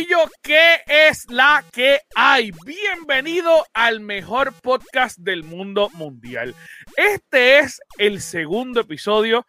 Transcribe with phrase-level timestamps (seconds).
[0.00, 2.52] Corillo, ¿qué es la que hay?
[2.64, 6.54] Bienvenido al mejor podcast del mundo mundial.
[6.96, 9.46] Este es el segundo episodio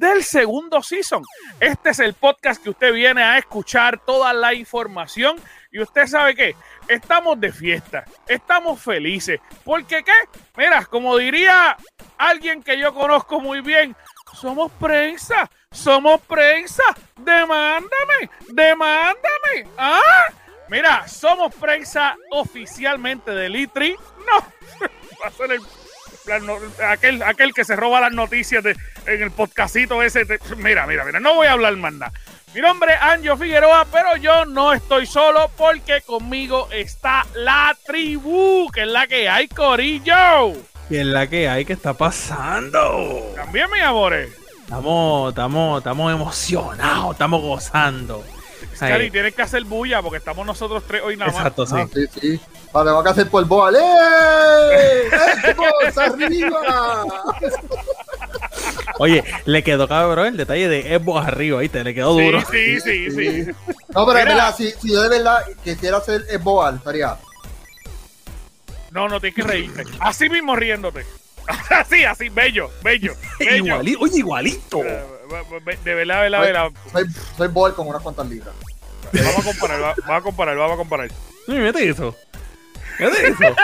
[0.00, 1.22] del segundo season.
[1.60, 5.36] Este es el podcast que usted viene a escuchar toda la información
[5.70, 6.56] y usted sabe qué,
[6.88, 9.38] estamos de fiesta, estamos felices.
[9.62, 10.12] Porque qué,
[10.56, 11.76] mira, como diría
[12.18, 13.94] alguien que yo conozco muy bien,
[14.34, 16.82] somos prensa, somos prensa,
[17.16, 19.68] demándame, demándame.
[19.78, 20.00] ¿Ah?
[20.68, 23.96] Mira, somos prensa oficialmente de Litri.
[24.26, 24.38] No,
[25.22, 25.60] va a ser el
[26.88, 28.76] aquel, aquel que se roba las noticias de,
[29.06, 30.26] en el podcastito ese.
[30.56, 32.12] mira, mira, mira, no voy a hablar más nada.
[32.54, 38.70] Mi nombre es Anjo Figueroa, pero yo no estoy solo porque conmigo está la tribu,
[38.70, 40.71] que es la que hay, Corillo.
[40.92, 41.64] ¿Qué es la que hay?
[41.64, 43.32] ¿Qué está pasando?
[43.34, 44.30] También, mis amores.
[44.60, 48.22] Estamos, estamos, estamos emocionados, estamos gozando.
[48.78, 51.40] Cari, tienes que hacer bulla porque estamos nosotros tres hoy nada más.
[51.40, 51.76] Exacto, sí.
[51.78, 52.40] Ah, sí, sí.
[52.74, 53.74] Vale, va a hacer por boal.
[53.74, 55.08] ¡Eh!
[55.42, 57.04] ¡Xbox arriba!
[58.98, 61.84] Oye, le quedó cabrón el detalle de Xbox arriba, ¿viste?
[61.84, 62.38] Le quedó duro.
[62.50, 63.50] Sí, sí, sí, sí.
[63.94, 67.16] No, pero es verdad, si, si yo de verdad quisiera hacer Xbox, estaría.
[68.92, 69.84] No, no tienes que reírte.
[70.00, 71.04] Así mismo riéndote.
[71.70, 73.14] Así, así, bello, bello.
[73.40, 73.64] bello.
[73.66, 74.84] Igualito, oye, igualito.
[74.84, 75.02] Eh,
[75.84, 76.70] De verdad, de verdad, de verdad.
[76.92, 77.04] Soy,
[77.36, 78.54] soy Boal con unas cuantas libras.
[79.12, 81.08] Vamos a comparar, va- vamos a comparar, vamos a comparar.
[81.48, 82.14] No, mete eso.
[83.00, 83.44] Mete eso.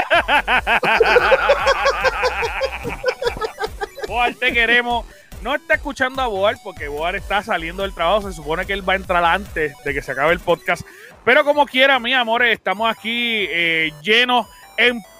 [4.09, 5.07] Boal, te queremos.
[5.43, 8.29] No está escuchando a Boal porque Boal está saliendo del trabajo.
[8.29, 10.83] Se supone que él va a entrar antes de que se acabe el podcast.
[11.25, 14.47] Pero como quiera, mis amores, estamos aquí eh, llenos,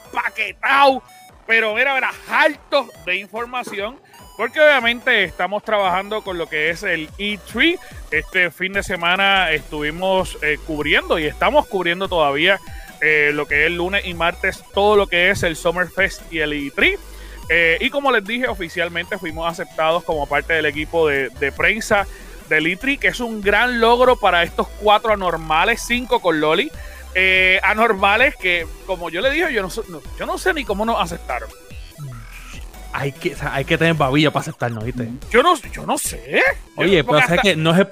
[0.09, 1.03] empaquetados.
[1.47, 3.99] Pero mira, mira, hartos de información.
[4.37, 7.79] Porque obviamente estamos trabajando con lo que es el E3.
[8.13, 12.61] Este fin de semana estuvimos eh, cubriendo y estamos cubriendo todavía
[13.01, 16.53] eh, lo que es lunes y martes, todo lo que es el Summerfest y el
[16.53, 16.99] E3.
[17.51, 22.07] Eh, y como les dije, oficialmente fuimos aceptados como parte del equipo de, de prensa
[22.49, 26.71] del E3, que es un gran logro para estos cuatro anormales, cinco con Loli.
[27.15, 30.65] Eh, anormales que, como yo le dije, yo no, sé- no- yo no sé ni
[30.65, 31.49] cómo nos aceptaron.
[32.91, 35.09] Hay que, o sea, hay que tener babilla para aceptarnos, ¿viste?
[35.31, 36.43] Yo no, yo no sé.
[36.75, 37.85] Oye, pero hasta- que no es de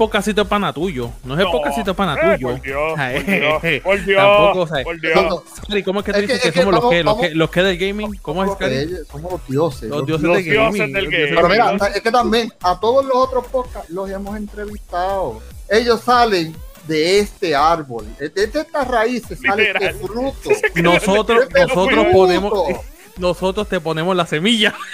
[0.46, 1.10] pana tuyo.
[1.22, 2.48] No es el No, podcastito de pana eh, tuyo.
[2.48, 5.16] Por Dios, O sea, por Dios, eh, por Dios, tampoco, o sea, por Dios.
[5.16, 6.94] Eso- Sorry, ¿Cómo es que tú Es que- dices que, es que somos los, vamos-
[6.96, 8.16] que, los, que, los que del gaming?
[8.22, 9.82] ¿Cómo es Somos, que somos los dioses.
[9.90, 10.92] Los los dioses los del dioses gaming.
[10.94, 15.40] del Pero mira, es que también a todos los otros podcasts los hemos entrevistado.
[15.68, 20.50] Ellos salen de este árbol, de de estas raíces sale este fruto.
[20.76, 22.12] nosotros, Este nosotros fruto.
[22.12, 22.52] ponemos,
[23.18, 24.74] nosotros te ponemos la semilla.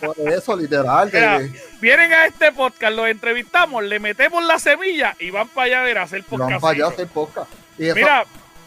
[0.00, 1.10] Por eso, literal.
[1.10, 1.50] de-
[1.80, 5.82] vienen a este podcast, los entrevistamos, le metemos la semilla y van para allá a
[5.84, 6.60] ver, a hacer y van podcast.
[6.60, 7.50] para allá a hacer podcast.
[7.78, 8.24] Mira,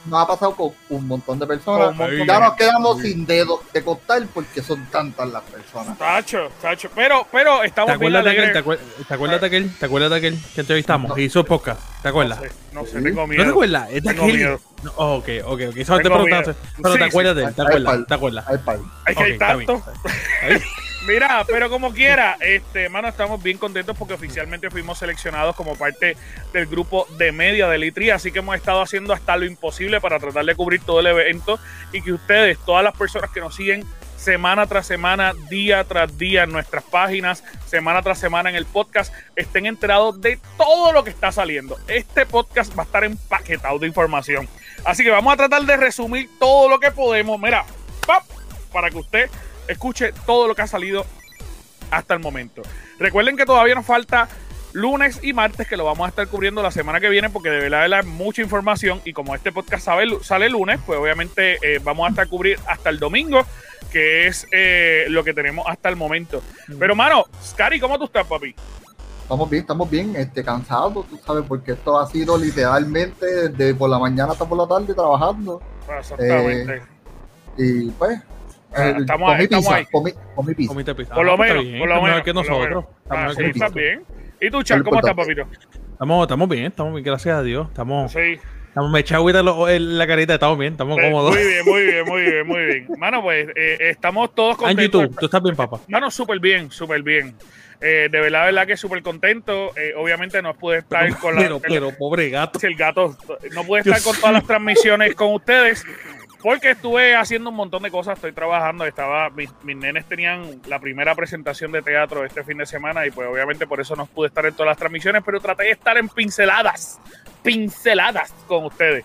[0.10, 1.96] nos ha pasado con un montón de personas.
[1.96, 5.98] Montón ya nos quedamos sin dedos de contar porque son tantas las personas.
[5.98, 6.90] Tacho, tacho.
[6.96, 8.64] Pero, pero ¿Te estamos bien acuerdas, de aquel, alegres.
[8.64, 9.76] te, acuer- te acuerdas de aquel?
[9.78, 11.10] ¿Te acuerdas de aquel que entrevistamos?
[11.10, 11.18] No.
[11.18, 11.82] Y hizo podcast.
[12.02, 12.40] ¿Te acuerdas?
[12.40, 13.90] No sé, no sé, tengo ¿No te acuerdas?
[13.90, 14.36] Es de Tengo aquel.
[14.38, 14.62] miedo.
[14.84, 15.84] No, ok, ok, ok.
[15.86, 16.54] Solo te preguntaste.
[16.82, 17.54] Pero Sí, te acuerdas de él.
[17.56, 18.08] ¿Te acuerdas?
[18.08, 18.46] ¿Te acuerdas?
[19.06, 19.40] Hay que bien.
[19.40, 19.84] tanto.
[21.08, 26.18] Mira, pero como quiera, este, mano, estamos bien contentos porque oficialmente fuimos seleccionados como parte
[26.52, 30.20] del grupo de media del ITRI, así que hemos estado haciendo hasta lo imposible para
[30.20, 31.60] tratar de cubrir todo el evento
[31.94, 33.86] y que ustedes, todas las personas que nos siguen
[34.18, 39.14] semana tras semana, día tras día en nuestras páginas, semana tras semana en el podcast,
[39.38, 41.78] estén enterados de todo lo que está saliendo.
[41.88, 44.50] Este podcast va a estar empaquetado de información.
[44.84, 47.40] Así que vamos a tratar de resumir todo lo que podemos.
[47.40, 47.64] Mira,
[48.06, 48.24] ¡pap!
[48.74, 49.30] para que usted
[49.68, 51.06] escuche todo lo que ha salido
[51.92, 52.62] hasta el momento.
[53.00, 54.28] Recuerden que todavía nos falta
[54.74, 57.60] lunes y martes que lo vamos a estar cubriendo la semana que viene porque de
[57.60, 59.88] verdad, de verdad, es mucha información y como este podcast
[60.22, 63.46] sale lunes, pues obviamente eh, vamos a estar cubrir hasta el domingo,
[63.92, 66.42] que es eh, lo que tenemos hasta el momento.
[66.78, 68.54] Pero mano, Scary, ¿cómo tú estás, papi?
[69.24, 73.90] Estamos bien, estamos bien, este, cansados, tú sabes, porque esto ha sido literalmente desde por
[73.90, 75.62] la mañana hasta por la tarde trabajando.
[76.00, 76.82] Exactamente.
[77.58, 78.24] Y pues, eh,
[78.74, 79.86] estamos ahí, comí estamos pizza, ahí.
[79.92, 80.54] comí, comí
[80.96, 81.14] pizza.
[81.16, 82.08] Por lo Ah, pues menos, bien, por lo menos.
[82.10, 82.86] mejor que por lo nosotros.
[83.10, 84.04] Ah, sí, estás bien.
[84.40, 85.48] ¿Y tú, Chan, Lo cómo estás, papito?
[85.94, 87.68] Estamos, estamos bien, estamos bien, gracias a Dios.
[87.70, 88.40] Estamos, Sí.
[88.68, 91.34] estamos me agüita en en la carita, estamos bien, estamos Eh, cómodos.
[91.34, 92.88] Muy bien, muy bien, muy bien, muy bien.
[93.00, 95.10] Mano, pues eh, estamos todos Angie, contentos.
[95.10, 95.80] tú, tú estás bien, papá.
[95.88, 97.34] Mano, súper bien, súper bien.
[97.80, 99.72] Eh, de verdad, de verdad que súper contento.
[99.78, 101.42] Eh, obviamente no pude estar con la...
[101.42, 102.60] Pero, pero, pobre gato.
[102.64, 103.16] el gato
[103.54, 105.84] no puede estar con todas las transmisiones con ustedes
[106.48, 110.80] Porque estuve haciendo un montón de cosas, estoy trabajando, estaba, mis, mis, nenes tenían la
[110.80, 114.30] primera presentación de teatro este fin de semana y pues obviamente por eso no pude
[114.30, 117.02] estar en todas las transmisiones, pero traté de estar en pinceladas,
[117.44, 119.04] pinceladas con ustedes.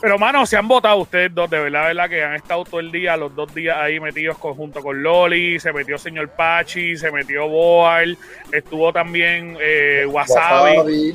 [0.00, 2.90] Pero mano, se han votado ustedes dos, de verdad, verdad que han estado todo el
[2.90, 7.46] día, los dos días ahí metidos junto con Loli, se metió señor Pachi, se metió
[7.46, 8.18] Boal,
[8.50, 10.76] estuvo también eh, Wasabi.
[10.76, 11.14] Wasabi.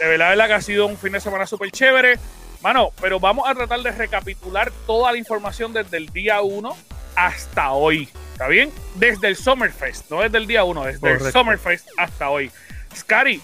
[0.00, 2.18] De verdad, verdad que ha sido un fin de semana súper chévere.
[2.62, 6.76] Mano, pero vamos a tratar de recapitular toda la información desde el día 1
[7.16, 8.08] hasta hoy.
[8.32, 8.70] ¿Está bien?
[8.94, 11.26] Desde el Summerfest, no desde el día 1, desde Correcto.
[11.26, 12.50] el Summerfest hasta hoy.
[12.96, 13.42] Scary,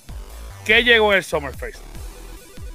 [0.65, 1.81] ¿qué llegó en el Summerfest?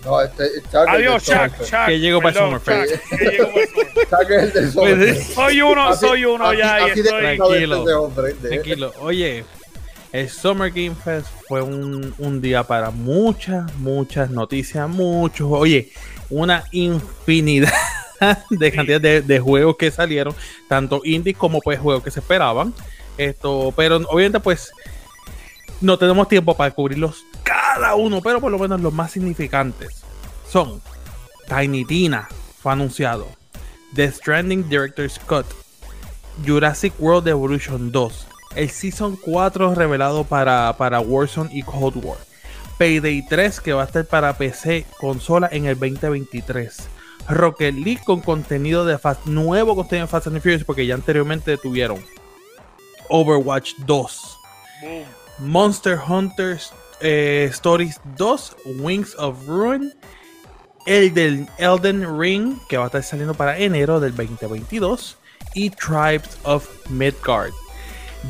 [0.04, 1.86] No, este, Chuck Adiós, Chuck, Chuck.
[1.86, 2.96] ¿Qué llegó para el Summerfest?
[3.10, 5.34] Chuck es el del Summerfest.
[5.34, 6.76] Soy uno, así, soy uno así, ya.
[6.76, 7.22] Así y estoy...
[7.38, 8.94] Tranquilo, de hombre, de tranquilo.
[9.00, 9.46] Oye,
[10.12, 15.48] el Summer Game Fest fue un, un día para muchas, muchas noticias, muchos.
[15.50, 15.92] Oye,
[16.34, 17.74] una infinidad
[18.50, 20.36] de cantidad de, de, juegos que salieron,
[20.68, 22.74] tanto indies como pues juegos que se esperaban.
[23.18, 24.72] Esto, pero obviamente pues
[25.82, 30.04] no tenemos tiempo para cubrirlos cada uno, pero por lo menos los más significantes
[30.50, 30.82] son
[31.48, 32.30] Tiny Tina,
[32.62, 33.28] fue anunciado,
[33.94, 35.46] The Stranding Director Scott,
[36.46, 42.18] Jurassic World Evolution 2, el Season 4 revelado para, para Warzone y Cold War.
[42.78, 46.90] Payday 3 que va a estar para PC, consola en el 2023.
[47.30, 51.58] Rocket League con contenido de Fast, nuevo contenido de Fast and Furious porque ya anteriormente
[51.58, 52.04] tuvieron
[53.10, 54.38] Overwatch 2.
[55.40, 56.74] Monster Hunters
[57.04, 59.94] eh, Stories 2, Wings of Ruin,
[60.86, 65.18] Elden, Elden Ring, que va a estar saliendo para enero del 2022,
[65.54, 67.52] y Tribes of Midgard.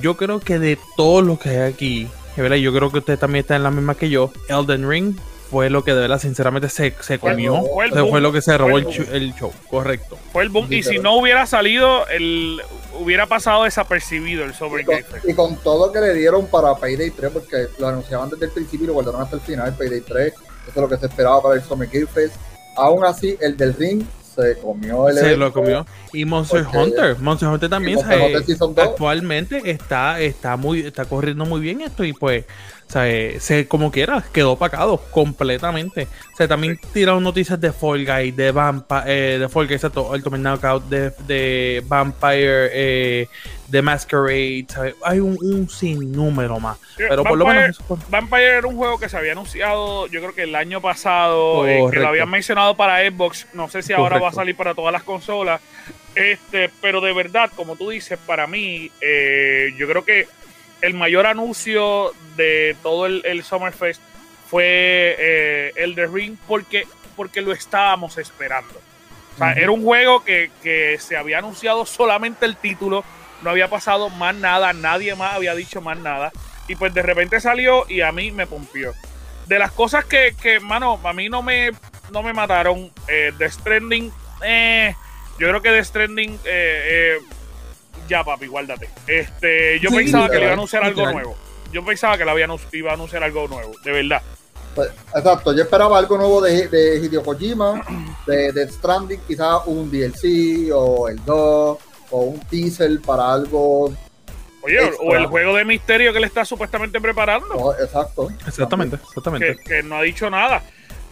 [0.02, 2.08] Yo creo que de todos los que hay aquí,
[2.42, 2.58] ¿verdad?
[2.58, 5.16] yo creo que usted también está en la misma que yo, Elden Ring
[5.54, 7.64] fue lo que de verdad sinceramente se, se comió.
[7.64, 10.18] Fue, lo que se robó el, el, el, show, correcto.
[10.32, 10.66] Fue el boom.
[10.72, 12.60] Y si no hubiera salido, el,
[13.00, 14.96] hubiera pasado desapercibido el sobre y con,
[15.26, 18.86] y con todo que le dieron para Payday 3, porque lo anunciaban desde el principio
[18.86, 21.56] y lo guardaron hasta el final, Payday 3, eso es lo que se esperaba para
[21.56, 22.36] el Summer Game Fest.
[22.76, 24.04] Aún así, el del ring
[24.36, 25.86] se comió el Se evento, lo comió.
[26.14, 27.18] Y Monster Hunter.
[27.20, 28.86] Monster Hunter también Monster se- Hunter Season 2.
[28.86, 32.04] actualmente está, está muy, está corriendo muy bien esto.
[32.04, 32.46] Y pues,
[32.94, 36.08] sea, eh, se, como quiera, quedó opacado completamente.
[36.34, 40.84] O sea, también tiraron noticias de Fall Guy, de Vampire, eh, de Fall Ultimate Knockout,
[40.86, 43.28] de, de Vampire, eh,
[43.68, 44.66] de Masquerade.
[44.70, 44.96] ¿sabes?
[45.04, 46.78] Hay un, un sinnúmero más.
[46.98, 50.22] Pero por lo Vampire- menos eso Vampire era un juego que se había anunciado, yo
[50.22, 53.48] creo que el año pasado, eh, que lo habían mencionado para Xbox.
[53.54, 55.60] No sé si ahora va a salir para todas las consolas.
[56.16, 60.28] Este, pero de verdad, como tú dices, para mí, eh, yo creo que
[60.84, 64.02] el mayor anuncio de todo el, el Summerfest
[64.50, 66.86] fue eh, el de Ring porque,
[67.16, 68.74] porque lo estábamos esperando.
[69.34, 73.04] O sea, era un juego que, que se había anunciado solamente el título,
[73.42, 76.32] no había pasado más nada, nadie más había dicho más nada.
[76.68, 78.94] Y pues de repente salió y a mí me pompió.
[79.48, 81.72] De las cosas que, que mano, a mí no me,
[82.12, 84.12] no me mataron, eh, The Stranding,
[84.44, 84.96] eh,
[85.40, 87.18] yo creo que The Stranding, eh,
[88.08, 88.90] ya papi, guárdate.
[89.08, 91.36] Este, yo Sí, pensaba que le iba a anunciar algo nuevo.
[91.72, 94.22] Yo pensaba que le había, iba a anunciar algo nuevo, de verdad.
[94.76, 97.84] Pues, exacto, yo esperaba algo nuevo de, de Hideo Kojima,
[98.26, 101.78] de, de Stranding, quizás un DLC o el 2
[102.12, 103.94] o un teaser para algo.
[104.64, 105.06] Oye, o- Extra.
[105.06, 107.48] o el juego de misterio que le está supuestamente preparando.
[107.54, 108.30] no, exacto.
[108.48, 109.56] Exactamente, exactamente.
[109.58, 110.64] que, que no ha dicho nada.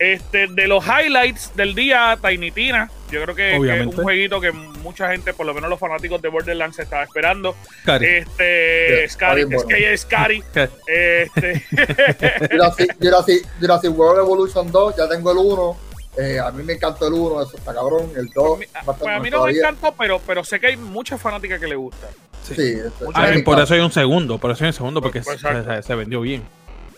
[0.03, 4.41] Este, de los highlights del día, Tiny Tina, yo creo que, que es un jueguito
[4.41, 7.55] que mucha gente, por lo menos los fanáticos de Borderlands, estaba esperando.
[7.85, 8.07] Cari.
[8.07, 10.43] Este, Scary, es que es Scary.
[10.53, 10.71] Cari.
[10.87, 11.65] Este,
[12.51, 15.77] Jurassic, Jurassic, Jurassic World Evolution 2, ya tengo el 1.
[16.17, 18.11] eh, a mí me encantó el 1, eso está cabrón.
[18.17, 21.59] El 2, pues a mí no me encantó, pero, pero sé que hay muchas fanáticas
[21.59, 22.09] que le gustan.
[22.43, 25.39] Sí, este, Ah, por eso hay un segundo, por eso hay un segundo, porque Pues,
[25.39, 25.75] se, exacto.
[25.75, 26.41] se- se vendió bien.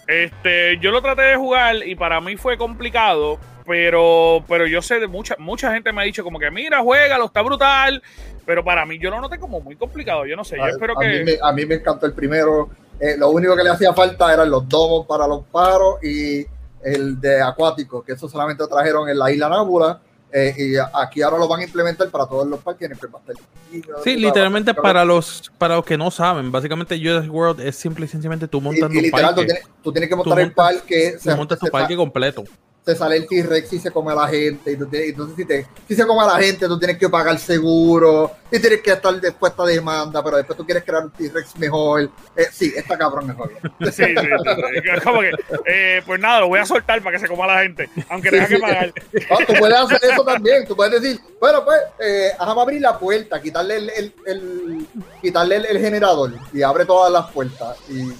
[0.08, 5.00] Este, yo lo traté de jugar y para mí fue complicado, pero, pero yo sé
[5.00, 8.04] de mucha, mucha gente me ha dicho como que mira, juégalo, está brutal,
[8.46, 10.98] pero para mí yo lo noté como muy complicado, yo no sé, yo a, espero
[10.98, 11.08] a que...
[11.08, 12.70] mí me, a mí me encantó el primero.
[13.00, 16.46] Eh, lo único que le hacía falta eran los domos para los paros y
[16.84, 20.00] el de acuático, que eso solamente lo trajeron en la isla Nábula.
[20.34, 22.90] Eh, y aquí ahora lo van a implementar para todos los parques.
[22.92, 22.98] el
[24.04, 28.08] Sí, literalmente para los para los que no saben, básicamente Jurassic World es simple y
[28.08, 29.46] sencillamente tú Y, montas y un literal, tú parque.
[29.54, 31.18] tienes, tú tienes que montar Tú el montas- parque.
[31.24, 32.44] Tú montas tu parque completo.
[32.86, 34.76] Se sale el T-Rex y se come a la gente.
[34.76, 38.32] Tienes- entonces, si, te, si se come a la gente, tú tienes que pagar seguro
[38.52, 42.10] y tienes que estar dispuesta a demanda, pero después tú quieres crear un T-Rex mejor.
[42.36, 43.52] Eh, sí, está cabrón mejor.
[43.84, 44.90] Sí, sí, sí, sí.
[44.96, 45.32] Es como que,
[45.66, 48.48] eh, pues nada, lo voy a soltar para que se coma la gente, aunque tenga
[48.48, 48.94] que pagar.
[49.48, 50.66] Tú puedes hacer eso también.
[50.68, 54.88] Tú puedes decir, bueno, pues, eh, déjame abrir la puerta, quitarle el, el, el-
[55.22, 58.12] quitarle el, el generador y abre todas las puertas y,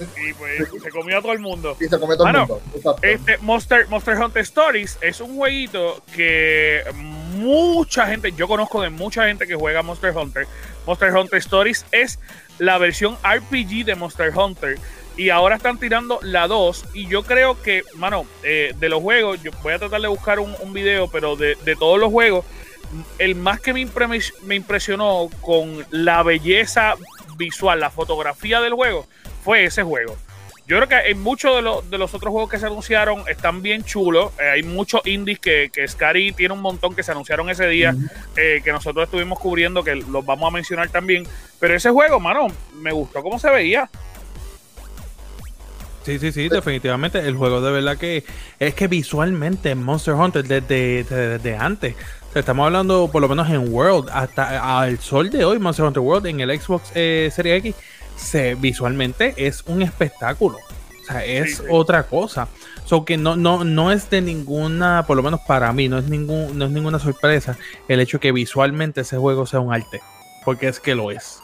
[0.00, 1.76] Y pues se comió a todo el mundo.
[1.80, 2.62] y se come todo Mano, el mundo.
[2.74, 3.00] Exacto.
[3.02, 6.82] Este Monster, Monster Hunter Stories es un jueguito que
[7.34, 10.46] mucha gente, yo conozco de mucha gente que juega Monster Hunter.
[10.86, 12.18] Monster Hunter Stories es
[12.58, 14.78] la versión RPG de Monster Hunter.
[15.16, 16.84] Y ahora están tirando la 2.
[16.94, 20.38] Y yo creo que, mano, eh, de los juegos, yo voy a tratar de buscar
[20.38, 22.44] un, un video, pero de, de todos los juegos,
[23.18, 26.94] el más que me, impre- me impresionó con la belleza
[27.36, 29.06] visual, la fotografía del juego,
[29.44, 30.16] fue ese juego.
[30.66, 33.62] Yo creo que en muchos de, los- de los otros juegos que se anunciaron están
[33.62, 34.32] bien chulos.
[34.38, 37.94] Eh, hay muchos indies que, que Scary tiene un montón que se anunciaron ese día,
[38.36, 41.26] eh, que nosotros estuvimos cubriendo, que los vamos a mencionar también.
[41.58, 43.88] Pero ese juego, mano, me gustó cómo se veía.
[46.04, 47.18] Sí, sí, sí, definitivamente.
[47.18, 48.24] El juego de verdad que
[48.58, 51.94] es que visualmente Monster Hunter desde, desde, desde antes.
[52.28, 55.84] O sea, estamos hablando por lo menos en World, hasta al sol de hoy, Monster
[55.86, 57.74] Hunter World en el Xbox eh, Series X,
[58.18, 60.58] se, visualmente es un espectáculo.
[60.58, 61.68] O sea, es Sí, sí.
[61.70, 62.48] otra cosa.
[62.84, 66.04] So que no, no, no es de ninguna, por lo menos para mí, no es
[66.08, 67.56] ningún, no es ninguna sorpresa
[67.88, 70.00] el hecho que visualmente ese juego sea un arte.
[70.44, 71.38] Porque es que lo es.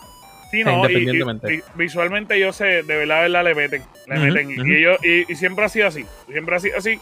[0.50, 1.52] Sí, no, Independientemente.
[1.54, 3.82] y- y visualmente yo sé, de verdad, de verdad le meten.
[4.06, 4.50] Le meten.
[4.70, 6.04] Y- ellos- y- y siempre ha sido así.
[6.30, 7.00] Siempre ha sido así.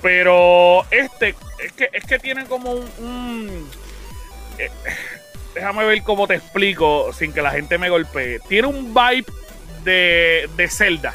[0.00, 2.84] Pero este, es que, es que tiene como un.
[2.98, 3.68] un-
[4.58, 4.70] eh,
[5.54, 8.40] déjame ver cómo te explico sin que la gente me golpee.
[8.48, 9.24] Tiene un vibe
[9.84, 11.14] de, de Zelda.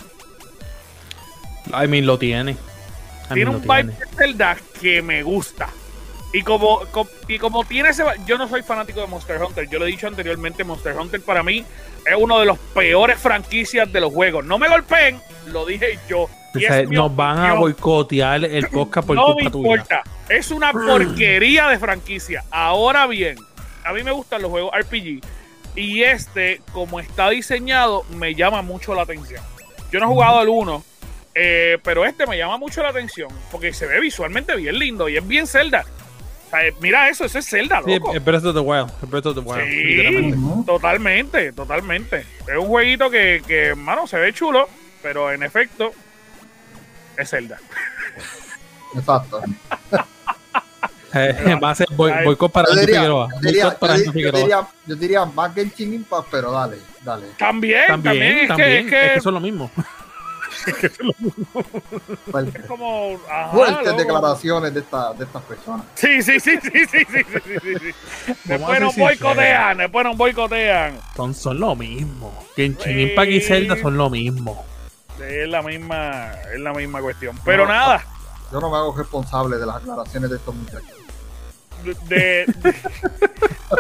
[1.68, 2.52] I mean, lo tiene.
[2.52, 4.00] I tiene mean, un vibe tiene.
[4.00, 5.70] de Zelda que me gusta.
[6.32, 8.04] Y como, co- y como tiene ese.
[8.26, 9.68] Yo no soy fanático de Monster Hunter.
[9.70, 10.64] Yo lo he dicho anteriormente.
[10.64, 11.60] Monster Hunter para mí
[12.06, 14.46] es uno de los peores franquicias de los juegos.
[14.46, 16.22] No me golpeen, lo dije yo.
[16.22, 19.70] O sea, nos van a boicotear el podcast por no me culpa tuya.
[19.72, 20.04] importa.
[20.30, 22.44] Es una porquería de franquicia.
[22.52, 23.36] Ahora bien,
[23.90, 25.22] a mí me gustan los juegos RPG.
[25.76, 29.44] Y este, como está diseñado, me llama mucho la atención.
[29.92, 30.84] Yo no he jugado el 1,
[31.36, 33.30] eh, pero este me llama mucho la atención.
[33.52, 35.86] Porque se ve visualmente bien lindo y es bien Zelda.
[36.48, 38.12] O sea, eh, mira eso, eso es Zelda, Sí, loco.
[38.14, 38.90] el Breath of the Wild.
[39.04, 39.76] el Breath of the Wild, Sí.
[39.84, 40.66] literalmente.
[40.66, 42.26] Totalmente, totalmente.
[42.48, 44.68] Es un jueguito que, que, mano, se ve chulo,
[45.04, 45.92] pero en efecto
[47.18, 47.60] es Zelda.
[48.96, 49.42] Exacto.
[51.14, 52.26] Eh, va a ser Ay.
[52.26, 53.28] boicot para Yo diría, Figueroa.
[53.34, 54.40] yo diría, yo diría- yo Figueroa.
[54.42, 57.28] diría, yo diría más Genshin Impact, pero dale, dale.
[57.38, 58.70] También, también, También, es, también.
[58.70, 59.72] Que, es, que Es que son lo mismo.
[62.32, 62.60] Fuerte.
[62.60, 63.20] es como.
[63.30, 63.98] ajá, Fuertes loco.
[63.98, 65.86] declaraciones de, esta, de estas personas.
[65.96, 67.74] Sí, sí, sí, sí, sí, sí, sí, sí, sí,
[68.26, 68.34] sí.
[68.46, 71.00] Después nos boicotean, después nos boicotean.
[71.16, 72.34] Son, son lo mismo.
[72.56, 73.02] Genshin Sí.
[73.04, 74.66] Impact y Zelda son lo mismo.
[75.22, 77.38] Es la misma, es la misma cuestión.
[77.46, 78.04] Pero No, nada,
[78.52, 80.90] Yo no me hago responsable de las aclaraciones de estos muchachos.
[82.08, 82.46] De,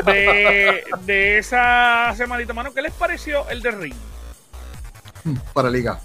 [0.06, 3.96] de, de esa semanita, mano, ¿qué les pareció el de Ring?
[5.54, 6.00] Para liga.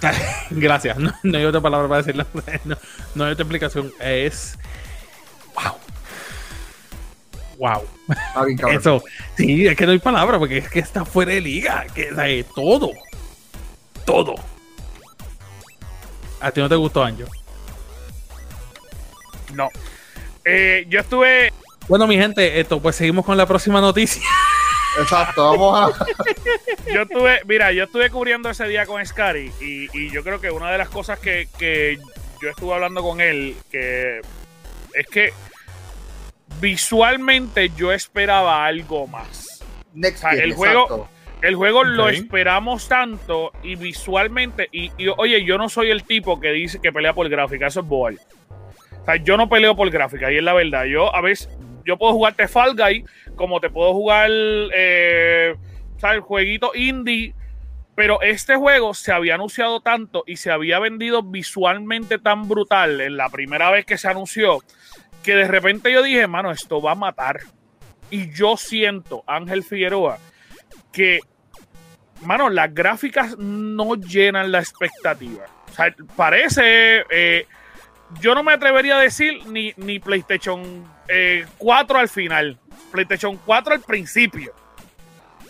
[0.50, 0.98] Gracias.
[0.98, 2.26] No, no hay otra palabra para decirlo.
[2.64, 2.76] No,
[3.14, 3.92] no hay otra explicación.
[4.00, 4.58] Es.
[5.54, 5.74] Wow.
[7.58, 8.44] Wow.
[8.46, 8.78] Bien, cabrón.
[8.78, 9.02] Eso.
[9.36, 11.86] Sí, es que no hay palabra porque es que está fuera de liga.
[11.94, 12.92] Que, o sea, todo.
[14.04, 14.34] Todo.
[16.40, 17.24] ¿A ti no te gustó, Anjo?
[19.54, 19.68] No.
[20.48, 21.52] Eh, yo estuve.
[21.88, 24.22] Bueno, mi gente, esto, pues seguimos con la próxima noticia.
[25.00, 26.06] Exacto, vamos a.
[26.92, 30.50] Yo estuve, mira, yo estuve cubriendo ese día con Scary y, y yo creo que
[30.50, 31.98] una de las cosas que, que
[32.42, 34.22] yo estuve hablando con él, que
[34.94, 35.32] es que
[36.60, 39.62] visualmente yo esperaba algo más.
[39.94, 41.08] Next O sea, el juego- exacto.
[41.42, 46.40] El juego lo esperamos tanto y visualmente, y, y, oye, yo no soy el tipo
[46.40, 48.18] que dice que pelea por gráfica, eso es boal.
[49.16, 50.84] Yo no peleo por gráfica, y es la verdad.
[50.84, 51.48] Yo a veces,
[51.84, 53.04] yo puedo jugarte Fall Guy,
[53.36, 55.54] como te puedo jugar, eh,
[55.96, 56.20] ¿sabes?
[56.20, 57.34] Jueguito indie,
[57.94, 63.16] pero este juego se había anunciado tanto y se había vendido visualmente tan brutal en
[63.16, 64.60] la primera vez que se anunció,
[65.22, 67.40] que de repente yo dije, mano, esto va a matar.
[68.10, 70.18] Y yo siento, Ángel Figueroa,
[70.92, 71.20] que,
[72.22, 75.46] mano, las gráficas no llenan la expectativa.
[75.68, 77.46] O sea, parece, eh,
[78.20, 82.58] yo no me atrevería a decir ni, ni PlayStation eh, 4 al final,
[82.90, 84.52] PlayStation 4 al principio.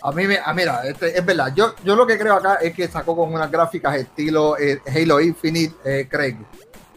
[0.01, 1.53] A mí, me, ah, mira, este, es verdad.
[1.53, 5.19] Yo, yo lo que creo acá es que sacó con unas gráficas estilo eh, Halo
[5.19, 6.37] Infinite, eh, Craig.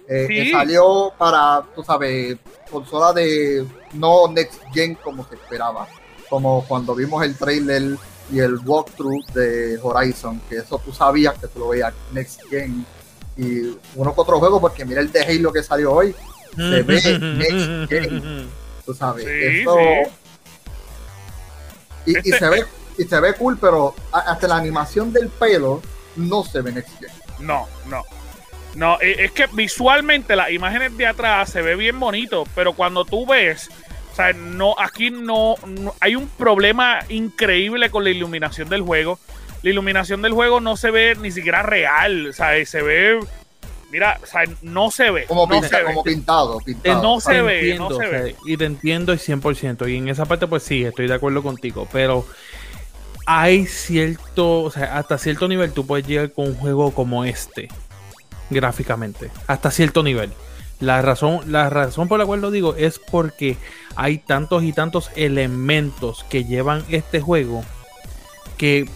[0.08, 0.34] Eh, Sí.
[0.34, 2.36] que salió para, tú sabes,
[2.70, 3.64] consola de
[3.94, 5.86] no next gen como se esperaba.
[6.28, 7.96] Como cuando vimos el trailer
[8.30, 12.84] y el walkthrough de Horizon, que eso tú sabías que tú lo veías next gen.
[13.36, 16.14] Y uno que otro juego, porque mira el de Halo que salió hoy,
[16.56, 16.94] se ve
[17.38, 18.48] next gen.
[18.84, 19.24] tú sabes.
[19.24, 19.64] Sí.
[22.06, 22.64] Y, y Este- se ve,
[22.98, 25.80] y se ve cool, pero hasta la animación del pelo
[26.16, 27.08] no se ve next gen.
[27.46, 28.02] No, no.
[28.74, 33.04] No, e- es que visualmente las imágenes de atrás se ve bien bonito, pero cuando
[33.04, 33.68] tú ves,
[34.12, 39.18] o sea, no, aquí no, no- hay un problema increíble con la iluminación del juego.
[39.62, 43.20] La iluminación del juego no se ve ni siquiera real, o sea, se ve,
[43.92, 45.84] mira, o sea, no se ve, Como, no pinta- se ve.
[45.84, 47.02] como pintado, pintado.
[47.02, 48.36] no se Te ve, entiendo, no se o sea, ve.
[48.46, 49.86] y te entiendo 100%.
[49.88, 51.86] Y en esa parte, pues sí, estoy de acuerdo contigo.
[51.92, 52.26] Pero
[53.26, 57.68] hay cierto, o sea, hasta cierto nivel tú puedes llegar con un juego como este,
[58.50, 59.30] gráficamente.
[59.46, 60.32] Hasta cierto nivel.
[60.80, 63.56] La razón, la razón por la cual lo digo es porque
[63.94, 67.62] hay tantos y tantos elementos que llevan este juego
[68.58, 68.88] que,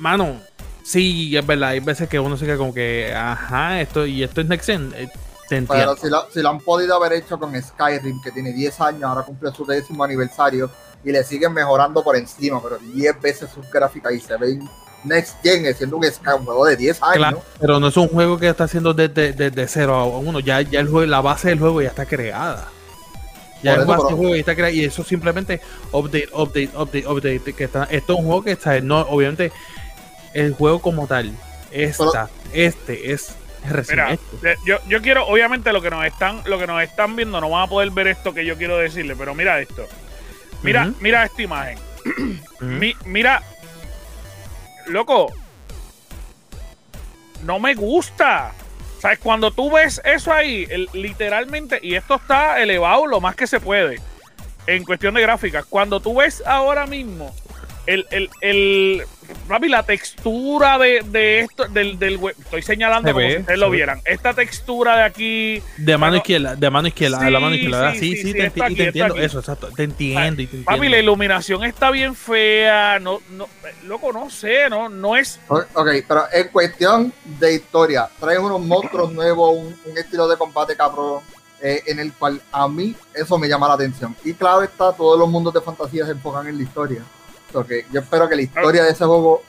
[0.00, 0.40] mano,
[0.82, 4.40] sí, es verdad, hay veces que uno se queda como que, ajá, esto y esto
[4.40, 4.92] es Next Gen.
[4.96, 5.08] eh,
[5.48, 5.94] Te entiendo.
[5.94, 9.04] Pero si lo, si lo han podido haber hecho con Skyrim, que tiene 10 años,
[9.04, 10.70] ahora cumple su décimo aniversario
[11.04, 14.68] y le siguen mejorando por encima, pero 10 veces sus gráficas y se ven
[15.02, 17.16] Next Gen siendo un, Sky- un juego de 10 años.
[17.16, 20.40] Claro, pero no es un juego que está haciendo desde, desde cero a uno.
[20.40, 22.68] Ya, ya el juego, la base del juego ya está creada.
[23.62, 24.70] Ya el base del juego ya está creada.
[24.72, 25.60] Y eso simplemente
[25.92, 27.54] update, update, update, update.
[27.54, 28.78] Que está, esto es un juego que está.
[28.80, 29.52] No, obviamente,
[30.34, 31.32] el juego como tal.
[31.70, 33.34] Esta, este es
[33.90, 37.40] Mira, eh, yo, yo quiero, obviamente lo que nos están, lo que nos están viendo,
[37.42, 39.86] no van a poder ver esto que yo quiero decirle, pero mira esto.
[40.62, 41.78] Mira, mira esta imagen.
[42.60, 43.42] Mi- mira,
[44.86, 45.32] loco,
[47.44, 48.52] no me gusta.
[48.98, 49.18] ¿Sabes?
[49.18, 53.58] Cuando tú ves eso ahí, el- literalmente, y esto está elevado lo más que se
[53.60, 53.98] puede
[54.66, 57.34] en cuestión de gráficas, cuando tú ves ahora mismo
[57.92, 59.02] el, el, el
[59.48, 63.38] papi, la textura de, de esto, del, del we- estoy señalando Se como ve, si
[63.40, 63.76] ustedes se lo ve.
[63.76, 67.54] vieran, esta textura de aquí, De mano bueno, izquierda, de mano izquierda, a la mano
[67.54, 67.92] sí, izquierda.
[67.92, 69.22] sí, Sí, sí, sí, sí, te, enti- aquí, te entiendo aquí.
[69.24, 69.68] eso, exacto.
[69.74, 70.98] Te entiendo y te papi, la entiendo.
[70.98, 73.46] iluminación está bien fea, no, no,
[73.84, 79.12] loco, no sé, no, no es Ok, pero en cuestión de historia, traen unos monstruos
[79.12, 81.20] nuevos, un, un estilo de combate cabrón,
[81.62, 84.16] eh, en el cual a mí eso me llama la atención.
[84.24, 87.02] Y claro está, todos los mundos de fantasía se enfocan en la historia.
[87.52, 89.42] Porque yo espero que la historia de ese juego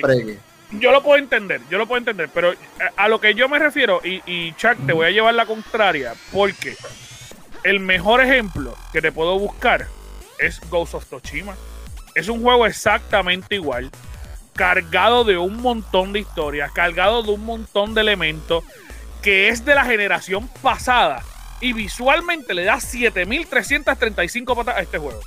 [0.00, 0.38] fregue.
[0.72, 2.52] yo lo puedo entender, yo lo puedo entender, pero
[2.96, 5.46] a, a lo que yo me refiero, y, y Chuck, te voy a llevar la
[5.46, 6.76] contraria, porque
[7.64, 9.86] el mejor ejemplo que te puedo buscar
[10.38, 11.56] es Ghost of Tsushima.
[12.14, 13.90] Es un juego exactamente igual,
[14.54, 18.64] cargado de un montón de historias, cargado de un montón de elementos,
[19.22, 21.22] que es de la generación pasada,
[21.60, 25.20] y visualmente le da 7335 patas a este juego.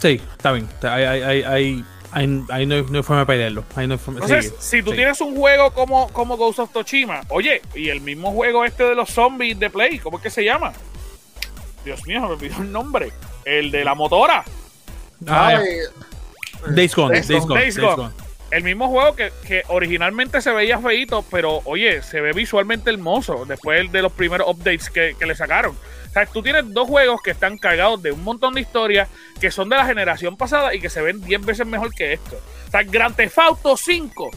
[0.00, 0.68] Sí, está bien.
[0.82, 3.64] No, hay, no hay forma de pelearlo.
[3.76, 4.96] Ahí no hay forma- Entonces, si tú sí.
[4.96, 8.94] tienes un juego como, como Ghost of Tsushima, oye, y el mismo juego este de
[8.94, 10.72] los zombies de Play, ¿cómo es que se llama?
[11.84, 13.12] Dios mío, me olvidó el nombre.
[13.44, 14.44] El de la motora.
[15.26, 15.48] Ah.
[15.58, 15.66] Ay,
[16.74, 18.02] Days Gone, Days Days Gone, Gone, Days Days Gone.
[18.02, 18.14] Gone.
[18.50, 23.44] El mismo juego que, que originalmente se veía feito, pero oye, se ve visualmente hermoso
[23.46, 25.76] después de los primeros updates que, que le sacaron.
[26.10, 29.08] O sea, tú tienes dos juegos que están cargados de un montón de historias
[29.40, 32.36] que son de la generación pasada y que se ven 10 veces mejor que esto.
[32.66, 34.30] O sea, Grand Theft Auto 5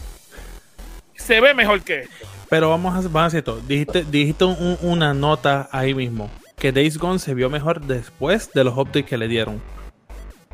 [1.16, 2.26] se ve mejor que esto.
[2.50, 3.60] Pero vamos a, vamos a hacer esto.
[3.68, 6.30] Dijiste, dijiste un- una nota ahí mismo.
[6.58, 9.62] Que Days Gone se vio mejor después de los updates que le dieron.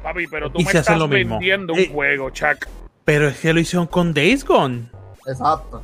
[0.02, 1.36] Papi, pero tú Y me estás lo mismo.
[1.36, 2.66] vendiendo un Eh, juego, Chuck.
[3.04, 4.90] Pero es que lo hicieron con Days Gone.
[5.28, 5.84] Exacto.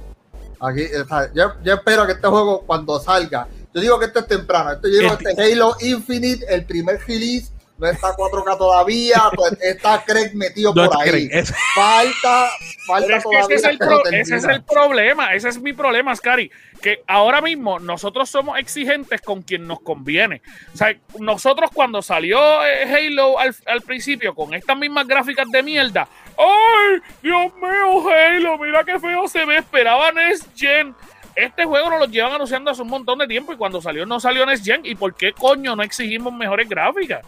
[0.62, 4.19] Aquí, o sea, yo, yo espero que este juego cuando salga, yo digo que esto
[4.19, 9.21] es temprano, esto yo digo este Halo Infinite, el primer release, no está 4K todavía,
[9.35, 11.27] pues, está Craig metido No por ahí.
[11.31, 12.49] Es- Falta,
[12.88, 15.73] falta es que ese todavía es, el pro- ese es el problema, ese es mi
[15.73, 16.49] problema, Scary.
[16.81, 20.41] Que ahora mismo nosotros somos exigentes con quien nos conviene.
[20.73, 25.61] O sea, nosotros cuando salió eh, Halo al, al principio con estas mismas gráficas de
[25.63, 26.07] mierda,
[26.38, 27.01] ¡ay!
[27.21, 30.95] Dios mío, Halo, mira qué feo se ve, esperaba Next Gen.
[31.36, 34.19] Este juego nos lo llevan anunciando hace un montón de tiempo y cuando salió no
[34.19, 34.82] salió Next Gen.
[34.86, 37.26] ¿Y por qué coño no exigimos mejores gráficas?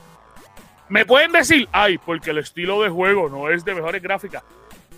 [0.89, 4.43] Me pueden decir, ay, porque el estilo de juego no es de mejores gráficas.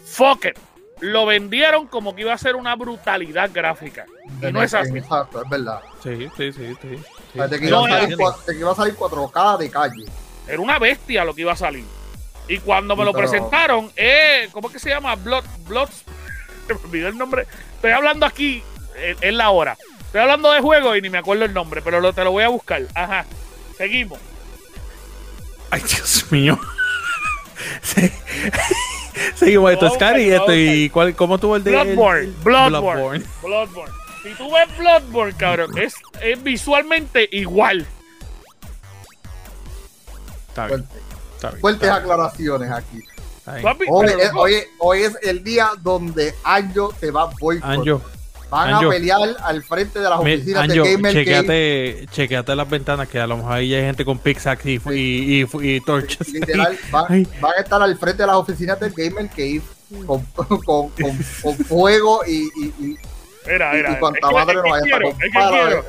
[0.06, 0.60] Fuck it.
[1.02, 4.06] Lo vendieron como que iba a ser una brutalidad gráfica.
[4.42, 4.96] Y no es así.
[4.98, 5.80] Exacto, es verdad.
[6.04, 6.78] Sí, sí, sí, sí.
[6.82, 7.04] sí.
[7.32, 8.24] O sea, de, que No, iba a salir, entiendo.
[8.36, 10.06] cua- de que iba a salir 4K de calle.
[10.48, 11.86] Era una bestia lo que iba a salir.
[12.48, 15.16] Y cuando me lo Pero- presentaron, eh, ¿cómo es que se llama?
[15.16, 15.90] Blood, Blood,
[16.68, 17.48] se me olvidó el nombre.
[17.76, 18.62] Estoy hablando aquí
[19.02, 19.78] en, en la hora.
[20.06, 22.44] Estoy hablando de juego y ni me acuerdo el nombre, pero lo, te lo voy
[22.44, 22.84] a buscar.
[22.96, 23.26] Ajá.
[23.78, 24.20] Seguimos.
[25.72, 26.60] Ay, Dios mío.
[27.82, 28.10] Sí.
[29.36, 30.30] Seguimos esto, Scary.
[30.30, 32.22] buscar, Esto, ¿Y cuál, cómo tuvo el de Bloodborne.
[32.22, 33.26] el- Bloodborne.
[33.44, 33.94] Bloodborne.
[34.24, 37.86] Si tú ves Bloodborne, cabrón, es, es visualmente igual.
[40.48, 41.00] Está bien, Fuerte-
[41.36, 43.00] está bien, Fuertes está bien, aclaraciones aquí.
[43.38, 43.64] está bien.
[43.64, 47.70] Papi, Hoy es, loco, hoy, hoy es el día donde Anjo se va a boicot.
[47.70, 48.02] Anjo,
[48.50, 48.88] Van Anjo.
[48.88, 51.26] a pelear al frente de las oficinas Anjo, de Gamer Cave.
[51.26, 55.42] chequeate, chequeate las ventanas que a lo mejor ahí hay gente con pickaxe y, y,
[55.44, 56.30] y, y torches.
[56.34, 59.62] Literal, van, a estar al frente de las oficinas del Gamer Cave
[60.08, 60.90] con, con, con,
[61.44, 62.98] con fuego y, y, y,
[63.48, 65.84] Mira, y- Es cuanta madre es no que vaya a quiero, para-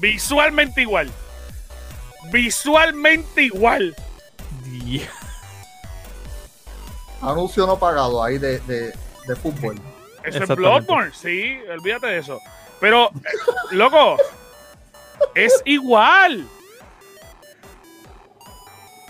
[0.00, 1.10] Visualmente igual.
[2.32, 3.96] Visualmente igual.
[4.64, 5.10] Dia-
[7.22, 8.92] anuncio no pagado ahí de, de,
[9.26, 9.76] de fútbol.
[10.24, 10.48] Eso es.
[10.48, 12.40] Bloodborne, sí, olvídate de eso.
[12.80, 14.16] Pero, eh, loco,
[15.34, 16.46] es igual.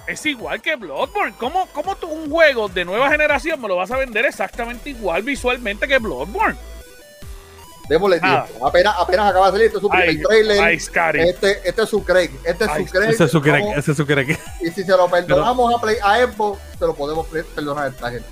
[0.07, 1.35] Es igual que Bloodborne.
[1.39, 5.23] ¿Cómo, cómo tú un juego de nueva generación me lo vas a vender exactamente igual
[5.23, 6.57] visualmente que Bloodborne?
[7.91, 8.45] Démosle Nada.
[8.47, 8.67] tiempo.
[8.67, 10.61] Apenas, apenas acaba de salir, este es su primer Ay, trailer.
[10.63, 11.21] ay, Scary.
[11.29, 12.31] Este, este es su Craig.
[12.45, 13.11] Este es Ay, su Craig.
[13.11, 14.29] Ese es su crack, Vamos- ese es su crack.
[14.63, 18.11] Y si se lo perdonamos a, Play, a Xbox, se lo podemos perdonar a esta
[18.11, 18.29] gente.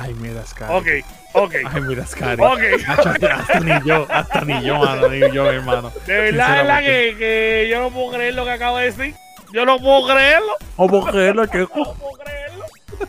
[0.00, 0.72] Ay, mira, Scary.
[0.72, 0.86] Ok,
[1.32, 2.40] ok, Ay, mira, Scary.
[2.40, 2.60] ok.
[2.86, 5.92] Hacho, hasta ni yo, hasta ni yo, mano, ni yo, hermano.
[6.06, 9.14] De verdad, verdad que, que yo no puedo creer lo que acabo de decir.
[9.52, 10.52] Yo no puedo creerlo.
[10.76, 11.70] O por creerlo, chico.
[11.74, 12.64] No puedo creerlo.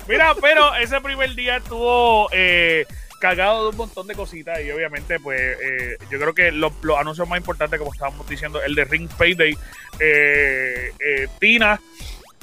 [0.07, 2.85] Mira, pero ese primer día estuvo eh,
[3.19, 6.97] cargado de un montón de cositas y obviamente, pues, eh, yo creo que los, los
[6.97, 9.55] anuncios más importantes, como estábamos diciendo, el de Ring Payday,
[9.99, 11.79] eh, eh, Tina.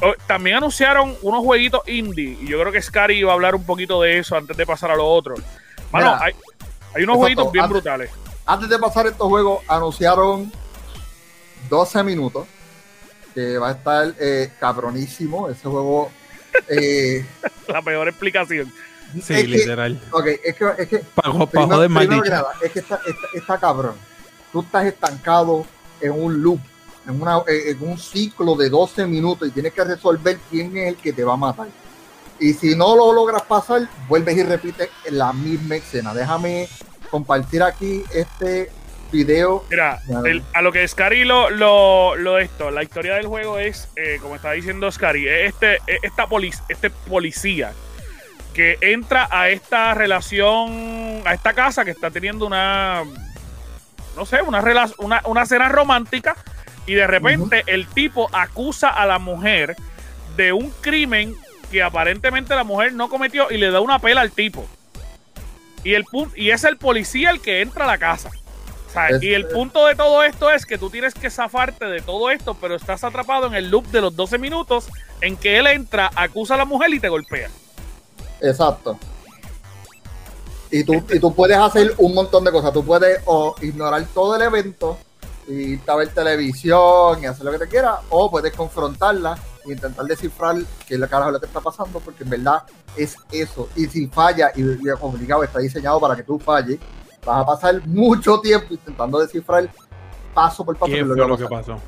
[0.03, 3.65] Oh, También anunciaron unos jueguitos indie y yo creo que Scary iba a hablar un
[3.65, 5.35] poquito de eso antes de pasar a lo otro.
[5.93, 6.33] Mano, Mira, hay,
[6.95, 8.11] hay unos jueguitos bien antes- brutales.
[8.49, 10.53] Antes de pasar estos juegos, anunciaron
[11.69, 12.47] 12 minutos.
[13.35, 15.49] Que va a estar eh, cabronísimo.
[15.51, 16.11] Ese juego.
[16.69, 17.27] eh,
[17.69, 18.73] La peor explicación.
[19.15, 20.01] Sí, es que- literal.
[20.11, 22.31] ok, es que, es que Para pa primero, primero que dicho.
[22.31, 23.95] nada, es que está, está, está cabrón.
[24.53, 25.67] Tú estás estancado
[26.01, 26.61] en un loop,
[27.09, 30.97] en, una, en un ciclo de 12 minutos y tienes que resolver quién es el
[30.97, 31.69] que te va a matar.
[32.38, 36.12] Y si no lo logras pasar, vuelves y repites la misma escena.
[36.12, 36.69] Déjame
[37.11, 38.71] compartir aquí este
[39.11, 39.64] video.
[39.71, 43.88] Mira, el- a lo que Scary lo, lo, lo esto, la historia del juego es,
[43.97, 47.73] eh, como estaba diciendo Scary, es este, es esta polic- este policía
[48.53, 53.05] que entra a esta relación, a esta casa que está teniendo una,
[54.16, 54.61] no sé, una,
[54.99, 56.37] una, una cena romántica
[56.87, 59.77] y de repente el tipo acusa a la mujer
[60.37, 61.37] de un crimen
[61.70, 64.66] que aparentemente la mujer no cometió y le da una pela al tipo.
[65.83, 68.31] Y, el y es el policía el que entra a la casa.
[68.88, 71.87] O sea, Es- y el punto de todo esto es que tú tienes que zafarte
[71.87, 74.87] de todo esto, pero estás atrapado en el loop de los 12 minutos
[75.20, 77.51] en que él entra, acusa a la mujer y te golpea.
[78.40, 78.99] Exacto.
[80.70, 82.72] Y tú, y tú puedes hacer un montón de cosas.
[82.72, 84.99] Tú puedes o ignorar todo el evento
[85.49, 90.05] irte a ver televisión y hacer lo que te quieras, o puedes confrontarla e intentar
[90.07, 90.57] descifrar
[90.87, 92.63] qué es lo carajo lo que está pasando, porque en verdad
[92.97, 93.69] es eso.
[93.77, 96.79] Y si falla, y, y obligado está diseñado para que tú falles,
[97.25, 99.69] vas a pasar mucho tiempo intentando descifrar
[100.33, 101.81] paso por paso ¿Qué es va a lo que pasó?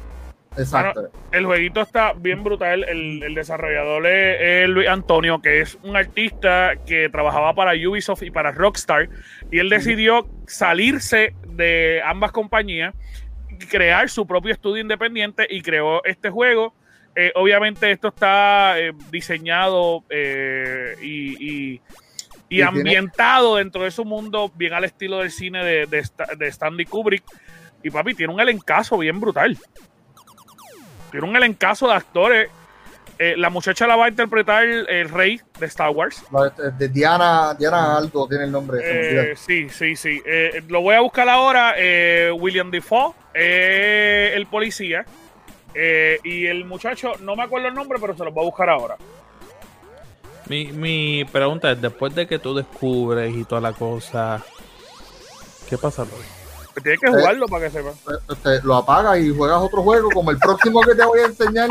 [0.56, 1.08] Exacto.
[1.30, 2.84] El jueguito está bien brutal.
[2.84, 8.22] El, el desarrollador es, es Luis Antonio, que es un artista que trabajaba para Ubisoft
[8.22, 9.08] y para Rockstar.
[9.52, 12.94] Y él decidió salirse de ambas compañías
[13.58, 16.74] crear su propio estudio independiente y creó este juego.
[17.16, 21.80] Eh, obviamente esto está eh, diseñado eh, y, y-
[22.50, 26.86] y tiene- ambientado dentro de su mundo bien al estilo del cine de, de Stanley
[26.86, 27.24] Kubrick.
[27.82, 29.56] Y papi, tiene un elencazo bien brutal.
[31.10, 32.50] Tiene un elencazo de actores.
[33.20, 36.22] Eh, la muchacha la va a interpretar el rey de Star Wars.
[36.30, 38.78] No, de Diana, Diana algo tiene el nombre.
[38.82, 40.22] Eh, sí, sí, sí.
[40.24, 41.74] Eh, lo voy a buscar ahora.
[41.76, 45.04] eh, William Defoe, eh, el policía.
[45.74, 48.70] Eh, y el muchacho, no me acuerdo el nombre, pero se lo voy a buscar
[48.70, 48.96] ahora.
[50.48, 54.42] Mi, mi pregunta es, después de que tú descubres y toda la cosa,
[55.68, 56.37] ¿qué pasa luego?
[56.80, 57.90] Tienes que jugarlo para que sepa.
[58.30, 61.70] este, lo apagas y juegas otro juego como el próximo que te voy a enseñar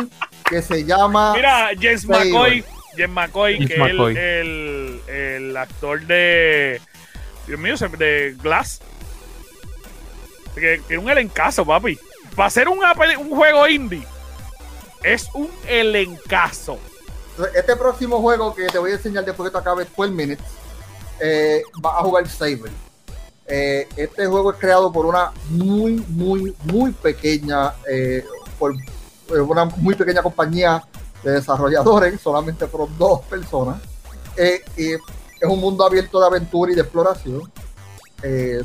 [0.50, 2.32] que se llama Mira, James Fable.
[2.32, 2.66] McCoy.
[2.98, 6.82] James McCoy, James que es el, el, el actor de.
[7.46, 8.82] Dios mío, de Glass.
[10.56, 11.98] Que tiene un elencazo, papi.
[12.36, 14.04] Para hacer peli- un juego indie,
[15.04, 16.80] es un elencazo.
[17.56, 20.44] este próximo juego que te voy a enseñar después que te acabes 12 minutes
[21.20, 22.72] eh, vas a jugar Saber
[23.48, 28.26] Eh, este juego es creado por una muy, muy, muy pequeña, eh,
[28.60, 30.84] por eh, una muy pequeña compañía
[31.24, 33.82] de desarrolladores, solamente por dos personas.
[34.36, 35.00] Eh, y es
[35.50, 37.52] un mundo abierto de aventura y de exploración,
[38.22, 38.62] eh,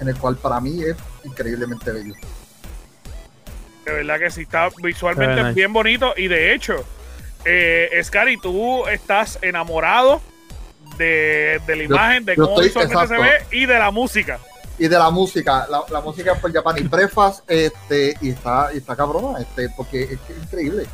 [0.00, 2.14] en el cual para mí es increíblemente bello.
[3.84, 6.12] De verdad que sí, está visualmente bien bonito.
[6.16, 6.74] Y de hecho,
[7.44, 10.20] eh, Scary, tú estás enamorado
[10.98, 13.90] de, de la Yo- imagen, de yo cómo estoy- visualmente se ve y de la
[13.90, 14.38] música.
[14.80, 18.76] Y de la música, la, la música es por Japanese Breakfast, este, y está, y
[18.78, 20.86] está cabrona, este, porque es, que es increíble.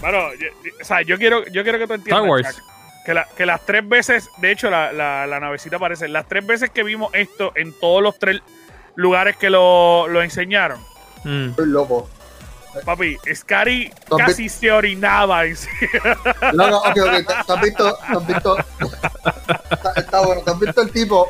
[0.00, 0.46] Bueno, yo,
[0.80, 2.46] o sea, yo quiero, yo quiero que tú entiendas Star Wars.
[2.56, 2.64] Jack,
[3.04, 6.46] que, la- que las tres veces, de hecho, la, la, la navecita aparece, las tres
[6.46, 8.40] veces que vimos esto en todos los tres
[8.94, 10.80] lugares que lo, lo enseñaron,
[11.24, 11.50] Mm.
[11.50, 12.08] Estoy loco.
[12.86, 15.42] papi, Scary ¿Tú has casi se orinaba.
[16.54, 17.26] No, no, ok, ok.
[17.26, 17.98] ¿Tú- ¿Tú has visto?
[18.12, 18.56] tú has visto
[19.70, 20.42] está, está bueno.
[20.44, 21.28] ¿Tú has visto el tipo?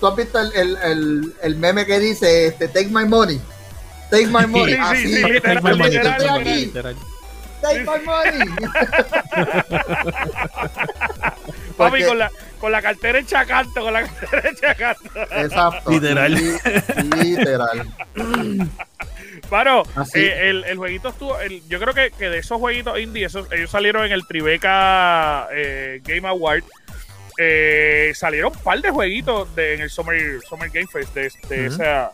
[0.00, 3.40] ¿Tú has visto el, el, el, el meme que dice este, Take my money?
[4.10, 4.66] Take my money.
[4.66, 5.08] Sí, sí, Así.
[5.16, 5.90] sí, literal, Take my money.
[5.90, 6.40] literal, Estoy literal.
[6.40, 6.64] aquí.
[6.66, 6.96] Literal.
[7.62, 8.48] Take my money.
[11.76, 15.22] Papi, con la, con la cartera hecha canto, con la cartera hecha canto.
[15.32, 15.90] Exacto.
[15.90, 16.32] Literal.
[16.34, 16.58] Li-
[17.22, 17.86] Literal.
[19.96, 20.18] Así.
[20.20, 21.38] eh, el, el jueguito estuvo.
[21.40, 25.48] el- yo creo que, que de esos jueguitos indie, esos, ellos salieron en el Tribeca
[25.52, 26.64] eh, Game Award.
[27.38, 31.26] Eh, salieron un par de jueguitos de, en el Summer, Summer Game Fest de,
[31.66, 32.12] esa.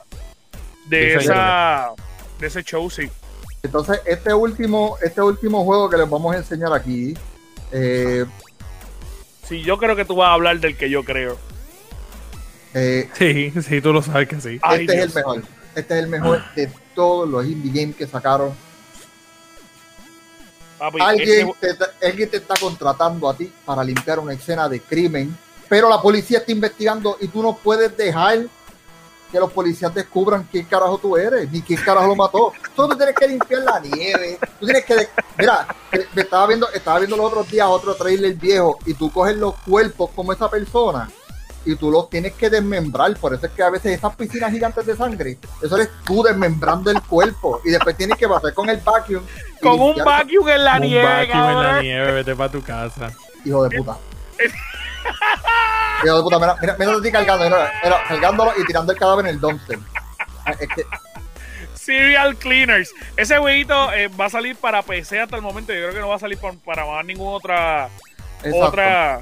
[0.88, 1.90] De De esa.
[2.40, 3.08] De ese show, sí.
[3.62, 7.16] Entonces, este último, este último juego que les vamos a enseñar aquí,
[7.70, 8.24] eh,
[9.44, 11.36] Sí, yo creo que tú vas a hablar del que yo creo.
[12.74, 14.58] eh, Sí, sí, tú lo sabes que sí.
[14.62, 15.42] Ay, este es el mejor.
[15.74, 18.52] Este es el mejor de todos los indie games que sacaron.
[20.82, 24.80] Papi, Alguien ese- te, alguien te está contratando a ti para limpiar una escena de
[24.80, 25.36] crimen,
[25.68, 28.46] pero la policía está investigando y tú no puedes dejar
[29.30, 32.52] que los policías descubran quién carajo tú eres, ni quién carajo lo mató.
[32.74, 35.08] Tú, tienes que limpiar la nieve, tú tienes que...
[35.38, 39.10] Mira, eh, me estaba viendo, estaba viendo los otros días otro trailer viejo y tú
[39.12, 41.08] coges los cuerpos como esa persona
[41.64, 43.14] y tú los tienes que desmembrar.
[43.16, 46.90] Por eso es que a veces esas piscinas gigantes de sangre, eso eres tú desmembrando
[46.90, 49.22] el cuerpo y después tienes que pasar con el vacuum.
[49.60, 53.10] con un vacuum en la Un nieve, vacuum en la nieve, vete para tu casa.
[53.44, 53.96] Hijo de puta.
[56.04, 59.26] Hijo de puta, mira, mira, mira, estoy cargando, mira, mira, cargándolo y tirando el cadáver
[59.26, 59.78] en el dumpster.
[60.44, 60.84] Ah, Es que,
[61.74, 62.92] Serial Cleaners.
[63.16, 65.72] Ese jueguito eh, va a salir para PC hasta el momento.
[65.72, 67.88] Yo creo que no va a salir pa- para más ninguna otra.
[68.42, 68.66] exacto.
[68.66, 69.20] Otra.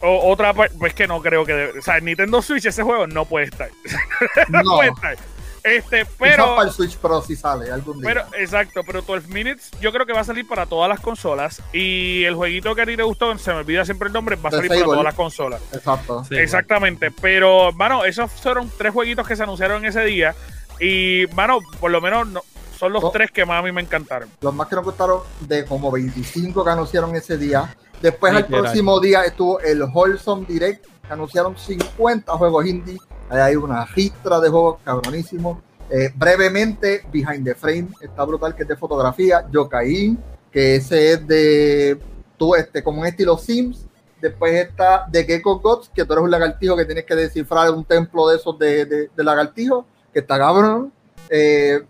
[0.00, 0.52] O- otra.
[0.54, 1.52] Pues que no creo que.
[1.54, 3.70] debe- o sea, en Nintendo Switch ese juego no puede estar.
[4.48, 5.16] no, No, puede estar.
[5.64, 6.54] Este, pero.
[6.56, 8.08] para el Switch Pro si sale algún día.
[8.08, 11.60] Pero, exacto, pero 12 Minutes yo creo que va a salir para todas las consolas.
[11.72, 14.48] Y el jueguito que a ti te gustó, se me olvida siempre el nombre, va
[14.48, 15.60] a The salir para todas las consolas.
[15.72, 16.24] exacto.
[16.24, 20.34] Sí, Exactamente, pero, mano, esos fueron tres jueguitos que se anunciaron ese día.
[20.80, 22.42] Y, mano, por lo menos no-
[22.78, 23.10] son los Oh.
[23.10, 24.28] tres que más a mí me encantaron.
[24.40, 27.74] Los más que nos gustaron de como 25 que anunciaron ese día.
[28.02, 28.62] Después al Literal.
[28.62, 32.98] próximo día estuvo el Wholesome Direct, que anunciaron 50 juegos indie.
[33.28, 35.58] Ahí hay una ristra de juegos cabronísimos.
[35.90, 39.46] Eh, brevemente, Behind the Frame está brutal, que es de fotografía.
[39.50, 40.18] Yokain,
[40.52, 41.98] que ese es de
[42.36, 43.86] tú, este, como un estilo Sims.
[44.20, 47.84] Después está The Gecko Gods, que tú eres un lagartijo que tienes que descifrar un
[47.84, 50.92] templo de esos de, de, de lagartijo, que está cabrón.
[51.30, 51.80] Eh,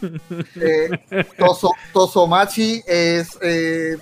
[0.56, 0.88] eh,
[1.38, 3.38] Toso- Tosomachi es.
[3.42, 3.96] Eh,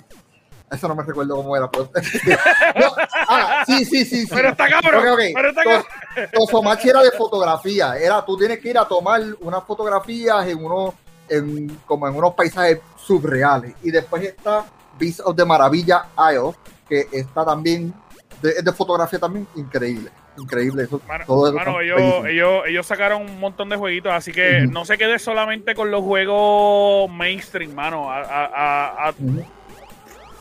[0.73, 1.69] eso no me recuerdo cómo era.
[1.69, 1.89] Pero,
[2.79, 2.91] No,
[3.27, 4.25] ah, sí, sí, sí.
[4.25, 4.33] sí.
[4.33, 4.95] Pero está cabrón.
[4.95, 5.19] Ok, ok.
[5.33, 5.85] Pero está cabrón.
[6.33, 7.95] Tosomachi era de fotografía.
[7.97, 10.93] Era, tú tienes que ir a tomar unas fotografías en unos,
[11.29, 13.73] en, como en unos paisajes subreales.
[13.83, 14.65] Y después está
[14.99, 16.53] Beast of the Maravilla Isle,
[16.87, 17.93] que está también,
[18.41, 20.11] de, es de fotografía también, increíble.
[20.37, 20.83] Increíble.
[20.83, 24.31] Eso, Mano, todo eso mano, está ellos, ellos, ellos sacaron un montón de jueguitos, así
[24.31, 28.09] que no se quede solamente con los juegos mainstream, mano.
[28.09, 29.13] A.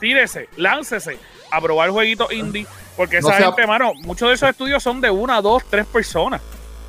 [0.02, 1.16] tírese, láncese
[1.52, 5.00] a probar jueguitos indie, porque No esa sea- gente, mano, muchos de esos estudios son
[5.00, 6.42] de una, dos, tres personas.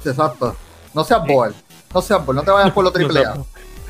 [0.03, 0.55] Exacto.
[0.95, 1.55] No seas bold.
[1.93, 2.39] No seas bold.
[2.39, 3.35] No te vayas por lo triple A.
[3.35, 3.45] No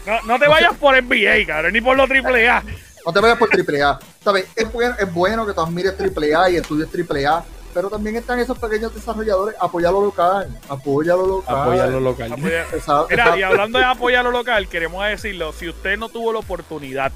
[0.06, 2.62] No, no te vayas por NBA, cabrón, ni por los triple A.
[3.06, 3.98] No te vayas por triple A.
[4.24, 4.46] ¿Sabes?
[4.56, 8.18] Es bueno, es bueno que tú admires triple A y estudies triple A, pero también
[8.18, 9.56] están esos pequeños desarrolladores.
[9.60, 10.48] Apoya lo local.
[10.68, 11.56] Apoya lo local.
[11.58, 12.32] Apoya lo local.
[12.34, 12.66] Apoya-
[13.10, 17.12] Mira, y hablando de apoyar lo local, queremos decirlo, si usted no tuvo la oportunidad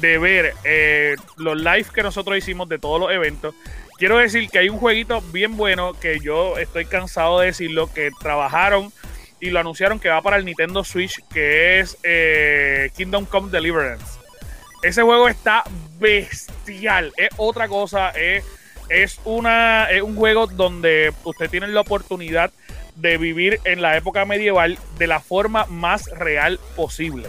[0.00, 3.54] de ver eh, los live que nosotros hicimos de todos los eventos,
[3.98, 8.10] quiero decir que hay un jueguito bien bueno que yo estoy cansado de decirlo, que
[8.20, 8.92] trabajaron
[9.40, 14.18] y lo anunciaron que va para el Nintendo Switch, que es eh, Kingdom Come Deliverance.
[14.82, 15.64] Ese juego está
[15.98, 18.44] bestial, es otra cosa, es
[18.90, 22.50] es, una, es un juego donde usted tiene la oportunidad
[22.96, 27.28] de vivir en la época medieval de la forma más real posible.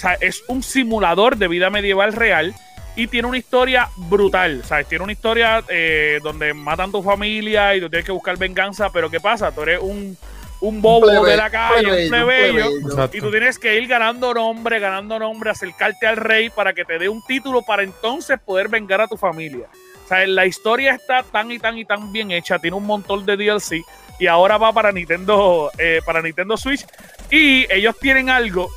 [0.00, 2.54] O sea, es un simulador de vida medieval real
[2.96, 4.62] y tiene una historia brutal.
[4.64, 4.88] ¿sabes?
[4.88, 9.10] Tiene una historia eh, donde matan tu familia y tú tienes que buscar venganza, pero
[9.10, 9.52] ¿qué pasa?
[9.52, 10.16] Tú eres un,
[10.62, 14.32] un bobo plebe- de la calle, plebeyo, un plebeyo, y tú tienes que ir ganando
[14.32, 18.68] nombre, ganando nombre, acercarte al rey para que te dé un título para entonces poder
[18.68, 19.66] vengar a tu familia.
[20.06, 23.26] O sea, la historia está tan y tan y tan bien hecha, tiene un montón
[23.26, 23.84] de DLC
[24.18, 26.84] y ahora va para Nintendo, eh, para Nintendo Switch
[27.30, 28.68] y ellos tienen algo,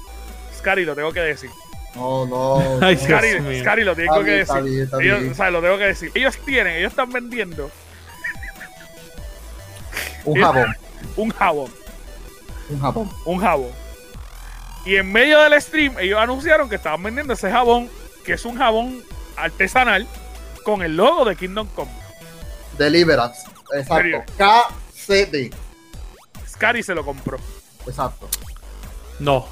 [0.63, 1.49] Scary, lo tengo que decir.
[1.95, 2.58] No, no.
[2.82, 3.02] Ay, no.
[3.02, 3.60] Scary.
[3.62, 4.71] Scary, lo tengo Está que bien, está decir.
[4.71, 5.32] bien, está Ellos, bien.
[5.32, 6.12] o sea, lo tengo que decir.
[6.15, 7.69] Ellos tienen, ellos están vendiendo
[10.26, 10.76] Un jabón.
[11.17, 11.71] un jabón.
[12.69, 13.10] Un jabón.
[13.26, 13.71] un jabón.
[14.86, 17.89] Y en medio del stream, ellos anunciaron que estaban vendiendo ese jabón,
[18.26, 19.02] que es un jabón
[19.36, 20.08] artesanal
[20.63, 21.91] con el logo de Kingdom Come.
[22.78, 23.41] Deliverance.
[23.73, 24.23] Exacto.
[24.38, 25.54] KCD.
[26.47, 27.38] Scary se lo compró.
[27.86, 28.28] Exacto.
[29.19, 29.47] No.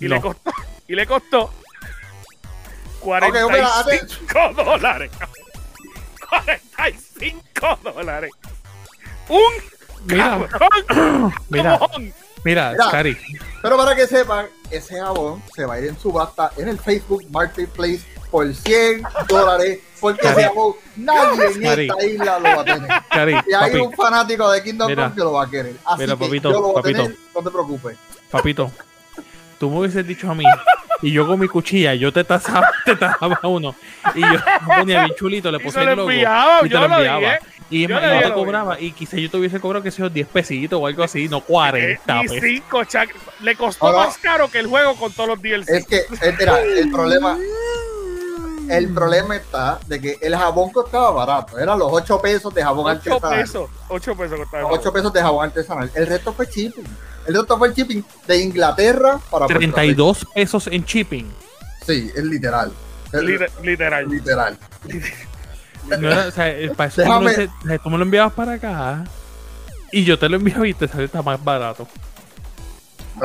[0.00, 0.14] Y No.
[0.16, 0.50] le costó.
[0.86, 1.52] Y le costó
[3.00, 5.10] Ok, mira, hace- 45 dólares.
[6.28, 8.30] 45 dólares.
[9.28, 9.40] Un
[10.06, 11.78] Mira, cabrón mira,
[12.44, 12.84] mira, Mira.
[12.88, 13.16] Scary.
[13.62, 17.24] Pero para que sepan, ese jabón se va a ir en subasta en el Facebook
[17.30, 19.80] Marketplace por 100 dólares.
[20.00, 20.46] Porque ese Cari.
[20.46, 21.88] jabón nadie en Cari.
[21.88, 22.90] esta isla lo va a tener.
[23.06, 25.02] Scary, Y hay papi, un fanático de Kingdom Mira.
[25.04, 25.76] Come que lo va a querer.
[25.84, 27.02] Así Mira, que papito, yo lo voy a papito.
[27.02, 27.96] tener, no te preocupes.
[28.30, 28.72] papito.
[29.58, 30.44] Tú me hubieses dicho a mí,
[31.02, 33.74] y yo con mi cuchilla, yo te tasaba, te tasaba uno,
[34.14, 34.28] y yo
[34.66, 37.18] ponía bien chulito, le Y puse el logo, enviaba, y te yo lo enviaba.
[37.20, 37.38] dije.
[37.70, 40.26] Y Yo dije te lo cobraba, y quizá yo te hubiese cobrado que sea 10
[40.28, 42.40] pesitos o algo así, no 40 pesos.
[42.40, 43.98] 25 chac- Le costó No, no.
[44.06, 45.68] más caro que el juego con todos los DLC.
[45.68, 46.00] Es que,
[46.38, 47.36] mira, el problema.
[48.68, 51.58] El problema está de que el jabón costaba barato.
[51.58, 53.40] Eran los 8 pesos de jabón 8 artesanal.
[53.40, 53.70] pesos.
[53.88, 54.62] 8 pesos costaba.
[54.68, 55.90] Los 8 pesos de jabón artesanal.
[55.94, 56.84] El resto fue shipping.
[57.28, 59.74] El resto fue shipping de Inglaterra para Puerto Rico.
[59.74, 61.30] 32 pesos en shipping.
[61.86, 62.72] Sí, es literal.
[63.12, 64.08] Es Liter- literal.
[64.08, 64.58] literal.
[65.88, 68.52] No era- o sea, para eso tú me, Déjame- lo, tú me lo enviabas para
[68.54, 69.04] acá,
[69.92, 71.86] y yo te lo enviaba y te sale está más barato.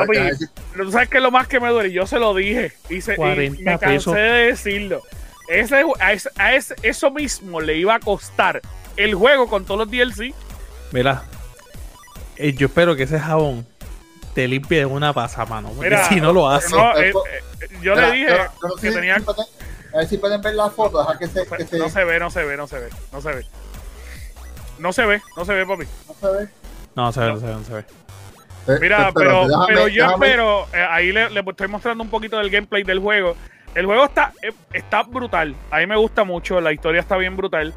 [0.08, 1.92] Decir- ¿Tú sabes qué es lo más que me duele?
[1.92, 2.74] Yo se lo dije.
[2.90, 4.14] Y, se- y 40 me cansé pesos.
[4.16, 5.02] de decirlo.
[5.50, 8.62] Ese, a, ese- a ese- eso mismo le iba a costar
[8.98, 10.34] el juego con todos los DLC.
[10.92, 11.24] Mira,
[12.38, 13.68] eh, yo espero que ese jabón
[14.34, 16.76] te limpie de una pasamano, porque Mira, si no lo hace.
[16.76, 18.38] No, sí, eh, eh, yo Mira, le dije
[18.82, 19.18] que tenía.
[19.20, 19.46] pueden-
[19.94, 21.00] A ver si pueden ver la foto.
[21.04, 22.90] Deja que se, que se, No se ve, no se ve, no se ve.
[23.12, 23.46] No se ve.
[24.80, 25.84] No se ve, no se ve, papi.
[26.08, 26.48] no se ve.
[26.96, 27.86] No, se ve, no se ve, no se ve.
[28.66, 32.10] Eh, Mira, pero, déjame- pero yo déjame- espero, eh, ahí le, le estoy mostrando un
[32.10, 33.36] poquito del gameplay del juego.
[33.76, 34.34] El juego está,
[34.72, 35.56] está brutal.
[35.70, 37.74] A mí me gusta mucho, la historia está bien brutal.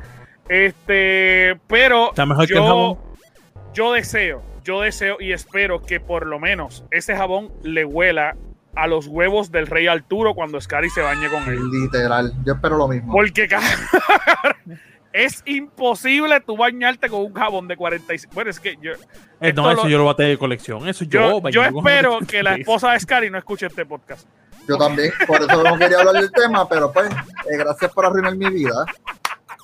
[0.48, 6.26] Este, pero Está mejor que yo, el yo deseo, yo deseo y espero que por
[6.26, 8.36] lo menos ese jabón le huela
[8.74, 11.70] a los huevos del rey Arturo cuando Scary se bañe con él.
[11.70, 12.32] Literal.
[12.44, 13.12] Yo espero lo mismo.
[13.12, 13.48] Porque
[15.12, 18.34] es imposible tú bañarte con un jabón de 45.
[18.34, 18.92] Bueno, es que yo,
[19.40, 20.86] Eh, no, eso lo- yo lo voy a tener de colección.
[20.88, 21.40] Eso yo.
[21.40, 22.60] yo, yo espero que la 46.
[22.60, 24.28] esposa de Scary no escuche este podcast.
[24.68, 28.34] Yo también, por eso no quería hablar del tema, pero pues, eh, gracias por arruinar
[28.36, 28.84] mi vida.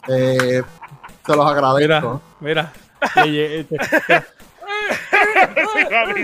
[0.08, 0.62] Eh,
[1.26, 2.22] se los Mira, agradezco.
[2.40, 2.72] mira.
[3.26, 3.76] Este,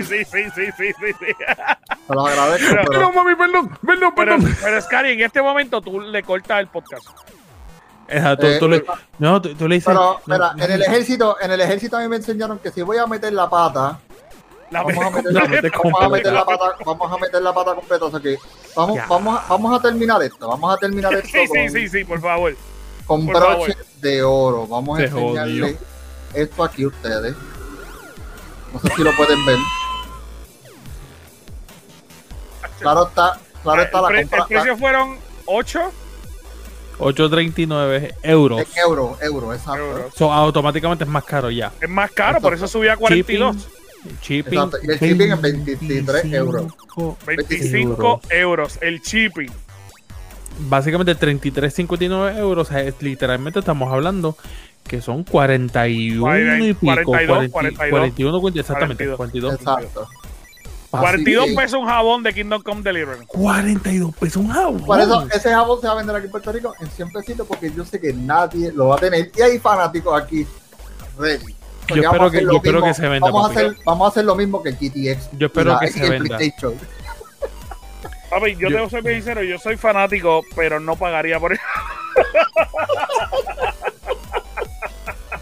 [0.07, 1.25] sí, sí, sí, sí, sí.
[2.07, 5.99] Se los agradezco, Pero- pero mami, perdón, perdón, Pero, pero Scary, en este momento tú
[5.99, 7.05] le cortas el podcast.
[8.07, 8.83] Esa, tú, Eh, tú le,
[9.19, 9.87] no, tú, tú le dices.
[9.87, 12.81] Pero, no, no, en el ejército, en el ejército a mí me enseñaron que si
[12.81, 13.99] voy a meter la pata,
[14.71, 16.67] La vamos a meter, la la, metes vamos a meter la completa.
[16.67, 18.05] pata, vamos a meter la pata completa.
[18.21, 18.37] Que
[18.75, 19.05] vamos, Ya.
[19.07, 22.03] vamos, a, vamos a terminar esto, vamos a terminar esto Sí, con, sí, sí, sí,
[22.03, 22.55] por favor.
[23.05, 23.57] con por favor.
[23.65, 24.65] broche de oro.
[24.67, 25.77] Vamos a Se enseñarle jodió.
[26.33, 27.35] esto aquí a ustedes.
[28.73, 29.57] No sé si lo pueden ver.
[32.79, 34.39] Claro está, claro está el, la pre- compra.
[34.39, 35.79] el precio fueron 8
[36.99, 38.59] 8.39 euros.
[38.61, 39.81] En euro, euro, exacto.
[39.85, 40.13] euros.
[40.15, 41.71] So, automáticamente es más caro ya.
[41.79, 43.55] Es más caro, por eso subía a 42.
[44.21, 44.53] Shipping.
[44.53, 46.73] Exacto, y el shipping es 23 euros.
[47.25, 49.49] 25 euros el shipping.
[50.67, 52.67] Básicamente 33.59 euros.
[52.67, 54.35] O sea, es- literalmente estamos hablando
[54.89, 56.91] que son 41 y pico.
[57.05, 59.05] 42, 40, 41, 40, exactamente.
[59.15, 59.57] 42.
[59.57, 59.81] 42.
[59.83, 60.07] Exacto.
[60.89, 63.25] 42 Así que, pesos un jabón de Kingdom Come Deliverance.
[63.27, 64.83] 42 pesos un jabón.
[64.83, 67.47] Por eso ese jabón se va a vender aquí en Puerto Rico en 100 pesitos
[67.47, 69.31] porque yo sé que nadie lo va a tener.
[69.37, 70.47] Y hay fanáticos aquí
[71.17, 71.55] ready.
[71.89, 74.35] Yo espero que- yo espero que se venda, Vamos a, hacer, vamos a hacer lo
[74.35, 75.29] mismo que el GTX.
[75.37, 76.37] Yo espero la- que se venda.
[78.29, 81.39] Papi, yo, Yo- te voy a ser bien sincero, yo soy fanático, pero no pagaría
[81.39, 81.61] por eso.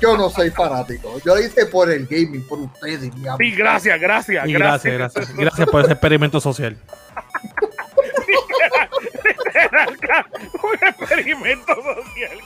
[0.02, 1.20] yo no soy fanático.
[1.26, 3.38] Yo lo hice por el gaming, por ustedes, mi amor.
[3.40, 4.94] Sí, gracias, gracias, Y gracias.
[4.94, 5.38] gracias, gracias.
[5.38, 6.78] Gracias por ese experimento social.
[10.64, 12.38] Un experimento social.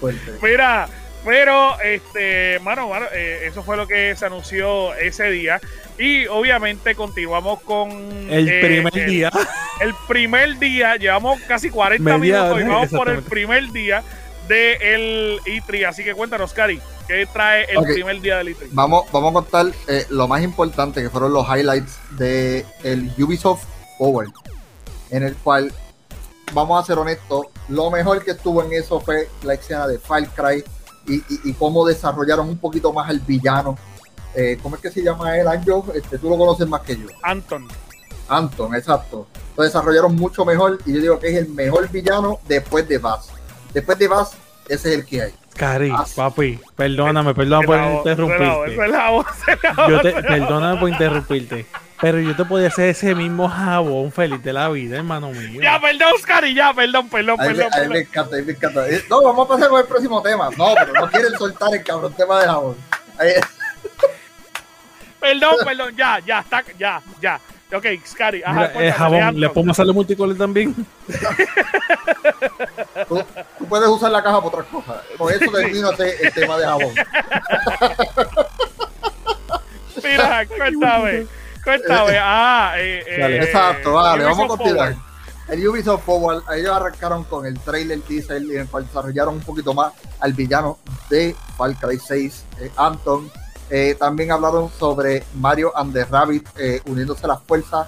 [0.00, 0.32] Fuerte.
[0.42, 0.88] Mira,
[1.24, 5.60] pero, este, mano, mano, eh, eso fue lo que se anunció ese día.
[5.98, 7.90] Y obviamente continuamos con
[8.30, 9.30] El eh, primer el- día.
[9.80, 14.02] El primer día, llevamos casi 40 Media minutos y vamos por el primer día
[14.46, 15.88] del E3.
[15.88, 18.68] Así que cuéntanos, Cari, ¿qué trae el primer día del E3?
[18.72, 23.64] Vamos, vamos a contar eh, lo más importante que fueron los highlights de el Ubisoft
[23.96, 24.28] Forward,
[25.10, 25.72] en el cual,
[26.52, 30.26] vamos a ser honestos, lo mejor que estuvo en eso fue la escena de Far
[30.34, 30.62] Cry
[31.06, 33.76] y, y- y cómo desarrollaron un poquito más al villano.
[34.34, 35.86] Eh, ¿Cómo es que se llama él, Anjo?
[35.94, 37.06] Este, tú lo conoces más que yo.
[37.22, 37.66] Anton.
[38.28, 39.26] Anton, exacto.
[39.56, 43.28] Lo desarrollaron mucho mejor y yo digo que es el mejor villano después de Bass.
[43.74, 44.32] Después de Bass,
[44.68, 45.34] ese es el que hay.
[45.56, 48.76] Cari, papi, perdóname, perdóname por interrumpirte.
[49.88, 51.66] Yo te, perdóname por interrumpirte.
[52.00, 55.60] Pero yo te podía hacer ese mismo jabón feliz de la vida, hermano mío.
[55.60, 57.66] Ya, perdón, Cari, ya, perdón, perdón, me- perdón.
[57.72, 57.96] a mí me perdón.
[57.96, 58.88] encanta, a mí me encanta.
[58.88, 60.48] Eh, No, vamos a pasar con el próximo tema.
[60.56, 62.76] No, pero no quieren soltar el cabrón tema de jabón.
[63.18, 63.32] Ahí-
[65.20, 67.38] Perdón, perdón, ya, ya, está, ya, ya.
[67.72, 69.40] Ok, Scary, ajá, Mira, cuéntame, jabón.
[69.40, 70.74] ¿le podemos hacerle multicolor también?
[73.08, 73.22] tú,
[73.58, 74.96] tú puedes usar la caja para otras cosas.
[75.18, 76.94] Con eso termino ese- el tema de jabón.
[80.02, 81.26] Mira, cuéntame,
[81.64, 82.18] cuéntame.
[82.20, 83.36] Ah, eh, eh, Dale.
[83.44, 84.92] Exacto, vale, vamos a continuar.
[84.94, 85.10] Forward.
[85.48, 90.32] El Ubisoft Forward, ellos arrancaron con el trailer teaser cual desarrollaron un poquito más al
[90.32, 93.28] villano de Far Cry 6, eh, Anton.
[93.68, 97.86] Eh, también hablaron sobre Mario and the Rabbit eh, uniéndose a las fuerzas.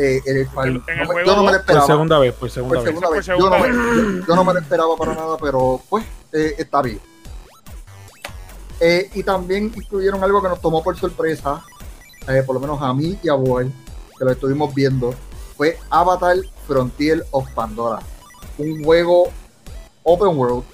[0.00, 1.86] eh, en el cual En el no me- juego yo no me lo Por esperaba.
[1.86, 2.94] segunda vez, por segunda por vez.
[2.94, 3.26] segunda Por vez.
[3.26, 3.74] Yo segunda no, vez.
[3.74, 7.00] me- yo no me lo esperaba para nada, pero pues eh, está bien.
[8.80, 11.60] Eh, y también incluyeron algo que nos tomó por sorpresa,
[12.28, 13.72] eh, por lo menos a mí y a Boel,
[14.18, 15.14] que lo estuvimos viendo,
[15.56, 18.00] fue Avatar Frontier of Pandora,
[18.58, 19.30] un juego
[20.02, 20.64] open world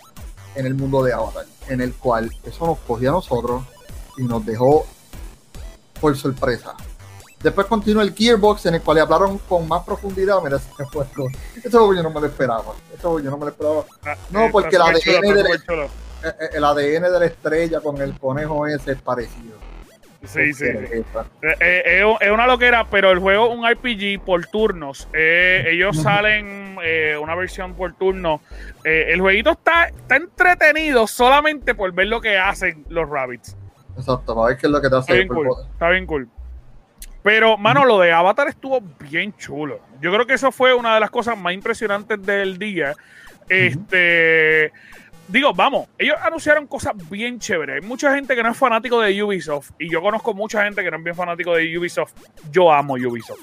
[0.55, 3.63] en el mundo de Avatar, en el cual eso nos cogió a nosotros
[4.17, 4.87] y nos dejó
[6.01, 6.75] por sorpresa.
[7.43, 10.41] Después continúa el Gearbox, en el cual le hablaron con más profundidad.
[10.43, 10.69] Mira, ese
[11.59, 12.75] ese juego yo no me lo esperaba.
[13.03, 13.85] Juego yo no me lo esperaba.
[14.03, 15.89] Ah, No, eh, porque chulo, ADN
[16.25, 19.59] eh, El ADN de la estrella con el conejo ese es parecido.
[20.27, 20.65] Sí, sí.
[20.67, 21.05] Eh,
[21.43, 25.09] eh, es un- es una loquera, pero el juego es un RPG por turnos.
[25.13, 28.41] Eh, ellos salen eh, una versión por turno.
[28.85, 33.57] Eh, el jueguito está, está entretenido solamente por ver lo que hacen los rabbits.
[33.97, 35.15] Exacto, para ver qué es lo que te Está hace.
[35.15, 35.49] bien cool.
[35.73, 36.29] Está bien cool.
[37.23, 39.81] Pero, mano, lo de Avatar estuvo bien chulo.
[40.01, 42.93] Yo creo que eso fue una de las cosas más impresionantes del día.
[43.49, 44.73] Este.
[45.29, 47.83] Digo, vamos, ellos anunciaron cosas bien chéveres.
[47.83, 49.71] Hay mucha gente que no es fanático de Ubisoft.
[49.79, 52.13] Y yo conozco mucha gente que no es bien fanático de Ubisoft.
[52.51, 53.41] Yo amo Ubisoft.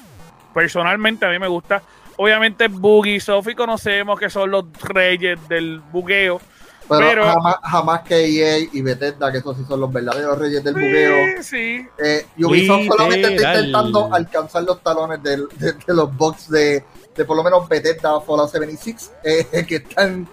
[0.54, 1.82] Personalmente, a mí me gusta.
[2.16, 6.40] Obviamente, Bugisoft y conocemos que son los reyes del bugueo.
[6.88, 10.62] Pero, Pero- jamás, jamás que EA y Bethesda, que esos sí son los verdaderos reyes
[10.62, 11.14] del bugueo.
[11.38, 11.88] Sí, sí.
[12.04, 16.84] Eh, Ubisoft solamente está intentando alcanzar los talones del- de, de los box de,
[17.16, 20.28] de por lo menos Bethesda Fallout 76, eh, que están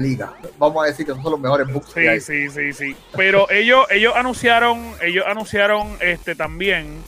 [0.00, 0.32] liga.
[0.58, 2.20] Vamos a decir que son los mejores que hay.
[2.20, 2.96] Sí, sí, sí, sí.
[3.16, 7.02] Pero ellos, ellos anunciaron, ellos anunciaron este también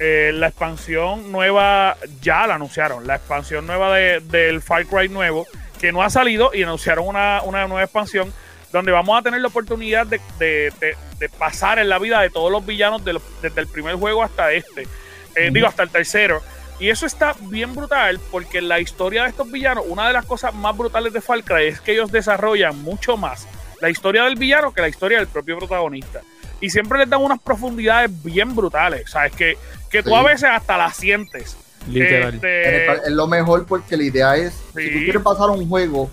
[0.00, 5.46] eh, la expansión nueva, ya la anunciaron, la expansión nueva de- del Far Cry nuevo,
[5.80, 8.32] que no ha salido, y anunciaron una, una nueva expansión
[8.72, 12.30] donde vamos a tener la oportunidad de, de- de- de pasar en la vida de
[12.30, 14.88] todos los villanos los- desde el primer juego hasta este,
[15.36, 16.40] Eh, digo, hasta el tercero.
[16.80, 20.52] Y eso está bien brutal porque la historia de estos villanos, una de las cosas
[20.54, 23.46] más brutales de Far Cry es que ellos desarrollan mucho más
[23.80, 26.20] la historia del villano que la historia del propio protagonista.
[26.60, 29.32] Y siempre les dan unas profundidades bien brutales, ¿sabes?
[29.34, 29.58] Que,
[29.90, 30.14] que tú Sí.
[30.16, 31.56] a veces hasta las sientes.
[31.88, 32.34] Literal.
[32.34, 36.10] Este, En Es lo mejor porque la idea es, si tú quieres pasar un juego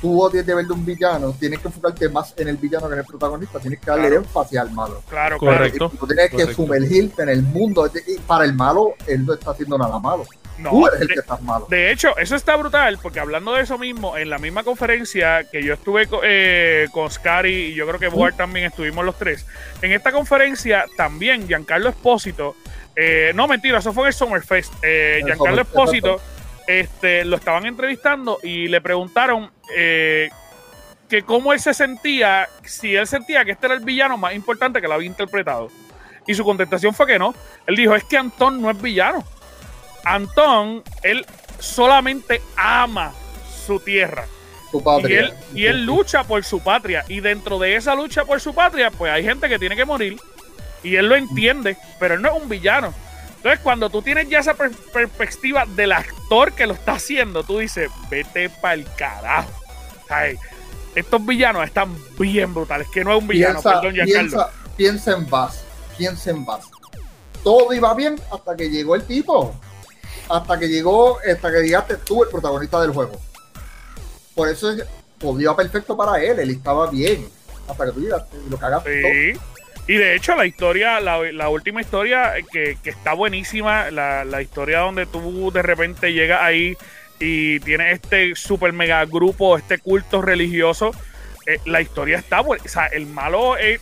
[0.00, 2.94] tú odies de ver de un villano, tienes que enfocarte más en el villano que
[2.94, 4.22] en el protagonista, tienes que darle Claro.
[4.22, 5.02] énfasis al malo.
[5.08, 5.90] claro, Correcto.
[5.92, 7.90] Y tú tienes que sumergirte en el mundo.
[8.06, 10.24] Y para el malo, él no está haciendo nada malo.
[10.58, 11.66] No, tú eres el de- que estás malo.
[11.68, 15.62] De hecho, eso está brutal porque hablando de eso mismo, en la misma conferencia que
[15.62, 19.44] yo estuve eh, con Scary y yo creo que Boar también estuvimos los tres,
[19.82, 22.56] en esta conferencia también Giancarlo Espósito,
[22.94, 26.20] eh, no mentira, eso fue en el Summerfest, eh, El Giancarlo Espósito
[26.66, 30.28] este, lo estaban entrevistando y le preguntaron eh,
[31.08, 34.80] que cómo él se sentía, si él sentía que este era el villano más importante
[34.80, 35.68] que lo había interpretado.
[36.26, 37.34] Y su contestación fue que no.
[37.66, 39.24] Él dijo, es que Antón no es villano.
[40.04, 41.24] Antón, él
[41.60, 43.12] solamente ama
[43.66, 44.24] su tierra.
[44.70, 45.20] su Y patria.
[45.20, 47.04] él, y él lucha por su patria.
[47.08, 50.16] Y dentro de esa lucha por su patria, pues hay gente que tiene que morir.
[50.82, 52.92] Y él lo entiende, pero él no es un villano.
[53.46, 57.60] Entonces, cuando tú tienes ya esa per- perspectiva del actor que lo está haciendo, tú
[57.60, 59.48] dices, vete para el carajo.
[60.08, 60.36] Ay,
[60.96, 62.88] estos villanos están bien brutales.
[62.88, 64.30] Que no es un villano, piensa, perdón, Giancarlo.
[64.30, 65.62] piensa, piensa en Bass,
[65.96, 66.64] piensa en Bass.
[67.44, 69.54] Todo iba bien hasta que llegó el tipo.
[70.28, 73.12] Hasta que llegó, hasta que llegaste tú, el protagonista del juego.
[74.34, 74.82] Por eso es,
[75.18, 77.28] todo iba perfecto para él, él estaba bien.
[77.68, 79.02] Hasta que tú llegaste y lo cagaste
[79.36, 79.40] todo.
[79.88, 84.42] Y de hecho, la historia, la, la última historia que, que está buenísima, la, la
[84.42, 86.76] historia donde tú de repente llegas ahí
[87.20, 90.90] y tienes este super mega grupo, este culto religioso,
[91.46, 92.64] eh, la historia está buena.
[92.64, 93.80] O sea, el malo eh,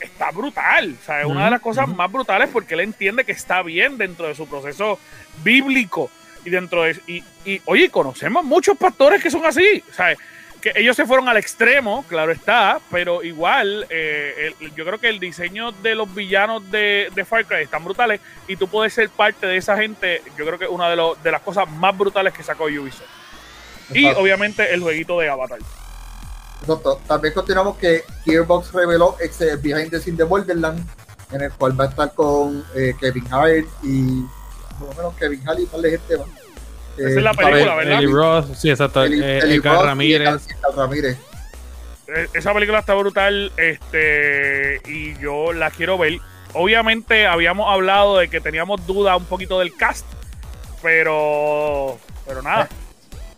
[0.00, 0.96] está brutal.
[1.00, 3.98] O sea, es una de las cosas más brutales porque él entiende que está bien
[3.98, 4.98] dentro de su proceso
[5.44, 6.10] bíblico.
[6.44, 6.96] Y dentro de.
[7.08, 9.82] Y, y, oye, conocemos muchos pastores que son así.
[9.90, 10.16] O sea,
[10.72, 15.08] que ellos se fueron al extremo, claro está, pero igual eh, el- yo creo que
[15.08, 19.08] el diseño de los villanos de, de Far Cry están brutales y tú puedes ser
[19.10, 20.22] parte de esa gente.
[20.36, 23.02] Yo creo que es una de, los- de las cosas más brutales que sacó Ubisoft.
[23.94, 25.58] Y obviamente el jueguito de Avatar.
[26.62, 27.00] Exacto.
[27.06, 30.82] También continuamos que Gearbox reveló ese Behind the Scenes de Borderlands,
[31.30, 34.22] en el cual va a estar con eh, Kevin Hart y
[34.78, 36.28] por lo menos Kevin Hart y tal de gente más.
[36.98, 37.98] Esa es la Eh, película, ¿verdad?
[37.98, 39.04] Eli Ross, sí, exacto.
[39.04, 40.46] Eli- eh, Eli Roth y Ramírez.
[40.76, 41.18] Ramírez.
[42.08, 46.18] Eh, Esa película está brutal este y yo la quiero ver.
[46.54, 50.06] Obviamente habíamos hablado de que teníamos duda un poquito del cast,
[50.82, 52.68] pero pero nada.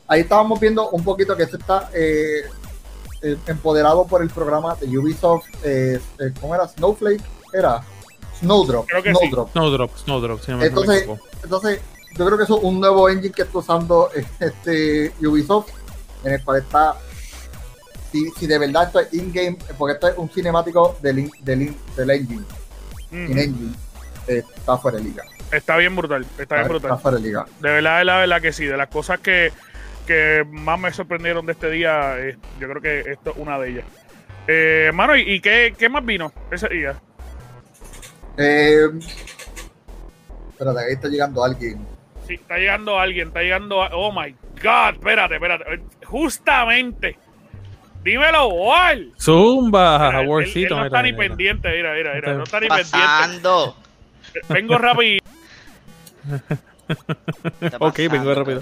[0.07, 2.43] Ahí estábamos viendo un poquito que se está eh,
[3.23, 5.47] eh, empoderado por el programa de Ubisoft.
[5.65, 6.67] eh, eh, ¿Cómo era?
[6.69, 7.23] Snowflake.
[7.53, 7.83] Era
[8.41, 8.87] Snowdrop.
[8.87, 9.19] Creo que sí.
[9.19, 9.51] Snowdrop.
[9.53, 11.09] Snowdrop, Snowdrop, si no Entonces,
[11.43, 11.81] entonces,
[12.17, 15.71] yo creo que eso es un nuevo engine que está usando este Ubisoft,
[16.25, 16.97] en el cual está,
[18.11, 21.63] si, si de verdad esto es in-game, porque esto es un cinemático del, in- del,
[21.63, 22.43] in- del engine,
[23.11, 23.17] Ujú.
[23.17, 23.75] in-engine,
[24.27, 25.23] eh, está fuera de liga.
[25.51, 26.99] Está bien brutal, está bien Está, brutal.
[27.01, 27.47] fuera de liga.
[27.61, 28.67] De verdad, de la verdad que sí.
[28.67, 29.51] De las cosas que,
[30.07, 33.71] que más me sorprendieron de este día, eh, yo creo que esto es una de
[33.71, 33.85] ellas.
[34.47, 37.01] Eh, mano, ¿y, y qué, qué más vino ese día?
[38.37, 38.89] Eh,
[40.51, 41.79] espérate, ahí está llegando alguien.
[42.29, 43.83] Sí, está llegando alguien, está llegando.
[43.83, 45.65] a- Oh my God, espérate, espérate.
[46.05, 47.19] Justamente.
[48.05, 49.13] Dímelo, Wal.
[49.21, 50.77] Zumba, Warcito.
[50.77, 52.91] no mira, está ni mira, pendiente, mira, mira, mira, no está ni pendiente.
[52.93, 53.77] pasando?
[54.49, 55.19] Vengo rápido.
[57.59, 58.61] ¿Qué está Ok, vengo pasando, rápido.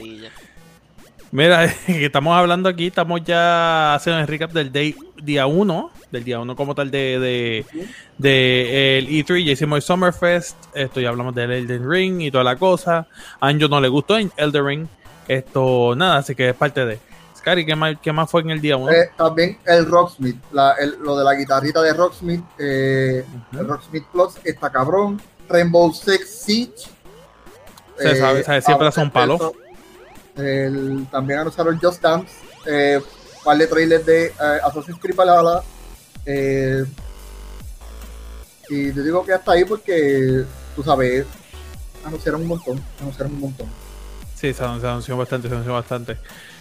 [1.33, 6.25] Mira, que estamos hablando aquí, estamos ya haciendo el recap del day, día 1, del
[6.25, 7.87] día 1 como tal de, de,
[8.19, 12.45] de el E3, ya hicimos el Summerfest, esto ya hablamos del Elden Ring y toda
[12.45, 13.07] la cosa,
[13.41, 14.87] a Anjo no le gustó en Elden Ring,
[15.29, 16.99] esto nada, así que es parte de...
[17.37, 18.91] Scary, ¿qué más, qué más fue en el día 1?
[18.93, 24.05] Eh, también el Rocksmith, la- el- lo de la guitarrita de Rocksmith, eh, el Rocksmith
[24.13, 25.21] Plus está cabrón.
[25.49, 26.73] Rainbow Six Siege.
[27.99, 29.37] Se sabe, sabe, siempre hace un palo.
[29.37, 29.53] eso.
[30.37, 32.33] El- también anunciaron Just Dance,
[32.67, 33.01] eh,
[33.45, 34.33] par de trailers de eh,
[34.65, 35.63] Assassin's Creed Valhalla.
[36.27, 36.85] Eh,
[38.69, 41.25] y te digo que hasta ahí porque, tú sabes,
[42.05, 43.69] anunciaron un montón, anunciaron un montón.
[44.35, 46.13] Sí, se anunció, se anunció bastante, se anunció bastante.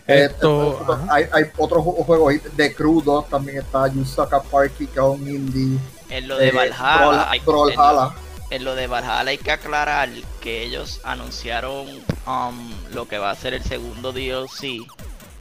[0.07, 0.78] Eh, Esto...
[0.82, 5.05] esto- hay, hay otros ju- juegos ahí, de 2 también está, Yusaka Parky, que es
[5.05, 5.80] un indie.
[6.09, 8.13] En lo de eh, Valhalla, hay- Brawl-
[8.51, 10.07] en- lo de Valhalla hay que aclarar
[10.41, 11.88] que ellos anunciaron
[12.28, 14.86] um, lo que va a ser el segundo DLC,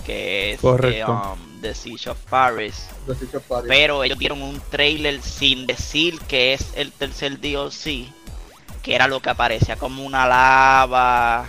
[0.06, 1.12] que es Correcto.
[1.12, 2.88] eh, um, The Siege of Paris.
[3.06, 3.64] de Siege of Paris.
[3.68, 8.06] Pero ellos dieron un trailer sin decir que es el tercer DLC,
[8.82, 11.46] que era lo que aparecía como una lava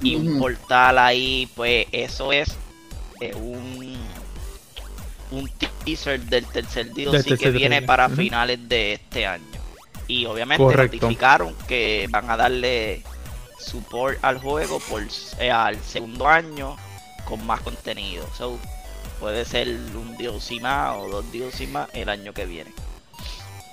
[0.00, 2.56] y un portal ahí, pues eso es
[3.20, 3.96] eh, un
[5.32, 5.50] un
[5.84, 9.44] teaser del tercer DLC Del que tercer viene DLC, para finales de este año.
[10.06, 10.96] Y obviamente Correcto.
[10.98, 13.02] notificaron que van a darle
[13.58, 15.02] support al juego por
[15.40, 16.76] eh, al segundo año
[17.24, 18.24] con más contenido.
[18.38, 18.60] So,
[19.20, 22.72] puede ser un DLC más o dos DLC más el año que viene.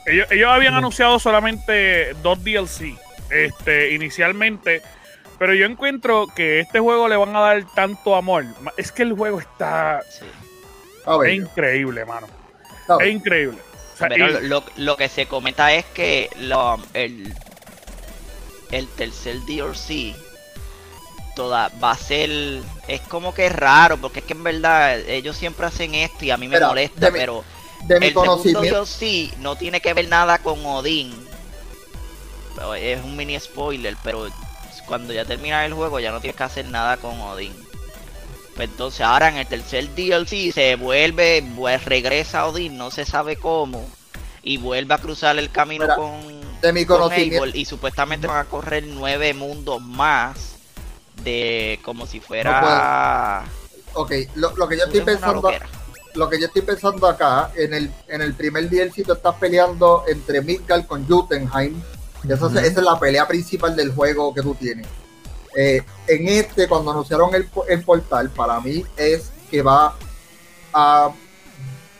[0.05, 0.79] Ellos, ellos habían Ujú.
[0.79, 2.97] anunciado solamente dos DLC
[3.29, 4.81] este, inicialmente,
[5.39, 8.45] pero yo encuentro que este juego le van a dar tanto amor.
[8.77, 10.25] Es que el juego está Sí.
[11.25, 12.27] Es increíble, mano.
[13.01, 13.57] Es increíble.
[13.93, 17.33] O sea, Pero y- lo, lo que se comenta es que lo- el,
[18.71, 20.15] el tercer DLC
[21.35, 25.65] toda va a ser es como que raro porque es que en verdad ellos siempre
[25.65, 27.43] hacen esto y a mí me molesta de mi- pero
[27.85, 31.13] de mi el segundo conocimiento, DLC no tiene que ver nada con Odín.
[32.55, 34.27] Pero es un mini spoiler pero
[34.85, 37.53] cuando ya termina el juego ya no tienes que hacer nada con Odín.
[38.55, 43.35] Pues entonces ahora en el tercer DLC se vuelve, pues regresa Odin, no se sabe
[43.35, 43.83] cómo,
[44.43, 48.37] y vuelve a cruzar el camino Mira, con, De mi con conocimiento, y supuestamente van
[48.37, 50.52] a correr nueve mundos más
[51.23, 53.45] de como si fuera
[53.93, 55.51] ok, lo, lo que yo estoy pensando,
[56.15, 60.03] lo que yo estoy pensando acá, en el, en el primer DLC tú estás peleando
[60.07, 61.81] entre Midgard con Jotunheim,
[62.23, 64.87] y esa, es la pelea principal del juego que tú tienes.
[65.55, 69.95] Eh, en este, cuando anunciaron el, el portal, para mí es que va
[70.73, 71.11] a.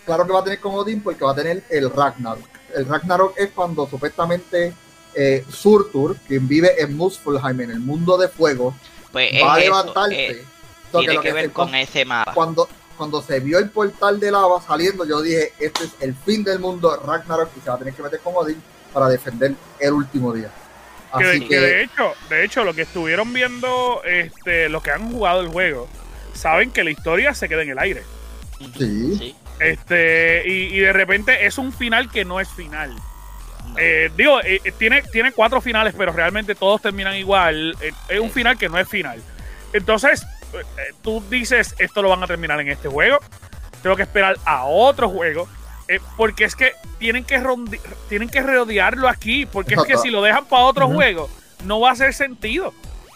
[0.05, 2.49] Claro que va a tener con Odin porque va a tener el Ragnarok.
[2.75, 4.73] El Ragnarok es cuando supuestamente
[5.13, 8.73] eh, Surtur, quien vive en Muspelheim, en el mundo de fuego,
[9.13, 10.31] Pues va a es eso, levantarse.
[10.31, 10.45] eh,
[10.91, 12.33] So, tiene lo que ver con ese mapa.
[12.33, 16.43] cuando, cuando se vio el portal de lava saliendo, yo dije, este es el fin
[16.43, 18.61] del mundo, Ragnarok, y se va a tener que meter con Odin
[18.93, 20.51] para defender el último día.
[21.17, 24.91] Que, Así que que, de hecho, de hecho, lo que estuvieron viendo, este, los que
[24.91, 25.87] han jugado el juego,
[26.33, 28.03] saben que la historia se queda en el aire.
[28.77, 29.15] Sí.
[29.17, 32.95] Sí, Este, y, y de repente es un final que no es final.
[33.77, 37.75] Eh, digo, eh, eh, tiene, tiene cuatro finales, pero realmente todos terminan igual.
[37.81, 39.21] Eh, es un final que no es final.
[39.73, 40.25] Entonces,
[41.01, 43.19] tú dices, esto lo van a terminar en este juego.
[43.81, 45.47] Tengo que esperar a otro juego.
[45.89, 47.41] eh, porque es que tienen que,
[48.07, 49.45] tienen que rodearlo aquí.
[49.45, 51.29] Porque es que si lo dejan para otro juego,
[51.65, 52.73] no va a hacer sentido.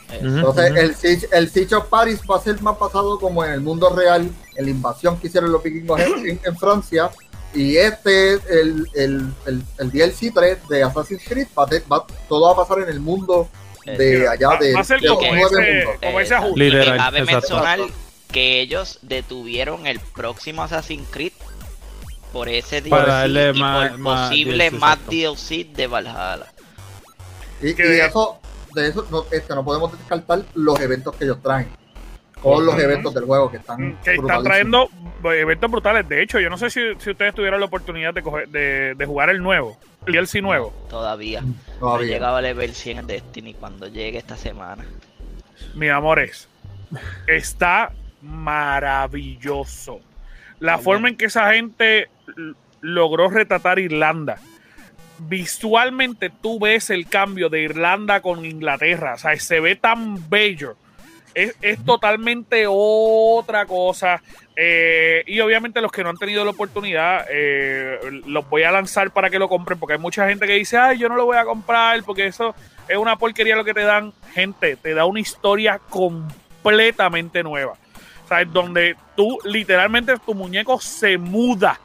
[0.09, 3.61] Entonces, el, Siege, el Siege of Paris va a ser más pasado como en el
[3.61, 7.09] mundo real, en la invasión que hicieron los vikingos en- en Francia.
[7.53, 12.05] Y este, el, el, el, el DLC 3 de Assassin's Creed, va a te- va-
[12.27, 13.49] todo va a pasar en el mundo
[13.85, 15.95] de Eh, allá va- de, va a ser de como ese- mundos.
[16.03, 16.59] como ese ajuste.
[16.65, 17.39] Y Literal, cabe exacto.
[17.39, 17.79] mencionar
[18.31, 21.31] que ellos detuvieron el próximo Assassin's Creed
[22.33, 24.99] por ese DLC Para darle y más- por más posible DLC, más.
[25.07, 26.45] DLC de Valhalla.
[27.61, 28.39] Y, y de- eso,
[28.75, 31.69] de eso no, este, no podemos descartar los eventos que ellos traen.
[32.43, 34.89] Todos los eventos del juego que están, Mm, que están trayendo
[35.25, 36.07] eh, eventos brutales.
[36.07, 39.05] De hecho, yo no sé si, si ustedes tuvieron la oportunidad de, coger- de, de
[39.05, 40.71] jugar el nuevo, el DLC nuevo.
[40.89, 41.41] Todavía.
[41.41, 42.07] No he Todavía.
[42.07, 44.85] llegado a level 100 en Destiny cuando llegue esta semana.
[45.75, 46.47] Mi amores,
[47.27, 49.99] está maravilloso.
[50.59, 51.13] La forma bien.
[51.13, 52.09] en que esa gente
[52.81, 54.37] logró retratar Irlanda.
[55.19, 59.15] Visualmente tú ves el cambio de Irlanda con Inglaterra.
[59.15, 60.75] O sea, se ve tan bello.
[61.37, 64.21] Es, es totalmente otra cosa.
[64.55, 69.11] Eh, y obviamente los que no han tenido la oportunidad, eh, los voy a lanzar
[69.11, 71.37] para que lo compren, porque hay mucha gente que dice, ay, yo no lo voy
[71.37, 72.55] a comprar, porque eso
[72.87, 74.13] es una porquería lo que te dan.
[74.33, 77.73] Gente, te da una historia completamente nueva.
[78.25, 81.79] O sea, donde tú literalmente tu muñeco se muda.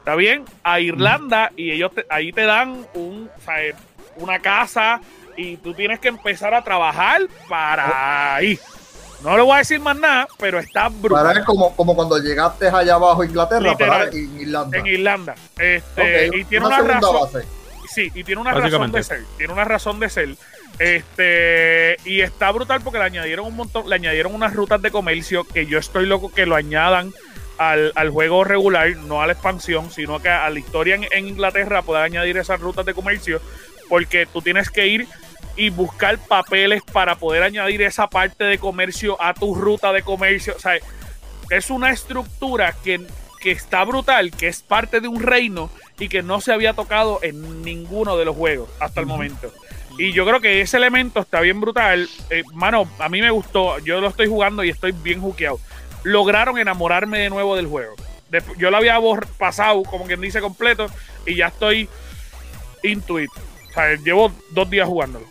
[0.00, 0.44] ¿Está bien?
[0.64, 3.54] A Irlanda y ellos te- ahí te dan un, o sea,
[4.16, 5.00] una casa
[5.36, 8.58] y tú tienes que empezar a trabajar para ahí.
[9.22, 11.24] No le voy a decir más nada, pero está brutal.
[11.26, 14.78] Para es como, como cuando llegaste allá abajo a Inglaterra, para en Irlanda.
[14.78, 15.34] en Irlanda.
[15.58, 17.20] Este, Ok, y tiene una, razón.
[17.32, 17.46] base.
[17.94, 19.24] Sí, y tiene una razón de ser.
[19.36, 20.28] Tiene una razón de ser.
[20.78, 25.44] Este, y está brutal porque le añadieron un montón, le añadieron unas rutas de comercio
[25.44, 27.12] que yo estoy loco que lo añadan
[27.58, 31.28] al, al juego regular, no a la expansión, sino que a la historia en, en
[31.28, 33.40] Inglaterra pueda añadir esas rutas de comercio,
[33.88, 35.06] porque tú tienes que ir
[35.56, 40.54] y buscar papeles para poder añadir esa parte de comercio a tu ruta de comercio.
[40.56, 40.78] O sea,
[41.50, 43.00] es una estructura que,
[43.40, 47.20] que está brutal, que es parte de un reino y que no se había tocado
[47.22, 49.52] en ninguno de los juegos hasta el momento.
[49.98, 52.08] Y yo creo que ese elemento está bien brutal.
[52.30, 53.78] Eh, mano, a mí me gustó.
[53.80, 55.60] Yo lo estoy jugando y estoy bien juqueado.
[56.02, 57.94] Lograron enamorarme de nuevo del juego.
[58.56, 58.98] Yo lo había
[59.36, 60.86] pasado, como quien dice, completo.
[61.26, 61.88] Y ya estoy
[62.82, 63.30] intuit.
[63.70, 65.26] O sea, llevo dos días jugándolo.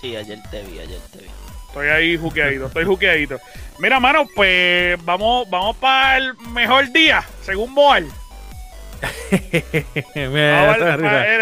[0.00, 1.28] Sí, ayer te vi, ayer te vi.
[1.68, 3.38] Estoy ahí juqueadito, estoy juqueadito.
[3.78, 8.08] Mira, mano, pues vamos, vamos para el mejor día, según Boal.
[10.14, 11.36] Mira, esa risa.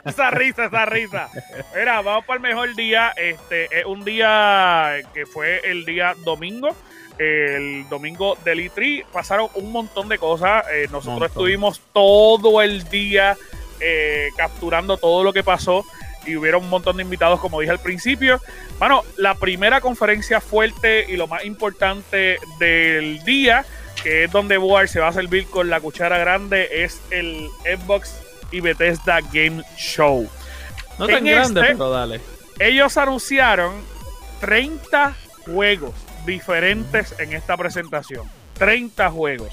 [0.04, 1.30] esa risa, esa risa.
[1.76, 3.12] Mira, vamos para el mejor día.
[3.16, 6.74] Este es un día que fue el día domingo.
[7.18, 10.64] El domingo del E3 pasaron un montón de cosas.
[10.72, 11.28] Eh, nosotros Montón.
[11.28, 13.36] estuvimos todo el día
[13.80, 15.84] eh, capturando todo lo que pasó.
[16.26, 18.40] Y hubieron un montón de invitados, como dije al principio.
[18.78, 23.64] Bueno, la primera conferencia fuerte y lo más importante del día,
[24.02, 28.14] que es donde Boar se va a servir con la cuchara grande, es el Xbox
[28.50, 30.28] y Bethesda Game Show.
[30.98, 32.20] No tan En grande, este- pero dale.
[32.58, 33.74] Ellos anunciaron
[34.40, 35.14] 30
[35.44, 35.92] juegos
[36.26, 38.28] diferentes en esta presentación.
[38.58, 39.50] 30 juegos.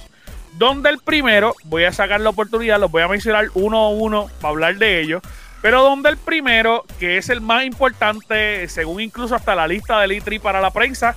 [0.54, 4.30] Donde el primero, voy a sacar la oportunidad, los voy a mencionar uno a uno
[4.42, 5.22] para hablar de ellos.
[5.62, 10.12] Pero donde el primero, que es el más importante, según incluso hasta la lista del
[10.12, 11.16] E3 para la prensa,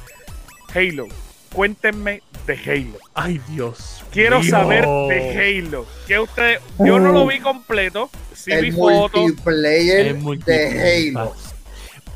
[0.74, 1.06] Halo.
[1.52, 2.98] cuéntenme de Halo.
[3.14, 4.04] Ay, Dios.
[4.12, 4.50] Quiero mío.
[4.50, 5.86] saber de Halo.
[6.06, 9.20] Que usted, yo no lo vi completo, sí vi el fotos.
[9.22, 10.74] multiplayer El multiplayer.
[10.74, 11.34] de Halo.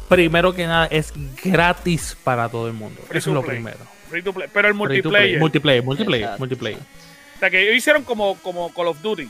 [0.09, 1.12] Primero que nada, es
[1.45, 3.01] gratis para todo el mundo.
[3.09, 3.57] Free Eso es lo play.
[3.57, 3.79] primero.
[4.11, 5.39] free to play, Pero el multiplayer.
[5.39, 6.79] Multiplayer, multiplayer, multiplayer.
[7.37, 9.29] O sea, que ellos hicieron como, como Call of Duty.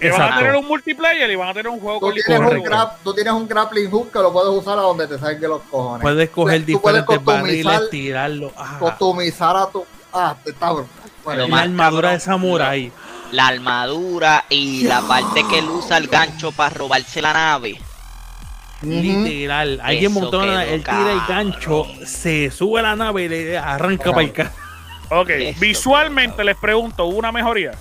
[0.00, 2.38] Que van a tener un multiplayer y van a tener un juego Tú con tienes,
[2.40, 5.50] un grap- tú tienes un grappling hook que lo puedes usar a donde te salgan
[5.50, 6.02] los cojones.
[6.02, 8.52] Puedes coger Tú diferentes barriles, tirarlo.
[8.56, 9.84] Ah, Customizar a tu.
[10.12, 10.88] Ah, está bueno.
[11.26, 12.92] Lo la armadura de cabrón, samurai.
[13.32, 17.80] La armadura y la parte que él usa el gancho para robarse la nave.
[18.82, 18.90] Ujú.
[18.90, 19.80] Literal.
[19.82, 24.04] Alguien montó una, él tira el gancho, se sube a la nave y le arranca
[24.04, 24.14] Cabrón.
[24.14, 25.20] para el carro.
[25.22, 27.72] Ok, Eso, visualmente les pregunto, ¿hubo una mejoría?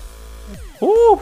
[0.80, 1.20] Uf,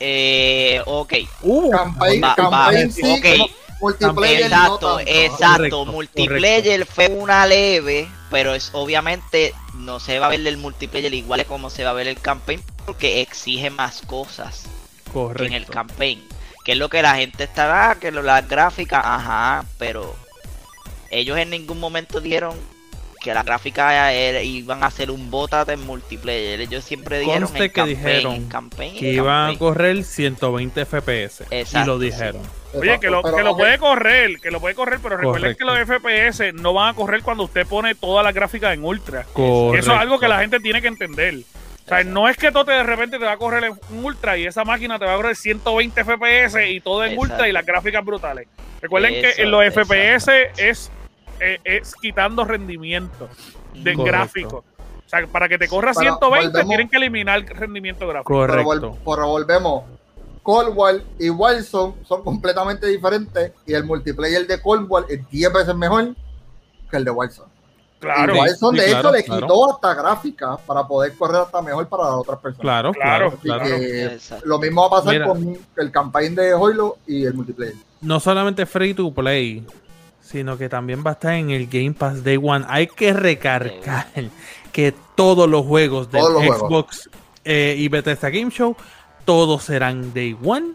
[0.00, 1.12] Eh, ok.
[1.42, 3.50] uh, Campaign, Va- campaign va- sí, ok.
[3.80, 5.54] multiplayer Exacto, no exacto.
[5.56, 11.12] Correcto, multiplayer fue una leve, pero es obviamente no se va a ver el multiplayer
[11.14, 14.64] igual como se va a ver el campaign porque exige más cosas
[15.12, 16.22] que en el campaign.
[16.64, 20.14] Que es lo que la gente está, ah, que lo- las gráficas, ajá, pero
[21.10, 22.54] ellos en ningún momento dijeron
[23.22, 26.60] que las gráficas era- iban a ser un bota en multiplayer.
[26.60, 30.04] Ellos siempre dijeron Conste en que campaign, dijeron en campaign, en Que iban a correr
[30.04, 31.44] 120 FPS.
[31.50, 32.06] y Exacto, lo sí.
[32.06, 32.42] dijeron.
[32.74, 35.58] Oye, que lo, Pero, que lo puede correr, que lo puede correr, pero recuerden Correcto.
[35.58, 39.24] que los FPS no van a correr cuando usted pone todas las gráficas en ultra.
[39.32, 39.74] Correcto.
[39.78, 41.34] Eso es algo que la gente tiene que entender.
[41.86, 44.36] O sea, no es que todo te- de repente te va a correr en ultra
[44.36, 47.32] y esa máquina te va a correr 120 FPS y todo en Exacto.
[47.32, 48.46] ultra y las gráficas brutales.
[48.82, 49.94] Recuerden que en los exacto.
[49.94, 50.92] FPS es,
[51.40, 53.28] eh, es quitando rendimiento
[53.74, 54.02] de Correcto.
[54.04, 54.64] gráfico.
[55.06, 58.40] O sea, para que te corra Pero 120 volvemos- tienen que eliminar rendimiento gráfico.
[58.46, 58.98] Pero, vol- Correcto.
[59.04, 59.84] pero volvemos.
[60.42, 65.52] Cold War y Warzone son completamente diferentes y el multiplayer de Cold War es 10
[65.52, 66.14] veces mejor
[66.90, 67.52] que el de Warzone.
[68.00, 69.40] Claro, y Warzone, sí, de claro, hecho, le claro.
[69.42, 72.60] quitó hasta gráficas para poder correr hasta mejor para las otras personas.
[72.62, 73.66] Claro, Claro, claro,
[74.44, 75.26] lo mismo va a pasar Mira.
[75.26, 77.74] con el campaign de Halo y el multiplayer.
[78.00, 79.64] No solamente free to play,
[80.28, 82.66] sino que también va a estar en el Game Pass Day One.
[82.68, 84.08] Hay que recargar
[84.72, 86.58] que todos los juegos juegos.
[86.58, 87.10] Xbox
[87.44, 88.76] eh, y Bethesda Game Show,
[89.24, 90.72] todos serán Day One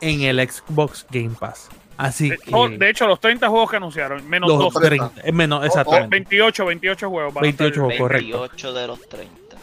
[0.00, 1.68] en el Xbox Game Pass.
[1.96, 4.80] Así De, que oh, de hecho, los 30 juegos que anunciaron, menos los 12.
[4.88, 6.08] 30, eh, menos, exactamente.
[6.16, 7.34] 28, 28 juegos.
[7.34, 7.98] van a 28 estar- juegos.
[8.00, 8.40] correcto.
[8.40, 9.56] 28 de los 30.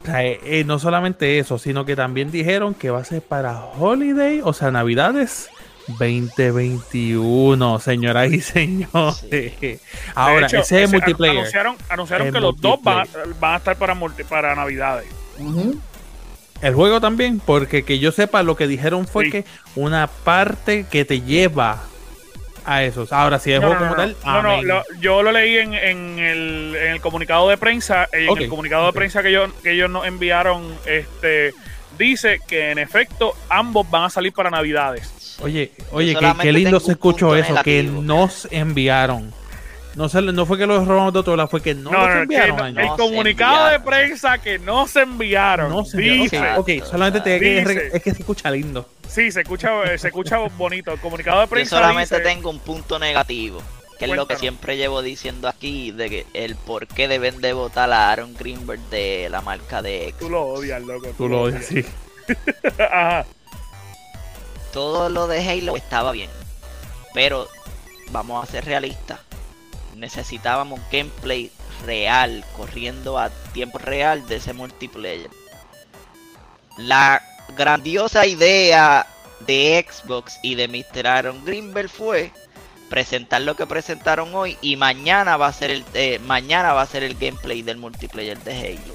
[0.00, 3.20] O sea, eh, eh, no solamente eso, sino que también dijeron que va a ser
[3.20, 5.50] para Holiday, o sea, Navidades
[5.88, 9.80] 2021, señoras y señores.
[10.14, 11.38] Ahora, hecho, ese es multiplayer.
[11.38, 13.06] Anunciaron, anunciaron que los dos van,
[13.42, 15.06] a estar para, multi- para Navidades.
[16.60, 19.30] El juego también, porque que yo sepa, lo que dijeron fue Sí.
[19.30, 19.44] que
[19.76, 21.82] una parte que te lleva
[22.64, 23.12] a esos.
[23.12, 26.18] Ahora, si No, juego no, como no, tal, no, lo- yo lo leí en, en
[26.18, 28.08] el, en el comunicado de prensa.
[28.12, 31.54] En el comunicado de prensa que, ellos, que ellos nos enviaron, este
[31.96, 35.12] dice que en efecto ambos van a salir para Navidades.
[35.40, 39.32] Oye, oye, qué, solamente qué lindo se escuchó eso, que nos enviaron.
[39.94, 42.08] No, se, no fue que los robamos de otro lado, fue que no, No, nos
[42.08, 42.74] no, que enviaron.
[42.74, 45.70] no- el comunicado de prensa que no se enviaron.
[45.70, 46.22] No se enviaron.
[46.22, 47.90] dice, Ok, ok, solamente te que dice.
[47.94, 48.88] es que se escucha lindo.
[49.08, 50.92] sí, se escucha, se escucha bonito.
[50.92, 53.60] El comunicado de Yo prensa solamente dice, tengo un punto negativo,
[53.98, 57.52] que es lo que siempre llevo diciendo aquí, de que el por qué deben de
[57.54, 60.18] votar a Aaron Greenberg de la marca de X.
[60.20, 61.08] tú lo odias, loco.
[61.16, 61.84] Tú lo odias, sí.
[62.78, 63.24] Ajá.
[64.78, 66.30] Todo lo de Halo estaba bien,
[67.12, 67.48] pero
[68.12, 69.18] vamos a ser realistas.
[69.96, 71.50] Necesitábamos gameplay
[71.84, 75.30] real, corriendo a tiempo real de ese multiplayer.
[76.76, 77.20] La
[77.56, 79.04] grandiosa idea
[79.40, 81.08] de Xbox y de Mr.
[81.08, 82.30] Aaron Greenberg fue
[82.88, 86.86] presentar lo que presentaron hoy y mañana va a ser el eh, mañana va a
[86.86, 88.94] ser el gameplay del multiplayer de Halo.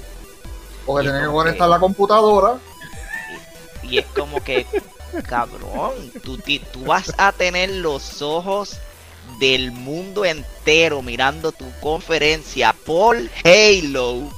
[0.86, 2.56] Porque tienen que conectar la computadora.
[3.82, 4.66] Y es como que,
[5.22, 5.92] cabrón,
[6.22, 6.38] tú,
[6.72, 8.78] tú vas a tener los ojos
[9.38, 14.30] del mundo entero mirando tu conferencia por Halo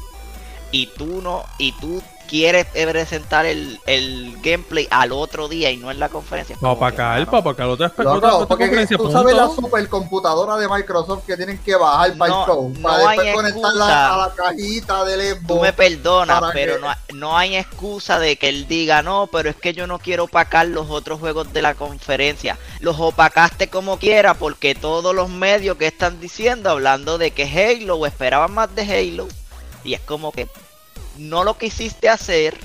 [0.70, 5.90] y tú no, y tú quieres presentar el, el gameplay al otro día y no
[5.90, 6.56] en la conferencia.
[6.60, 11.36] Como para el mano, papá, acá, otra, conferencia, tú sabes la supercomputadora de Microsoft que
[11.36, 12.72] tienen que bajar para No, el show.
[12.76, 14.14] no Para hay después conectarla excusa.
[14.14, 15.62] a la cajita del Tú Xbox.
[15.62, 19.50] me perdonas, para pero que- no, no hay excusa de que él diga, no, pero
[19.50, 22.58] es que yo no quiero opacar los otros juegos de la conferencia.
[22.80, 27.96] Los opacaste como quiera, porque todos los medios que están diciendo, hablando de que Halo,
[27.96, 29.28] o esperaban más de Halo,
[29.84, 30.48] y es como que
[31.18, 32.56] no lo quisiste hacer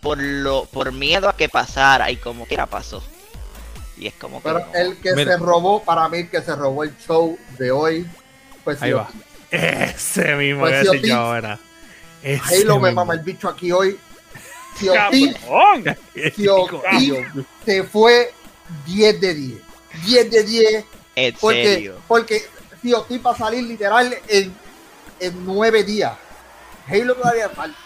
[0.00, 3.02] por lo por miedo a que pasara, y como quiera pasó.
[3.96, 4.48] Y es como que...
[4.48, 4.74] Pero no.
[4.74, 5.32] el que Mira.
[5.32, 8.06] se robó, para mí, el que se robó el show de hoy,
[8.64, 9.08] pues Ahí va.
[9.50, 11.58] Ese mismo Pues voy a sí, decir yo ahora.
[12.22, 13.00] Ese Halo me mismo.
[13.02, 13.98] mama el bicho aquí hoy.
[14.90, 15.36] Otis
[17.64, 18.32] se fue
[18.86, 19.58] 10 de 10.
[20.06, 20.84] 10 de 10.
[21.16, 22.00] En Porque, serio.
[22.08, 22.42] porque
[22.82, 24.52] si Otis va a salir literal en,
[25.20, 26.12] en 9 días.
[26.86, 27.83] Halo todavía falta.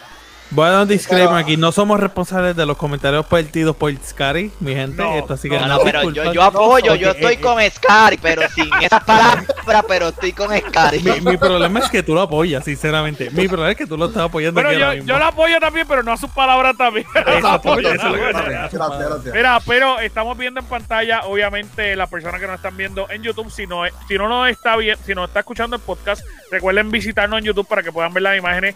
[0.51, 1.57] Voy a dar un disclaimer Pero- aquí.
[1.57, 5.01] No somos responsables de los comentarios partidos por Scary, mi gente.
[5.01, 7.61] No, Esto así que No, no no, pero yo, yo apoyo, yo estoy eh, con
[7.69, 9.45] Scary, pero sin esas palabras,
[9.87, 10.99] pero estoy con Scary.
[11.03, 13.29] Mi, mi problema es que tú lo apoyas, sinceramente.
[13.31, 15.09] Mi problema es que tú lo estás apoyando Pero aquí yo, ahora mismo.
[15.09, 17.05] yo la apoyo también, pero no a sus palabras también.
[17.15, 19.33] Eso lo gracias, gracias.
[19.33, 23.51] Mira, pero estamos viendo en pantalla, obviamente, las personas que nos están viendo en YouTube,
[23.51, 27.39] si no, si no nos está bien, si nos está escuchando el podcast, recuerden visitarnos
[27.39, 28.75] en YouTube para que puedan ver las imágenes.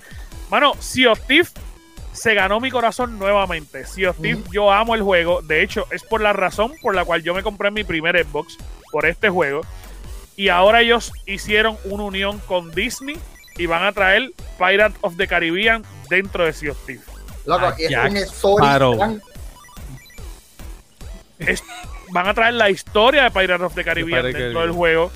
[0.53, 1.51] Mano, Sea of Thieves
[2.11, 3.87] se ganó mi corazón nuevamente.
[3.87, 5.41] Sea of Thieves, yo amo el juego.
[5.41, 8.55] De hecho, es por la razón por la cual yo me compré mi primer Xbox
[8.91, 9.61] por este juego.
[10.35, 13.17] Y ahora ellos hicieron una unión con Disney
[13.57, 17.05] y van a traer Pirate of the Caribbean dentro de Sea of Thieves.
[17.47, 18.67] Loco, Ah, es un story
[21.39, 21.63] Es-
[22.11, 25.11] van a traer la historia de Pirate of the Caribbean dentro del juego.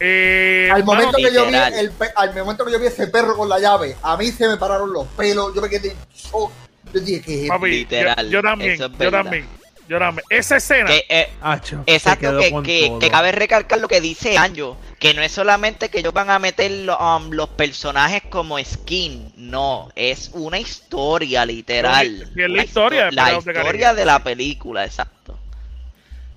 [0.00, 1.74] Eh, Al momento, mano, que yo vi literal.
[1.74, 4.48] el pe- al momento que yo vi ese perro con la llave, a mí se
[4.48, 6.50] me pararon los pelos, yo me quedé en shock.
[6.92, 9.46] Yo dije que papi, literal, yo, yo también, es yo también,
[9.86, 10.24] yo también.
[10.30, 14.76] Esa escena, Que, eh, Acho, Exacto, que, que, que cabe recalcar lo que dice Anjo,
[14.98, 19.32] que no es solamente que ellos van a meter lo- um, los personajes como skin,
[19.36, 22.06] no, es una historia literal.
[22.34, 25.38] Sí, es la historia la the historia de la película, exacto.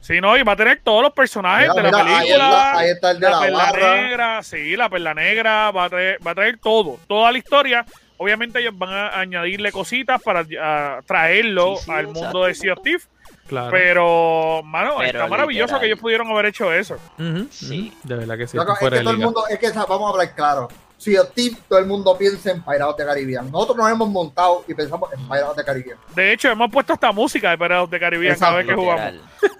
[0.03, 2.45] Sí, no, y va a tener todos los personajes Mira, de la mira, ahí película.
[2.47, 3.95] está- ahí está el de la perla barra.
[4.01, 7.85] negra, sí, la perla negra, va a traer, va a traer todo, toda la historia.
[8.17, 12.21] Obviamente ellos van a añadirle cositas para ah, traerlo Sí, sí, al exacto.
[12.21, 13.09] mundo de Sea of Thieves.
[13.47, 13.71] Claro.
[13.71, 15.79] Pero, mano, Pero está maravilloso literal.
[15.81, 16.97] que ellos pudieron haber hecho eso.
[17.49, 17.91] Sí.
[18.03, 18.57] De verdad que sí.
[18.57, 20.69] Es que todo el mundo, es que vamos a hablar claro.
[21.03, 23.51] Si of Thieves, todo el mundo piensa en Pirates de Caribbean.
[23.51, 25.97] Nosotros nos hemos montado y pensamos en Pirates de Caribbean.
[26.15, 29.13] De hecho, hemos puesto hasta música de Pirates of the Caribbean cada vez que jugamos.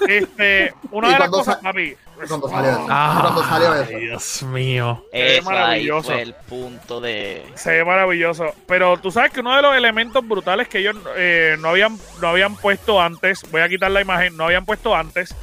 [0.07, 1.95] Este, una de las cosas, sa- papi,
[2.27, 2.87] Cuando salió eso.
[2.89, 3.97] Ah, Cuando salió eso.
[3.97, 5.05] Dios mío.
[5.11, 6.11] Qué Eso ahí maravilloso.
[6.11, 7.45] fue el punto de...
[7.55, 8.45] se ve maravilloso.
[8.67, 12.27] Pero tú sabes que uno de los elementos brutales que ellos eh, no, habían, no
[12.29, 15.35] habían puesto antes, voy a quitar la imagen, no habían puesto antes,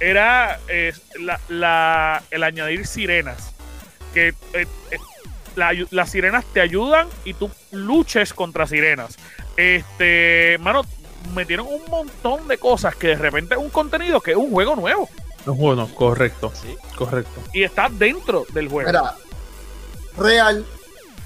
[0.00, 3.54] era eh, la, la- el añadir sirenas.
[4.14, 4.66] Que eh,
[5.58, 9.16] la- las sirenas te ayudan y tú luches contra sirenas.
[9.56, 10.82] Este, mano,
[11.34, 14.74] metieron un montón de cosas que de repente es un contenido que es un juego
[14.76, 15.08] nuevo
[15.44, 16.50] No, bueno, correcto.
[16.54, 16.74] Sí.
[16.96, 17.40] Correcto.
[17.52, 18.88] y está dentro del juego.
[18.88, 19.14] Mira,
[20.16, 20.64] Real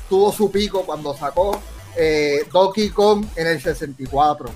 [0.09, 1.61] tuvo su pico cuando sacó
[1.97, 4.51] eh, Donkey Kong en el 64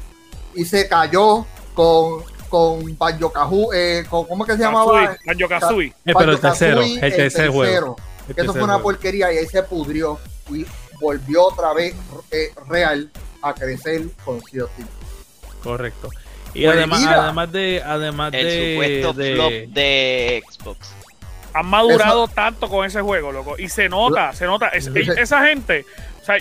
[0.54, 4.92] y se cayó con, con Banjo Kazooie, eh, con, ¿cómo es que se llamaba?
[4.92, 5.88] Kazooie, Banjo-Kazooie.
[5.88, 7.96] Eh, pero el Banjo tercero, Kazooie, el tercer juego.
[8.26, 10.18] Que Este eso es fue una porquería y ahí se pudrió
[10.50, 10.66] y
[11.00, 11.94] volvió otra vez
[12.30, 13.10] eh, Real
[13.42, 14.70] a crecer con Thieves.
[15.62, 16.08] Correcto.
[16.54, 17.22] Y Pues además, mira.
[17.24, 20.88] además de, además El de, supuesto de- flop de Xbox.
[21.52, 23.56] han madurado tanto con ese juego, loco.
[23.58, 24.68] Y se nota, se nota.
[24.68, 25.84] Es- esa gente,
[26.22, 26.36] o sea,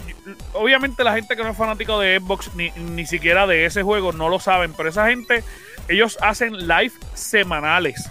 [0.54, 4.12] obviamente la gente que no es fanático de Xbox ni, ni siquiera de ese juego
[4.14, 5.44] no lo saben, pero esa gente,
[5.90, 8.10] ellos hacen live semanales.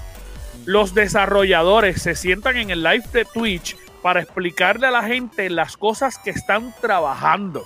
[0.66, 5.76] Los desarrolladores se sientan en el live de Twitch para explicarle a la gente las
[5.76, 7.64] cosas que están trabajando.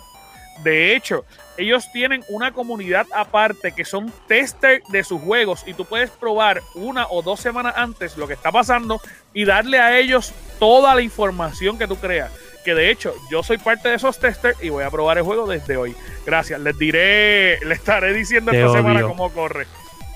[0.62, 1.24] De hecho,
[1.56, 6.62] ellos tienen una comunidad aparte que son tester de sus juegos y tú puedes probar
[6.74, 9.00] una o dos semanas antes lo que está pasando
[9.32, 12.32] y darle a ellos toda la información que tú creas.
[12.64, 15.46] Que de hecho, yo soy parte de esos testers y voy a probar el juego
[15.46, 15.94] desde hoy.
[16.26, 16.60] Gracias.
[16.60, 19.66] Les diré, les estaré diciendo Te esta semana cómo corre.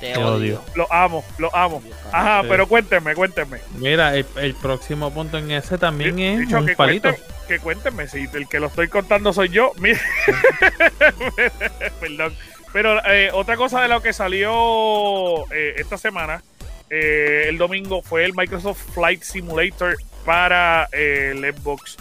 [0.03, 0.35] Te, Te odio.
[0.35, 0.63] odio.
[0.75, 1.81] Lo amo, lo amo.
[2.11, 2.49] Ajá, Sí.
[2.51, 3.59] pero cuéntenme, cuéntenme.
[3.77, 7.09] Mira, el, el próximo punto en ese también es dicho, un que, palito.
[7.47, 9.71] que cuéntenme, si el que lo estoy contando soy yo.
[9.79, 10.01] Mira.
[12.01, 12.35] Perdón.
[12.73, 16.43] Pero eh, otra cosa de lo que salió eh, esta semana,
[16.91, 21.97] eh, el domingo, fue el Microsoft Flight Simulator para eh, el Xbox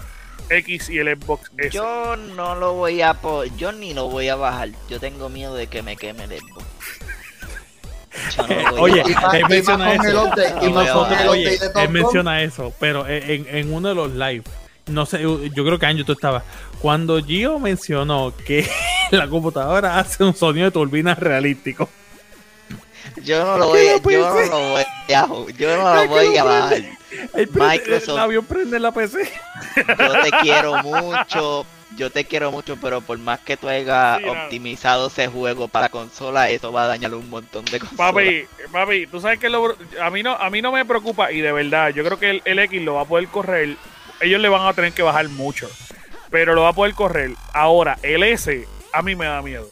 [0.50, 1.70] X y el Xbox S.
[1.70, 3.16] Yo no lo voy a
[3.58, 4.70] yo ni lo voy a bajar.
[4.90, 6.66] Yo tengo miedo de que me queme el Xbox.
[8.78, 9.04] Oye,
[9.34, 10.30] él menciona eso.
[10.36, 11.30] veo.
[11.30, 14.44] Oye, él menciona eso, pero en, en uno de los live,
[14.88, 16.44] no sé, yo creo que Anjo tú estabas.
[16.82, 18.68] Cuando Gio mencionó que
[19.12, 21.90] la computadora hace un sonido de turbina realístico.
[23.24, 26.38] Yo no lo voy a, ¿Qué yo no lo voy a, yo no lo voy
[26.38, 26.82] a bajar.
[27.34, 28.10] El, Microsoft.
[28.10, 29.30] el avión prende la PC.
[29.76, 31.66] Yo te quiero mucho,
[31.98, 35.90] yo te quiero mucho, pero por más que tú hayas Sí, optimizado ese juego para
[35.90, 37.96] consola, eso va a dañar un montón de cosas.
[37.98, 41.42] Papi, papi, tú sabes que lo- a mí no a mí no me preocupa y
[41.42, 43.76] de verdad, yo creo que el, el X lo va a poder correr
[44.22, 45.68] ellos le van a tener que bajar mucho.
[46.30, 47.32] Pero lo va a poder correr.
[47.54, 49.68] Ahora, el S, a mí me da miedo.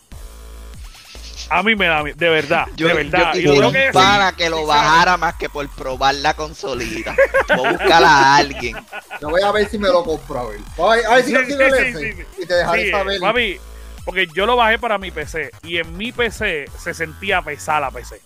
[1.50, 3.34] A mí me da miedo, de verdad, Yo, de verdad.
[3.34, 3.92] yo Y lo quisiera
[4.34, 7.16] tengo que lo bajara más que por probar la consolita.
[7.56, 8.76] Voy a buscar a alguien.
[9.22, 10.60] Yo voy a ver si me lo compro a ver.
[10.78, 12.44] A ver, a ver si Sí, consigo el sí, S sí, sí.
[12.44, 13.20] y te dejaré Sí, saber.
[13.20, 13.60] papi,
[14.06, 17.92] porque yo lo bajé para mi PC y en mi PC se sentía pesada la
[17.92, 18.22] PC.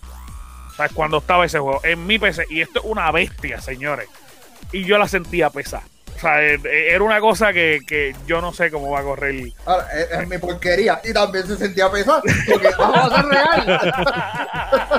[0.76, 0.92] ¿Sabes?
[0.92, 1.80] Cuando estaba ese juego.
[1.84, 2.46] En mi PC.
[2.50, 4.08] Y esto es una bestia, señores.
[4.72, 5.84] Y yo la sentía pesada.
[6.16, 9.02] O sea, eh, eh, era una cosa que, que yo no sé cómo va a
[9.02, 9.52] correr.
[9.66, 11.00] Ahora, es, es mi porquería.
[11.04, 12.22] Y también se sentía pesado.
[12.50, 13.80] Porque vamos a ser real.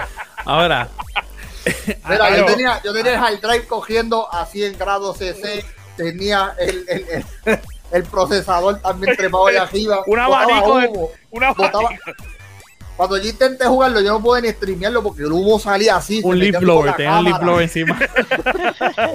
[0.46, 0.88] Ahora,
[2.08, 5.66] Mira, yo tenía, yo tenía el hard drive cogiendo a 100 grados CC.
[5.98, 7.06] Tenía el, el,
[7.46, 7.60] el,
[7.92, 10.04] el procesador también trepado allá arriba.
[10.06, 11.90] Un botaba abanico de- humo, Una botaba-
[12.98, 16.22] Cuando yo intenté jugarlo, yo no pude ni streamearlo porque el humo salía así.
[16.24, 17.98] un leaf blower, tenía un leaf blower encima.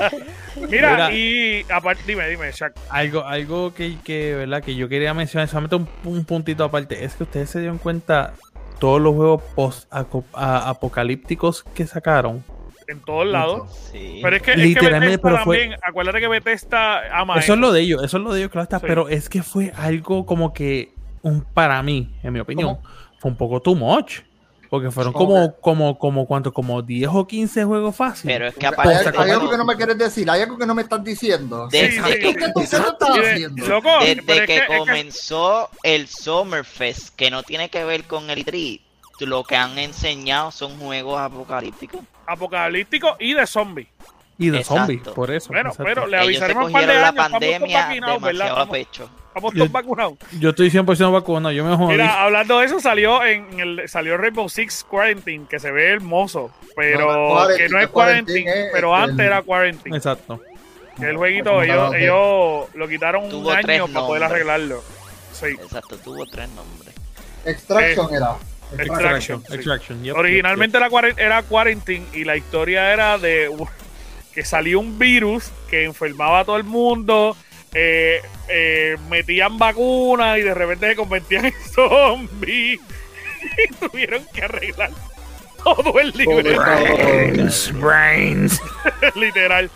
[0.68, 1.12] Mira, Mira.
[1.12, 2.74] y aparte, dime, dime, Shaq.
[2.90, 4.62] algo algo que, que, ¿verdad?
[4.62, 8.34] que yo quería mencionar, solamente un, un puntito aparte, es que ustedes se dieron cuenta
[8.78, 12.44] todos los juegos post-apocalípticos que sacaron.
[12.86, 13.70] En todos lados.
[13.92, 14.18] Sí.
[14.22, 17.54] Pero es que, es que Literalmente, Bethesda pero fue- también, acuérdate que Bethesda ama Eso
[17.54, 18.84] es lo de ellos, eso es lo de ellos, claro está, Sí.
[18.88, 22.78] pero es que fue algo como que, un para mí, en mi opinión,
[23.20, 24.20] fue un poco too much.
[24.68, 26.52] Porque fueron ¿Cómo como, como, como, ¿cuánto?
[26.52, 28.32] Como 10 o 15 juegos fáciles.
[28.36, 29.18] Pero es que Hay, aparte.
[29.18, 31.66] hay algo que no me quieres decir, hay algo que no me estás diciendo.
[31.66, 32.18] De- Sí, de- sí.
[32.20, 33.66] ¿Qué, qué tú, qué tú estás haciendo?
[33.66, 38.44] loco, Desde es que, es comenzó el Summerfest, que no tiene que ver con el
[38.46, 38.80] E3,
[39.26, 42.00] lo que han enseñado son juegos apocalípticos.
[42.26, 43.88] apocalíptico y de zombies.
[44.40, 44.80] Y de Exacto.
[44.86, 45.48] zombies, por eso.
[45.48, 45.84] Bueno, exacto.
[45.84, 47.24] pero le avisaremos un par de cogieron la años.
[47.24, 49.10] Estamos todos pandemia vacunados, pecho.
[49.28, 50.14] estamos Yo- todos vacunados.
[50.40, 51.92] Yo estoy 100% vacunado, yo me jodí.
[51.92, 56.50] Mira, hablando de eso, salió en el salió Rainbow Six Quarantine, que se ve hermoso,
[56.74, 59.42] pero No, no es Quarantine, que no es Quarantine, Quarantine, es pero este, antes era
[59.42, 59.96] Quarantine.
[59.96, 60.40] Exacto.
[60.98, 61.64] Que el jueguito, Ah,
[61.96, 64.82] ellos, lo quitaron un año para poder arreglarlo.
[65.32, 66.94] Sí, Exacto, tuvo tres nombres.
[67.44, 68.36] Extraction era.
[68.72, 69.38] Extraction.
[69.38, 69.42] Extraction.
[69.48, 69.54] sí.
[69.54, 70.02] Extraction.
[70.04, 70.78] yep, Originalmente
[71.18, 73.48] era Quarantine y la historia era de
[74.40, 77.36] que salió un virus que enfermaba a todo el mundo,
[77.74, 84.92] eh, eh, metían vacunas y de repente se convertían en zombies y tuvieron que arreglar
[85.62, 86.58] todo el libreto.
[87.74, 88.62] Brains.
[89.14, 89.70] literal.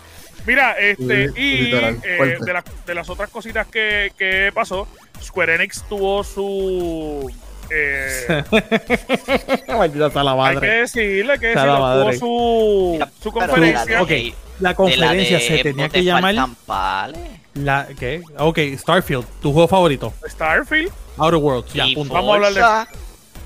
[0.47, 4.87] Mira, este, y literal, eh, de, las- de las otras cositas que, que pasó,
[5.21, 7.31] Square Enix tuvo su.
[7.69, 8.43] Eh,
[9.67, 10.67] Maldita sea la hay que madre.
[10.81, 12.17] decirle, hay que tuvo madre.
[12.17, 13.95] su, su pero conferencia.
[13.95, 18.21] la Ok, de- La de la conferencia de se tenía que llamar la ¿qué?
[18.37, 20.13] Ok, Starfield, tu juego favorito.
[20.27, 20.91] Starfield.
[21.17, 22.13] Outer Worlds, ya, punto.
[22.13, 22.95] Vamos a hablar de-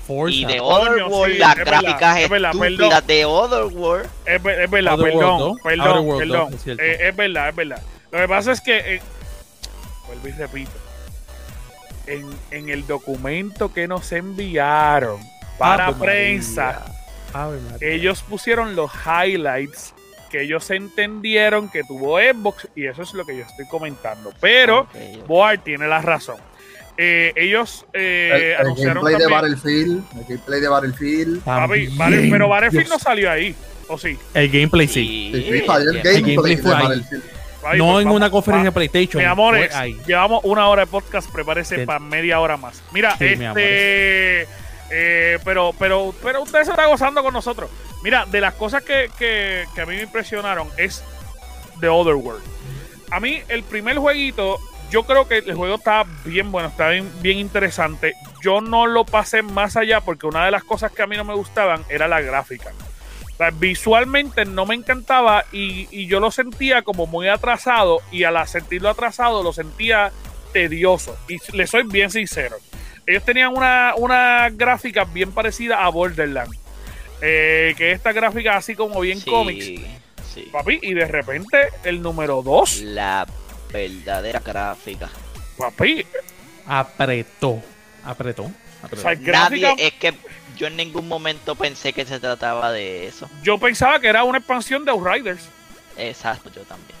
[0.06, 2.30] Forza, y de Otherworld, sí, las es gráficas es
[2.72, 4.06] estúpidas de Otherworld.
[4.26, 6.50] Es, es verdad, Outer perdón, World 2, perdón, Outer World perdón.
[6.50, 6.78] 2, es.
[6.80, 7.82] Eh, es verdad, es verdad.
[8.10, 9.00] Lo que pasa es que, eh,
[10.08, 10.70] vuelvo y repito,
[12.10, 15.20] en, en el documento que nos enviaron
[15.58, 16.84] para Ave prensa,
[17.32, 19.94] Ave ellos pusieron los highlights
[20.30, 24.32] que ellos entendieron que tuvo Xbox y eso es lo que yo estoy comentando.
[24.40, 25.26] Pero Ok, ok.
[25.26, 26.36] Boar tiene la razón.
[26.96, 29.40] Eh, ellos eh, El, el anunciaron gameplay de también...
[29.40, 30.04] Battlefield.
[30.18, 31.42] El gameplay de Battlefield.
[31.42, 31.88] Papi,
[32.30, 33.02] pero Battlefield no Dios.
[33.02, 33.54] salió ahí,
[33.88, 34.18] ¿o sí?
[34.34, 35.30] El gameplay sí.
[35.34, 36.02] Sí, sí, salió el sí.
[36.04, 36.82] gameplay, gameplay de fue ahí.
[36.82, 37.22] Battlefield.
[37.24, 39.22] Ahí, no pues, en vamos, una conferencia va- de PlayStation.
[39.22, 39.72] Mi amores,
[40.06, 42.82] llevamos una hora de podcast, prepárese para media hora más.
[42.92, 44.42] Mira, Sí, este.
[44.90, 47.70] eh, pero, pero, pero usted se está gozando con nosotros.
[48.02, 51.04] Mira, de las cosas que, que, que a mí me impresionaron es
[51.80, 52.42] The Other World.
[53.10, 54.58] A mí, el primer jueguito,
[54.90, 58.14] yo creo que el juego está bien bueno, está bien, bien interesante.
[58.42, 61.24] Yo no lo pasé más allá porque una de las cosas que a mí no
[61.24, 62.70] me gustaban era la gráfica.
[63.40, 68.46] Sea, visualmente no me encantaba y, y yo lo sentía como muy atrasado y al
[68.46, 70.12] sentirlo atrasado lo sentía
[70.52, 71.16] tedioso.
[71.28, 72.56] Y le soy bien sincero.
[73.06, 76.58] Ellos tenían una, una gráfica bien parecida a Borderlands.
[77.22, 79.64] Eh, que esta gráfica así como bien Sí, cómics.
[80.34, 80.48] sí.
[80.52, 83.26] Papi, y de repente el número 2, La
[83.72, 85.08] verdadera gráfica.
[85.56, 86.04] papi,
[86.66, 87.60] Apretó.
[88.04, 88.50] Apretó.
[88.82, 88.96] apretó.
[88.96, 90.14] o sea, gráfica, Nadie, es que
[90.60, 93.28] yo en ningún momento pensé que se trataba de eso.
[93.42, 95.48] yo pensaba que era una expansión de Outriders.
[95.96, 96.98] Exacto, yo también.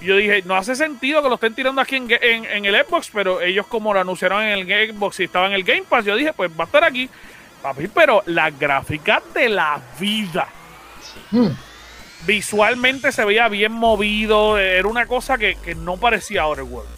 [0.00, 2.74] Yo dije, no hace sentido que lo estén tirando aquí en, ga- en- en el
[2.84, 6.04] Xbox, pero ellos como lo anunciaron en el Xbox y estaba en el Game Pass,
[6.04, 7.08] yo dije, pues va a estar aquí.
[7.62, 10.48] Papi, pero la gráfica de la vida.
[11.30, 11.36] Sí.
[11.36, 11.50] Hmm.
[12.26, 16.90] Visualmente se veía bien movido, era una cosa que, que no parecía Outer World.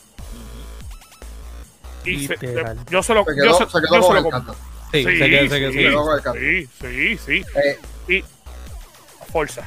[2.04, 2.36] Y se-
[2.90, 4.56] yo se lo, Se yo se- se yo se lo.
[5.02, 6.68] Sí, Sí, sí.
[6.80, 7.44] Sí, sí, sí.
[7.56, 7.78] Eh,
[8.08, 8.24] Y
[9.32, 9.66] Forza.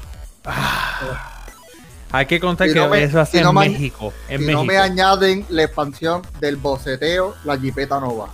[2.11, 4.13] Hay que contar Si que no me- eso hace si no en me- México.
[4.30, 4.59] En si México.
[4.61, 8.30] no me añaden la expansión del boceteo, la jipeta no va.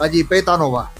[0.00, 0.90] La jipeta no va.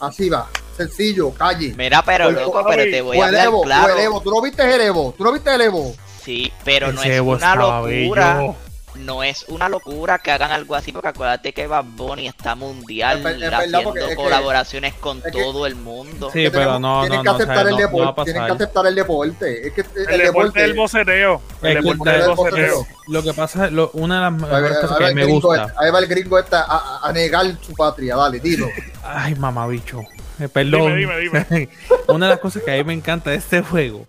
[0.00, 0.48] Así va.
[0.76, 1.74] Sencillo, calle.
[1.76, 3.94] Mira, pero loco, pero te voy O a el hablar Evo, o claro.
[3.96, 4.20] el Evo.
[4.20, 5.14] ¿Tú no viste el Evo?
[5.16, 5.94] ¿Tú no viste el Evo?
[6.22, 8.34] Sí, pero no es Evo una locura.
[8.34, 8.56] bello.
[8.98, 13.24] No es una locura que hagan algo así, porque acuérdate que Bad Bunny está mundial
[13.26, 16.30] Es es haciendo es que- colaboraciones con es que- todo el mundo.
[16.32, 18.24] Sí, pero no, tienen no, que no, aceptar el deporte.
[18.24, 19.66] tienen que aceptar el deporte.
[19.68, 21.42] Es que el, El, deporte del boceteo.
[21.62, 22.86] El Es que deporte el del boceteo.
[23.08, 25.64] Lo que pasa, lo- una de las mejores cosas que el me gusta.
[25.66, 28.16] este- ahí va el gringo este a, negar su patria.
[28.16, 28.68] Dale, dilo.
[29.04, 30.00] Ay, mamabicho.
[30.40, 30.96] Eh, perdón.
[30.96, 31.68] Dime, dime,
[32.08, 34.06] Una de las cosas que a mí me encanta de este juego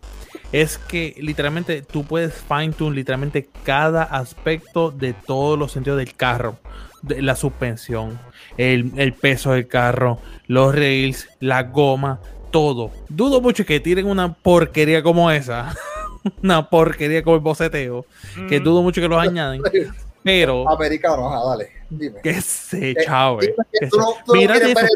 [0.52, 6.16] es que literalmente tú puedes fine tune literalmente cada aspecto de todos los sentidos del
[6.16, 6.58] carro.
[7.02, 8.20] De la suspensión,
[8.58, 12.20] el, el peso del carro, los rails, la goma,
[12.52, 12.92] todo.
[13.08, 15.74] Dudo mucho que tiren una porquería como esa.
[16.44, 18.06] una porquería como el boceteo.
[18.50, 18.64] Que Mm.
[18.64, 19.62] dudo mucho que los añaden.
[20.24, 21.70] Pero Americano, ajá, dale.
[21.90, 22.20] Dime.
[22.22, 23.56] que se Eh,
[23.98, 24.88] no, tú no Mira eso.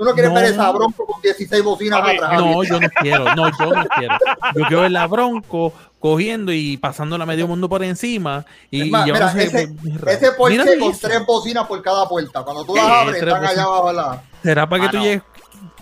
[0.00, 0.40] Tú no quieres No.
[0.40, 2.32] ver esa bronco con 16 bocinas atrás.
[2.40, 4.14] No, yo no quiero, no, yo no quiero.
[4.56, 9.06] Yo quiero ver la Bronco cogiendo y pasándola medio mundo por encima y, Es más,
[9.06, 9.74] y mira, ese-
[10.06, 11.06] Ese Porsche Mira con eso.
[11.06, 12.42] tres bocinas por cada puerta.
[12.42, 13.66] Cuando tú las abres, están allá bocinas.
[13.66, 13.92] abajo.
[13.92, 14.22] La...
[14.42, 15.04] Será para que tú Mano.
[15.08, 15.22] llegues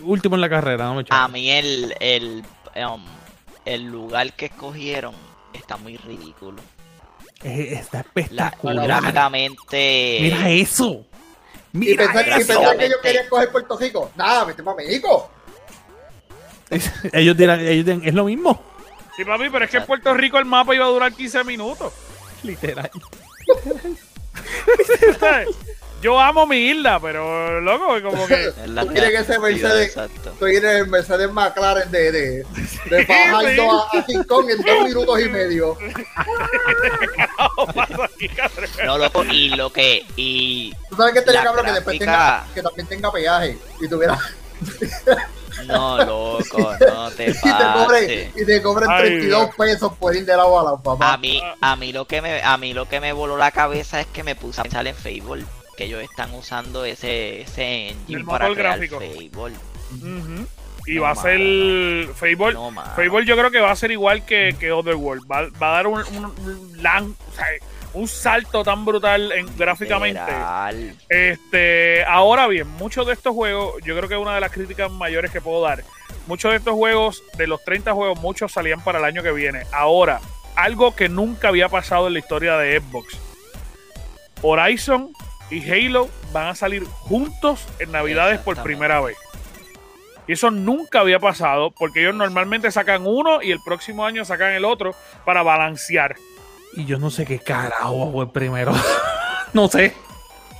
[0.02, 2.44] último en la carrera, no me A mí el, el,
[2.92, 3.04] um,
[3.64, 5.14] el lugar que escogieron
[5.52, 6.60] está muy ridículo.
[7.44, 8.84] Está La, espectacular.
[8.88, 10.18] gráficamente.
[10.20, 11.04] Mira eso.
[11.78, 14.10] Y Mira pensar, y pensar que yo quería escoger Puerto Rico.
[14.16, 15.30] Nada, vete para México.
[17.12, 18.60] ellos dirán, ellos dirán, es lo mismo.
[19.16, 21.92] Sí, papi, pero es que en Puerto Rico el mapa iba a durar 15 minutos.
[22.42, 22.90] Literal.
[25.20, 25.48] ¿Sabes?
[26.00, 28.52] Yo amo mi isla, pero loco, como que.
[28.68, 30.30] la Tú quieres que ese Mercedes- Exacto.
[30.30, 32.46] Estoy en el Mercedes McLaren de, de,
[32.90, 35.76] de Fajardo a, a King Kong en dos minutos y medio.
[38.84, 40.04] No, loco, y lo que.
[40.16, 40.72] Y.
[40.88, 44.18] Tú sabes que estaría La cabrón que después tenga, que también tenga peaje y tuviera
[45.66, 48.28] No, loco, no te y te pases.
[48.36, 51.14] y te cobren Ay, 32 pesos por ir de lado a lado, papá.
[51.14, 54.00] A mí, a mí lo que me, a mí lo que me voló la cabeza
[54.00, 55.44] es que me puse a pensar en Fable,
[55.78, 58.98] que ellos están usando ese, ese engine El para crear gráfico.
[59.32, 59.54] Fable.
[60.86, 62.08] Y No, va a ser.
[62.14, 62.72] Fable, No.
[62.96, 65.22] Fable yo creo que va a ser igual que, que Otherworld.
[65.30, 67.46] Va, va a dar un, un, un lan- o sea,
[67.94, 70.20] un salto tan brutal en, gráficamente.
[70.20, 70.96] Literal.
[71.08, 75.30] Este, ahora bien, muchos de estos juegos, yo creo que una de las críticas mayores
[75.30, 75.84] que puedo dar,
[76.26, 79.62] muchos de estos juegos, de los 30 juegos, muchos salían para el año que viene.
[79.72, 80.20] Ahora,
[80.56, 83.16] algo que nunca había pasado en la historia de Xbox.
[84.42, 85.12] Horizon
[85.50, 89.16] y Halo van a salir juntos en Navidades por primera vez.
[90.26, 94.52] Y eso nunca había pasado porque ellos normalmente sacan uno y el próximo año sacan
[94.52, 94.94] el otro
[95.24, 96.16] para balancear.
[96.74, 98.72] Y yo no sé qué carajo fue primero.
[99.54, 99.94] no sé.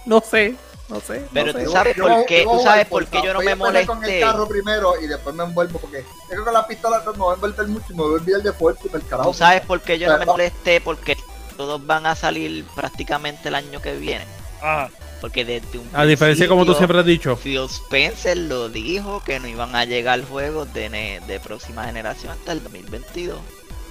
[0.07, 0.55] No sé.
[0.89, 1.20] No sé.
[1.20, 1.64] no Pero sé.
[1.64, 3.99] tú sabes Yo por qué, yo tú sabes por qué yo no me empezar con
[3.99, 4.20] molesté.
[4.20, 7.34] el carro primero y después me envuelvo porque que con la pistola me voy a
[7.34, 9.28] envolver mucho y me voy a olvidar de fuerte el carajo.
[9.30, 11.18] Tú sabes por qué yo no me molesté, porque
[11.59, 14.24] todos van a salir prácticamente el año que viene.
[14.61, 14.90] Ajá.
[15.20, 17.36] Porque desde un A diferencia como tú siempre has dicho.
[17.36, 22.52] Phil Spencer lo dijo que no iban a llegar juegos de, de próxima generación hasta
[22.52, 23.40] el 2022.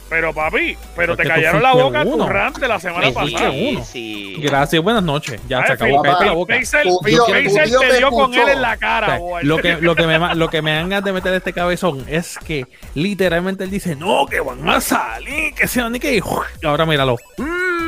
[0.09, 2.25] Pero papi, pero Porque te callaron la boca uno.
[2.27, 3.51] turrante la semana Sí, pasada.
[3.51, 3.79] sí.
[3.91, 4.35] sí.
[4.39, 5.41] Gracias, buenas noches.
[5.49, 6.01] Ya Ay, se acabó.
[6.01, 6.55] Cállate la boca.
[6.57, 9.43] Tu tu tío te dio con él en la O cara, sea, boy.
[9.43, 12.37] lo, que, lo, que me, lo que me dan ganas de meter este cabezón es
[12.45, 12.65] que
[12.95, 16.15] literalmente él dice, no, que van a salir, que se van y que...
[16.15, 17.17] y ahora míralo.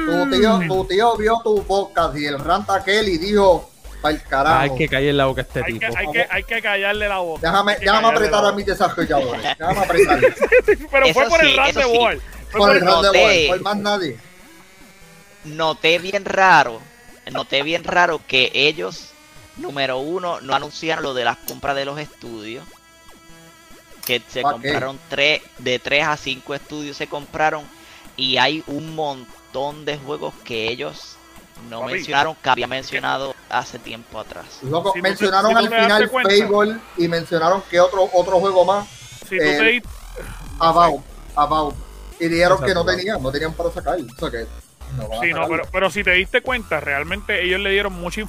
[0.09, 3.69] Tu tío, tu tío vio tu podcast y el rant aquel y dijo,
[4.03, 4.59] al carajo.
[4.61, 5.79] Hay que caer la boca a este Hay tipo.
[5.79, 7.41] que, hay, que, hay que callarle la boca.
[7.41, 9.43] Déjame, déjame apretar a mis desarrolladores.
[9.57, 10.19] Déjame apretar.
[10.91, 11.89] Pero fue por el rant de sí.
[11.97, 12.21] Wall.
[12.49, 13.47] Fue Por el rant de noté.
[13.49, 14.17] Wall, por más nadie.
[15.45, 16.81] Noté bien raro,
[17.31, 19.11] noté bien raro que ellos,
[19.57, 22.65] número uno, no anunciaron lo de las compras de los estudios.
[24.05, 27.63] Que se compraron tres, de 3 a 5 estudios se compraron
[28.19, 31.15] y hay un montón de juegos que ellos
[31.69, 31.93] no Papi.
[31.93, 34.45] mencionaron que había mencionado hace tiempo atrás.
[34.63, 36.33] Loco, Si tú- mencionaron si al final cuenta.
[36.47, 38.87] Fable y mencionaron que otro, otro juego más,
[39.29, 39.81] Si tú Eh, te di-
[40.59, 41.01] About,
[41.35, 41.75] About.
[42.19, 43.97] Y dijeron que no tenían, no tenían para sacar.
[43.99, 44.45] O sea que
[44.97, 48.21] no Sí, no, pero, pero si te diste cuenta, realmente ellos le dieron mucha,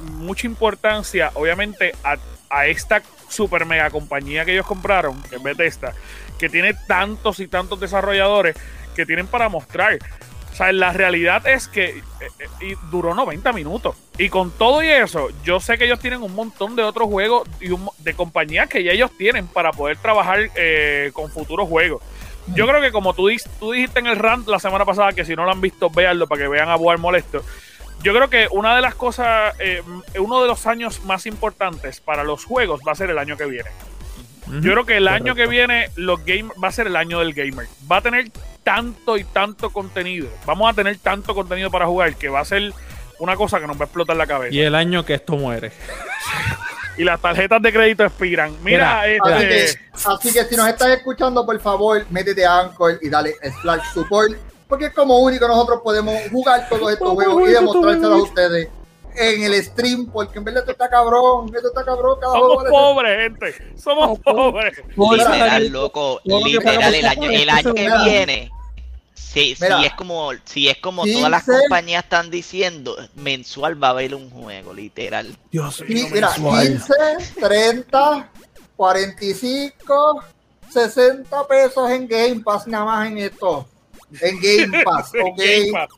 [0.00, 2.16] mucha importancia, obviamente, a,
[2.50, 5.94] a esta super mega compañía que ellos compraron, que es Bethesda,
[6.38, 8.56] que tiene tantos y tantos desarrolladores
[8.94, 9.98] que tienen para mostrar.
[10.52, 12.02] O sea, la realidad es que eh,
[12.38, 13.96] eh, y duró 90 minutos.
[14.18, 17.48] Y con todo y eso, yo sé que ellos tienen un montón de otros juegos
[17.60, 22.02] y un de compañías que ya ellos tienen para poder trabajar eh, con futuros juegos.
[22.54, 25.44] Yo creo que como tú, dijiste en el rant la semana pasada, que si no
[25.44, 27.42] lo han visto, véanlo para que vean a Boar molesto.
[28.02, 29.80] Yo creo que una de las cosas, eh,
[30.18, 33.46] uno de los años más importantes para los juegos va a ser el año que
[33.46, 33.70] viene.
[34.60, 37.32] Yo creo que el año que viene los game, va a ser el año del
[37.32, 37.68] gamer.
[37.90, 38.30] Va a tener
[38.62, 40.28] tanto y tanto contenido.
[40.46, 42.72] Vamos a tener tanto contenido para jugar que va a ser
[43.18, 44.54] una cosa que nos va a explotar la cabeza.
[44.54, 45.72] Y Y, el año que esto muere.
[46.98, 48.50] las tarjetas de crédito expiran.
[48.62, 52.60] Mira, Mira, Así que, este, así que si nos estás escuchando, por favor, métete a
[52.60, 54.32] Anchor y dale slash support,
[54.68, 58.68] porque es como único nosotros podemos jugar todos estos juegos y juega demostrárselos a ustedes
[59.16, 63.18] en el stream, porque en verdad esto está cabrón, esto está cabrón, cada somos pobres,
[63.18, 63.78] gente.
[63.80, 64.82] Somos pobres.
[64.96, 68.50] Literal, loco, literal, el año, el año que viene.
[69.14, 69.82] Si, si Mira.
[69.86, 71.60] es como, si es como todas las 15.
[71.62, 75.34] compañías están diciendo, mensual va a haber un juego, literal.
[75.50, 76.66] Dios Sí, mío, mira, mensual.
[76.68, 76.94] 15,
[77.40, 78.30] 30,
[78.76, 80.24] 45,
[80.70, 83.66] 60 pesos en Game Pass nada más en esto.
[84.20, 85.38] En Game Pass, ok.
[85.38, 85.88] Game Pass,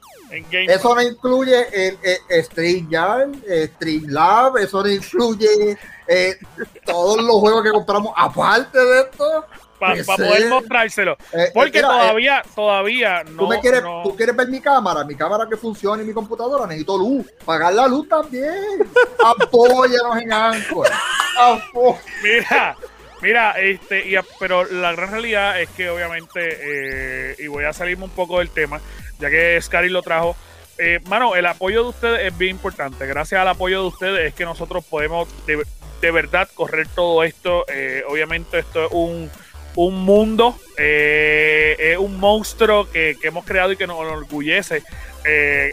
[0.69, 1.99] Eso no incluye el,
[2.29, 3.31] el StreamYard,
[3.77, 5.79] Streamlab, eso no incluye
[6.09, 6.37] eh,
[6.85, 9.45] todos los juegos que compramos aparte de esto.
[9.79, 11.17] para poder mostrárselo.
[11.33, 13.43] Eh, Porque mira, eh, todavía, todavía no.
[13.43, 15.05] ¿Tú, me quieres, no- ¿Tú quieres ver mi cámara?
[15.05, 16.67] Mi cámara que funcione y mi computadora.
[16.67, 17.27] Necesito luz.
[17.45, 18.55] Pagar la luz también.
[19.25, 20.89] Apóyanos en Anchor.
[22.23, 22.77] Mira,
[23.23, 28.05] mira, este, y pero la gran realidad es que obviamente, eh, y voy a salirme
[28.05, 28.81] un poco del tema,
[29.19, 30.37] ya que Scary lo trajo.
[30.79, 33.07] Eh, mano, el apoyo de ustedes es bien importante.
[33.07, 35.65] Gracias al apoyo de ustedes es que nosotros podemos de,
[36.01, 37.65] de verdad correr todo esto.
[37.69, 39.31] Eh, obviamente esto es un,
[39.77, 44.83] un mundo, eh, es un monstruo que, hemos creado y que nos enorgullece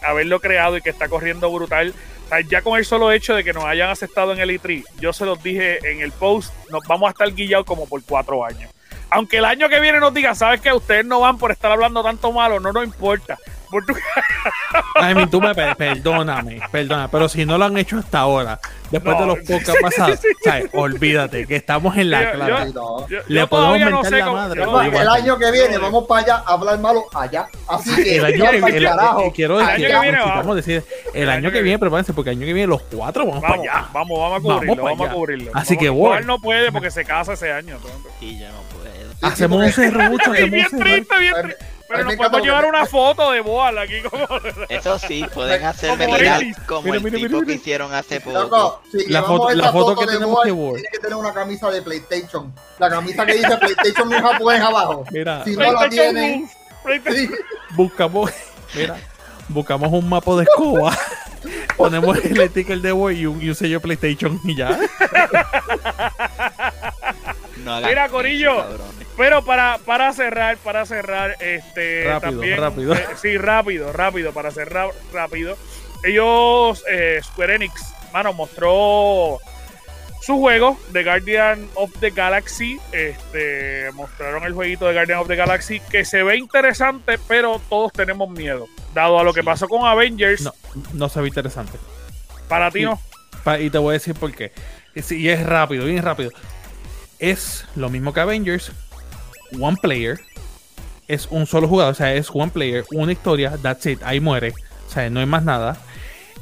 [0.03, 1.93] haberlo creado y que está corriendo brutal.
[2.47, 5.25] Ya con el solo hecho de que nos hayan aceptado en el E3, yo se
[5.25, 8.71] los dije en el post, nos vamos a estar guillados como por cuatro años.
[9.11, 12.01] Aunque el año que viene nos digan, ¿sabes que Ustedes no van por estar hablando
[12.01, 13.37] tanto malo, no nos importa.
[14.95, 18.59] Ay, mi, tú me per- perdóname, perdóname, pero si no lo han hecho hasta ahora,
[18.89, 20.65] después No, de los podcasts pasados, ¿sabes?
[20.73, 22.65] olvídate que estamos en la Yo- clave.
[22.67, 24.37] Sí, yo, Le yo podemos no mentar sé la cómo.
[24.37, 27.47] madre, no- el año que viene vamos para allá a hablar malo allá.
[27.67, 29.31] Así que El año que viene, carajo.
[29.33, 30.55] quiero decir, año que viene necesitamos vamos.
[30.57, 30.83] decir,
[31.13, 33.25] el, El año, año que que viene, prepárense, porque el año que viene los cuatro
[33.25, 33.87] vamos, Vamos, para allá.
[33.93, 35.51] vamos, vamos a cubrirlo, vamos, a cubrirlo.
[35.53, 36.25] Así Vamos- que, Boar Ward.
[36.25, 37.77] no puede porque se casa ese año.
[38.19, 38.70] Y yo no.
[39.21, 41.65] Hacemos un serrucho, bien triste, bien triste.
[41.87, 44.25] Pero me nos podemos llevar una foto de Boal aquí como...
[44.69, 46.57] Eso sí, pueden hacerme Como mirar Ellis.
[46.65, 48.39] como Mira, el mira, tipo mira, que hicieron hace poco.
[48.39, 52.53] Loco, si La foto- la que tenemos que tiene que tener una camisa de PlayStation.
[52.79, 55.03] La camisa que dice PlayStation en japonés abajo.
[55.11, 56.49] Mira, Si no la PlayStation tienen,
[57.13, 57.29] sí,
[57.71, 58.31] buscamos,
[58.73, 58.95] mira,
[59.49, 60.97] buscamos un mapa de escoba,
[61.75, 64.79] ponemos el sticker de Boy y un, y un sello PlayStation y ya.
[67.65, 68.65] No Mira, Corillo.
[69.17, 72.57] Pero para, para cerrar, para cerrar, este Rápido, también.
[72.57, 72.93] rápido.
[72.95, 75.57] eh, sí, rápido, rápido, para cerrar rápido.
[76.03, 77.73] Ellos, eh, Square Enix,
[78.13, 79.39] mano, mostró
[80.21, 82.79] su juego de Guardian of the Galaxy.
[82.91, 87.91] Este, mostraron el jueguito de Guardian of the Galaxy que se ve interesante, pero todos
[87.91, 88.67] tenemos miedo.
[88.93, 90.53] Dado a lo que pasó con Avengers, No,
[90.93, 91.77] no se ve interesante.
[92.47, 92.99] para ti no.
[93.43, 94.51] Pa- Y te voy a decir por qué.
[94.95, 96.31] Y es rápido, bien rápido.
[97.19, 98.71] Es lo mismo que Avengers,
[99.59, 100.19] one player.
[101.07, 104.53] Es un solo jugador, o sea, es one player, una historia, that's it, ahí muere.
[104.87, 105.77] O sea, no hay más nada.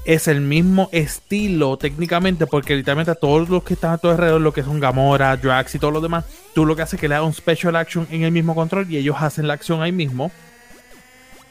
[0.06, 4.41] Es el mismo estilo técnicamente, porque literalmente a todos los que están a tu alrededor,
[4.41, 7.07] lo que son Gamora, Drax y todo lo demás, tú lo que haces es que
[7.07, 9.91] le das un special action en el mismo control y ellos hacen la acción ahí
[9.91, 10.31] mismo.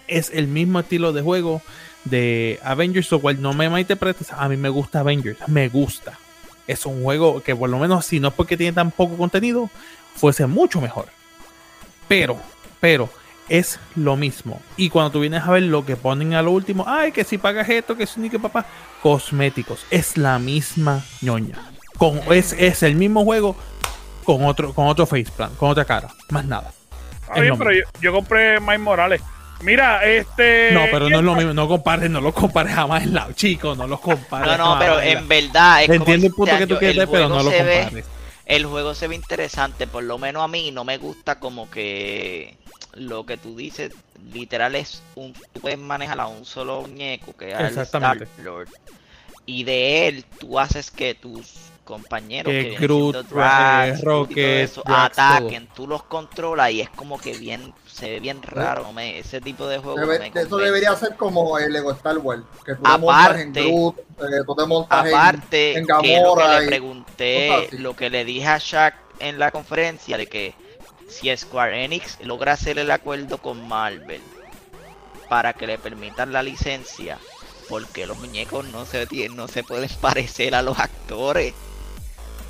[0.07, 1.61] Es el mismo estilo de juego
[2.05, 4.33] de Avengers, lo cual no me malinterpretes.
[4.33, 6.19] A mí me gusta Avengers, me gusta.
[6.67, 9.71] Es un juego que, por lo menos, si no es porque tiene tan poco contenido,
[10.15, 11.07] fuese mucho mejor.
[12.09, 12.37] Pero,
[12.81, 13.09] pero,
[13.49, 14.61] es lo mismo.
[14.77, 17.39] Y cuando tú vienes a ver lo que ponen a lo último, ay, que si
[17.39, 18.67] pagas esto, que si ni que papá,
[19.03, 19.87] cosméticos.
[19.91, 21.57] Es la misma ñoña.
[21.97, 23.57] Con, es, es el mismo juego
[24.25, 26.09] con otro, con otro faceplan, con otra cara.
[26.31, 26.73] Más nada.
[27.23, 29.23] Está Es bien, lo pero yo, yo compré Miles Morales.
[29.63, 30.71] Mira, este.
[30.73, 31.55] No, pero no es lo ¿quién- mismo.
[31.63, 34.47] No compares, no lo compares jamás en la chico, no los compares.
[34.47, 37.09] No, no, jamás pero en verdad es como Entiendo el punto este que tú quieres
[37.11, 38.05] pero no lo ve- compares.
[38.49, 42.57] El juego se ve interesante, por lo menos a mí no me gusta como que
[42.95, 43.93] lo que tú dices,
[44.33, 48.25] literal es un, tú puedes manejar a un solo muñeco que es al Exactamente.
[48.25, 48.69] Star-Lord
[49.45, 51.55] y de él tú haces que tus
[51.89, 55.87] compañeros Que que Groot, siendo Drax, eh, Groot y todo Rocket, eso, Drax, ataquen, tú
[55.87, 59.67] los controlas y es como que bien se ve bien raro, no me- ese tipo
[59.67, 62.43] de juego no debe- me eso debería ser como el Lego Star Wars.
[62.65, 65.93] Que tú te montas en Aparte- Groot, eh, tú te montas en- Aparte, en que
[65.93, 67.79] lo que Gamora le y pregunté, cosas así.
[67.79, 70.55] lo que le dije a Shaq en la conferencia de que
[71.09, 74.21] si Square Enix logra hacer el acuerdo con Marvel
[75.29, 77.19] para que le permitan la licencia,
[77.69, 81.55] porque los muñecos no se, no se pueden parecer a los actores.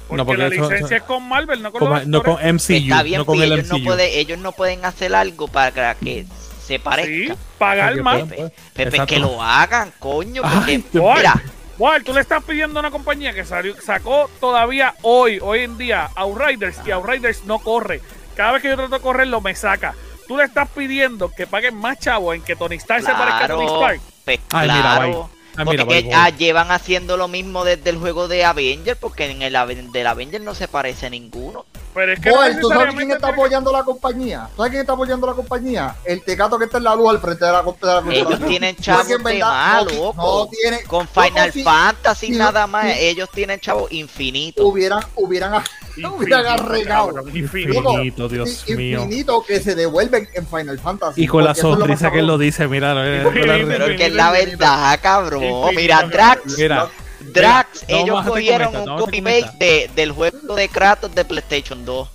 [0.08, 2.36] Porque, No, porque la eso- licencia eso- es con Marvel, no con los no con.
[2.42, 3.84] MCU, Está bien, no con el ellos, no MCU.
[3.84, 6.24] puede- ellos no pueden hacer algo para que
[6.64, 7.34] se parezca.
[7.34, 8.14] Sí, pagar Porque más.
[8.22, 8.52] pueden, pues.
[8.72, 10.42] Pepe, que lo hagan, coño.
[10.44, 11.12] Ay, Porque, mío.
[11.14, 11.42] mira,
[11.76, 15.78] Bueno, tú le estás pidiendo a una compañía que salió, sacó todavía hoy, hoy en
[15.78, 18.00] día, Outriders y Outriders no corre.
[18.34, 19.94] Cada vez que yo trato de correrlo, me saca.
[20.26, 23.48] Tú le estás pidiendo que paguen más chavo en que Tony Stark se parezca a
[23.48, 24.00] Tony claro, Stark.
[24.24, 25.06] pues, Ay, mira, claro.
[25.30, 25.37] bye.
[25.58, 29.24] Ah, Porque mira, que, ah, llevan haciendo lo mismo desde el juego de Avenger, porque
[29.28, 29.54] en el
[29.90, 31.66] del Avenger no se parece a ninguno.
[31.94, 34.48] Pero es que no Joel, ¿tú sabes quién está apoyando la compañía?
[34.50, 35.96] ¿Tú ¿Sabes quién está apoyando la compañía?
[36.04, 39.08] El tecato que está en la luz al frente de la, la Ellos tienen chavos
[39.08, 40.14] de más, no loco.
[40.16, 44.64] no tiene- Con Final si Fantasy si- nada más, si- ellos tienen chavos infinitos.
[44.64, 45.62] hubieran, hubieran,
[46.16, 47.14] hubieran arregado.
[47.14, 47.78] cabrón, infinito.
[47.92, 49.02] Infinito, Dios mío.
[49.02, 51.24] Infinito que se devuelven en Final Fantasy.
[51.24, 52.94] Y con la sonrisa que él lo dice, mira.
[52.94, 55.42] pero es que es la Infinito, verdad, cabrón.
[55.44, 56.02] Infinito, Mira.
[56.02, 56.88] Drax, Mira,
[57.20, 62.08] Drax, Mira, ellos cogieron comenta, un copy-paste de- del juego de Kratos de PlayStation 2.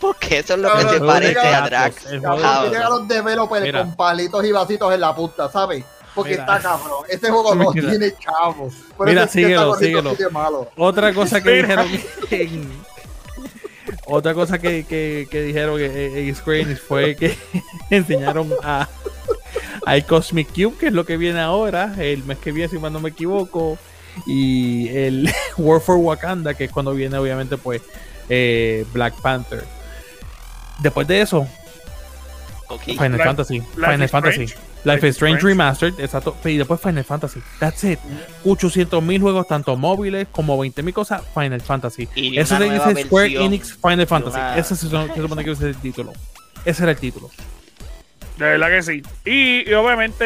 [0.00, 2.04] Porque eso es lo que se parece a Drax.
[2.22, 3.80] Cabrón, tienen a los developers Mira.
[3.82, 5.84] con palitos y vasitos en la punta, ¿sabes?
[6.14, 6.42] Porque Mira.
[6.42, 7.04] está cabrón.
[7.08, 7.90] Este juego no Mira.
[7.90, 8.74] tiene chavos.
[8.96, 10.16] Por Mira, eso es síguelo, síguelo.
[10.30, 10.70] malo.
[10.76, 11.84] Otra cosa que Mira.
[11.84, 12.80] dijeron en-
[14.06, 17.36] Otra cosa que, que, que dijeron en, en Square Enix fue que
[17.90, 18.88] enseñaron a
[19.86, 22.92] al Cosmic Cube, que es lo que viene ahora, el mes que viene, si mal
[22.92, 23.78] no me equivoco,
[24.26, 27.82] y el War for Wakanda, que es cuando viene, obviamente, pues,
[28.28, 29.64] eh, Black Panther.
[30.80, 31.46] Después de eso.
[32.84, 33.58] Final Life- Fantasy.
[33.58, 34.42] Life Final is Fantasy.
[34.44, 34.70] Strange.
[34.84, 35.42] Life is Strange.
[35.42, 36.36] Remastered, exacto.
[36.44, 37.42] Y después Final Fantasy.
[37.58, 37.98] That's it.
[38.44, 41.22] 800 mil juegos, tanto móviles como 20 mil cosas.
[41.34, 42.08] Final Fantasy.
[42.14, 44.36] Y Eso dice Square Enix Final Fantasy.
[44.38, 46.12] una- Ese se supone se supone que ese es el título.
[46.64, 47.28] Ese era el título.
[48.40, 49.02] De verdad que sí.
[49.24, 50.24] Y, y obviamente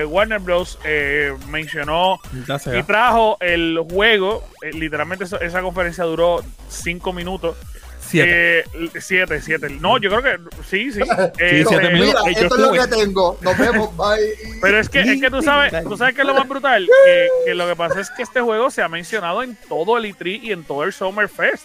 [0.00, 0.78] eh, Warner Bros.
[0.84, 4.44] eh, mencionó y trajo el juego.
[4.62, 7.56] eh, literalmente eso- esa conferencia duró cinco minutos.
[8.00, 8.60] Siete.
[8.60, 8.64] Eh,
[9.00, 9.68] siete, siete.
[9.68, 11.00] No, yo creo que sí, sí.
[11.38, 12.22] Eh, Sí, siete eh, minutos.
[12.26, 13.38] Mira, esto es lo que tengo.
[13.40, 13.96] Nos vemos.
[13.96, 14.58] Bye.
[14.62, 17.28] Pero es que, es que tú sabes, tú sabes que es lo más brutal, que,
[17.46, 20.40] que lo que pasa es que este juego se ha mencionado en todo el E3
[20.42, 21.64] y en todo el Summer Fest,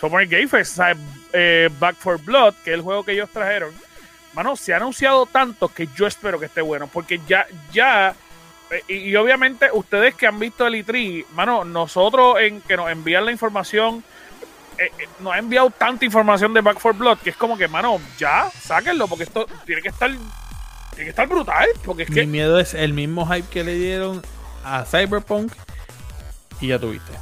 [0.00, 0.96] Summer Game Fest, o sea,
[1.32, 3.70] eh, Back for Blood, que es el juego que ellos trajeron.
[4.34, 8.14] Mano, se ha anunciado tanto que yo espero que esté bueno, porque ya, ya,
[8.70, 12.90] eh, y, y obviamente ustedes que han visto el E3, mano, nosotros en que nos
[12.90, 14.04] envían la información,
[14.78, 17.66] eh, eh, nos ha enviado tanta información de Back for Blood que es como que,
[17.66, 22.14] mano, ya, sáquenlo, porque esto tiene que estar, tiene que estar brutal, porque es Mi
[22.14, 24.22] que miedo es el mismo hype que le dieron
[24.64, 25.52] a Cyberpunk.
[26.60, 27.12] Y ya tuviste.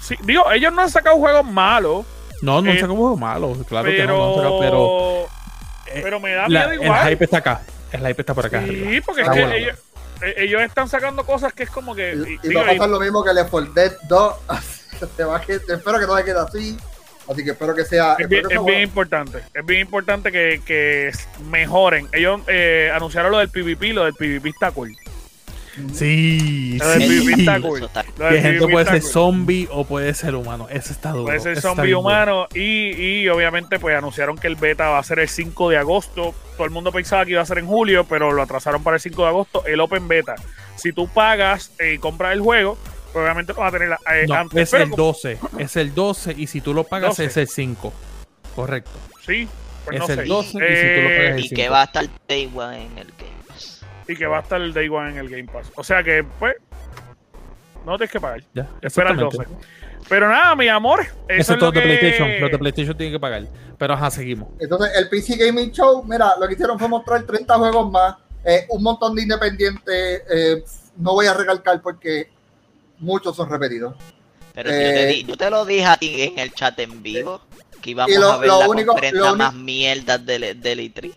[0.00, 2.04] Sí, digo, ellos no han sacado juegos malos,
[2.42, 3.58] No, no Eh, sacó juegos malos.
[3.66, 5.26] Claro que no, han sacado, pero.
[5.86, 7.08] Eh, pero me da la- miedo el igual.
[7.08, 7.60] hype está acá.
[7.92, 8.62] El hype está por acá.
[8.62, 9.02] sí, arriba.
[9.06, 9.78] porque es que ellos,
[10.22, 12.14] eh, ellos están sacando cosas que es como que.
[12.42, 14.34] Y, y va a pasar lo mismo que Left 4 Dead 2.
[15.16, 16.76] Se va a que- espero que no se quede así.
[17.26, 18.16] Así que espero que sea.
[18.18, 19.38] es bien, es bien importante.
[19.54, 21.10] Es bien importante que, que
[21.48, 22.06] mejoren.
[22.12, 24.94] Ellos eh, anunciaron lo del PvP, lo del PvP está cool.
[25.92, 26.78] Sí, sí.
[26.80, 27.88] Eso cool.
[28.28, 29.10] Que gente puede ser cool.
[29.10, 30.68] zombie o puede ser humano.
[30.70, 31.24] Eso está duro.
[31.24, 32.92] Puede ser zombie humano y,
[33.22, 36.34] y obviamente pues anunciaron que el beta va a ser el 5 de agosto.
[36.56, 39.00] Todo el mundo pensaba que iba a ser en julio, pero lo atrasaron para el
[39.00, 39.66] 5 de agosto.
[39.66, 40.34] El Open Beta.
[40.76, 42.78] Si tú pagas y compras el juego,
[43.12, 44.60] pues obviamente lo vas a tener eh, No, antes.
[44.62, 45.38] es Pero el como- 12.
[45.58, 47.24] Es el 12 y si tú lo pagas 12.
[47.26, 47.92] es el 5.
[48.54, 48.90] Correcto.
[49.26, 49.48] Sí,
[49.84, 50.24] pues es no el sé.
[50.26, 51.56] 12 y si tú lo Eh, pagas el Y 5.
[51.62, 53.34] que va a estar Day One en el Game.
[54.08, 55.70] Y que va a estar el Day One en el Game Pass.
[55.76, 56.54] O sea que, pues,
[57.84, 58.42] no tienes que pagar.
[58.54, 59.36] Ya, Espera el exactamente.
[59.36, 59.48] 12.
[60.08, 61.00] Pero nada, mi amor.
[61.00, 61.88] Eso Eso es todo lo de que...
[61.98, 62.40] PlayStation.
[62.40, 63.42] Los de PlayStation tienen que pagar.
[63.78, 64.48] Pero ajá, seguimos.
[64.60, 68.66] Entonces, el PC Gaming Show, mira, lo que hicieron fue mostrar 30 juegos más, eh,
[68.68, 70.22] un montón de independientes.
[70.30, 70.62] eh,
[70.96, 72.28] no voy a recalcar porque
[72.98, 73.96] muchos son repetidos.
[74.54, 76.78] Pero si yo, te Eh, di- yo te lo dije a ti en el chat
[76.78, 77.40] en vivo,
[77.84, 80.78] que íbamos y lo- a ver lo la único- conferencia lo más mierdas del, del
[80.80, 81.04] E3.
[81.10, 81.16] Eh,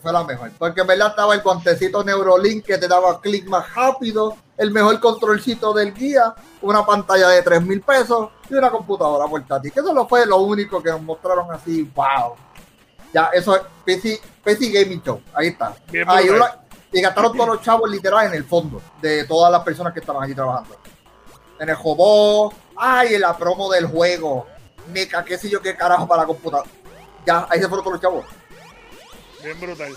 [0.00, 0.50] Fue la mejor.
[0.56, 5.00] Porque en verdad estaba el guantecito Neurolink que te daba clic más rápido, el mejor
[5.00, 6.32] controlcito del guía,
[6.62, 9.72] una pantalla de 3 mil pesos y una computadora portátil.
[9.72, 11.82] Que eso lo fue lo único que nos mostraron así.
[11.94, 12.34] ¡Wow!
[13.12, 15.20] Ya, eso es PC, PC Gaming Show.
[15.34, 15.66] Ahí está.
[15.66, 16.30] Ah, brutal.
[16.36, 16.58] una-
[16.92, 20.22] y gastaron todos los chavos literal en el fondo de todas las personas que estaban
[20.22, 20.76] allí trabajando.
[21.58, 24.46] En el Jobó, ay, en la promo del juego.
[24.92, 26.68] Meca, qué sé yo qué carajo para la computadora.
[27.26, 28.26] Ya, ahí se fueron todos los chavos.
[29.42, 29.92] Bien brutal.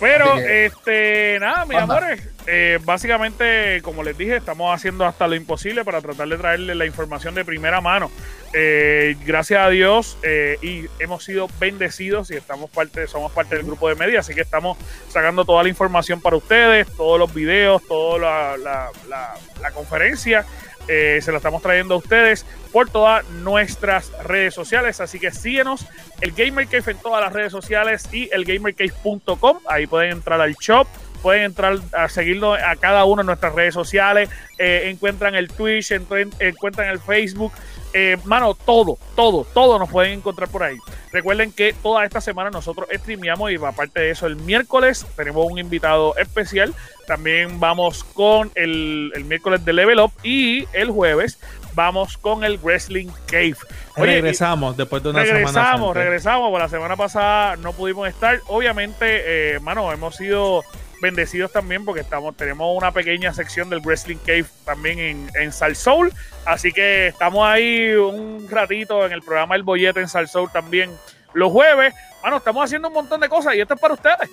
[0.00, 1.96] Pero, que- este, nada, mis Anda.
[1.96, 6.76] amores, eh, básicamente, como les dije, estamos haciendo hasta lo imposible para tratar de traerles
[6.76, 8.08] la información de primera mano.
[8.52, 13.66] Eh, gracias a Dios, eh, y hemos sido bendecidos y estamos parte, somos parte del
[13.66, 14.78] grupo de media, así que estamos
[15.08, 20.46] sacando toda la información para ustedes, todos los videos, toda la, la- la- la conferencia.
[20.88, 25.00] Eh, se la estamos trayendo a ustedes por todas nuestras redes sociales.
[25.00, 25.86] Así que síguenos,
[26.20, 29.58] el Gamer Cave en todas las redes sociales y el gamercave.com.
[29.68, 30.86] Ahí pueden entrar al shop,
[31.22, 34.30] pueden entrar a seguirnos a cada una de nuestras redes sociales.
[34.58, 37.52] eh, encuentran el Twitch, encuentran el Facebook.
[37.92, 40.76] Eh, mano, todo, todo, todo nos pueden encontrar por ahí.
[41.12, 45.58] Recuerden que toda esta semana nosotros streameamos y aparte de eso, el miércoles tenemos un
[45.58, 46.74] invitado especial.
[47.06, 51.38] También vamos con el, el miércoles de Level Up y el jueves
[51.78, 53.56] vamos con el Wrestling Cave.
[53.96, 55.38] Oye, regresamos después de una semana.
[55.38, 56.58] regresamos, regresamos.
[56.58, 58.40] La semana pasada no pudimos estar.
[58.48, 60.64] Obviamente, eh, mano, hemos sido
[61.00, 65.76] bendecidos también porque estamos tenemos una pequeña sección del Wrestling Cave también en, en Sal
[65.76, 66.12] Soul.
[66.44, 70.90] Así que estamos ahí un ratito en el programa El Bollete en Sal Soul también
[71.34, 71.94] los jueves.
[72.22, 74.28] Mano, estamos haciendo un montón de cosas y esto es para ustedes.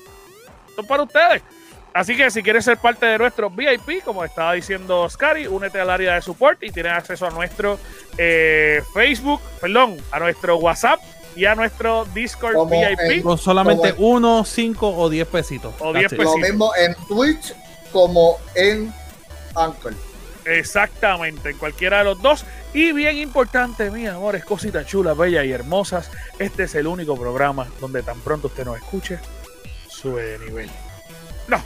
[0.70, 1.42] Esto es para ustedes.
[1.96, 5.90] Así que si quieres ser parte de nuestros VIP, como estaba diciendo Scary, únete al
[5.90, 7.80] área de support y tienes acceso a nuestro
[8.18, 11.00] eh, Facebook, perdón, a nuestro WhatsApp
[11.36, 13.00] y a nuestro Discord Como VIP.
[13.00, 15.74] en- Con solamente Como- uno, cinco o diez pesitos.
[15.80, 16.18] O That's 10 it.
[16.20, 16.40] pesitos.
[16.42, 17.54] Lo mismo en Twitch
[17.92, 18.94] como en
[19.56, 19.94] Anchor.
[20.46, 22.46] Exactamente, en cualquiera de los dos.
[22.74, 26.12] Y bien importante, mi amores, cositas chulas, bellas y hermosas.
[26.40, 29.20] Este es el único programa donde tan pronto usted nos escuche,
[29.90, 30.70] sube de nivel.
[31.48, 31.62] No,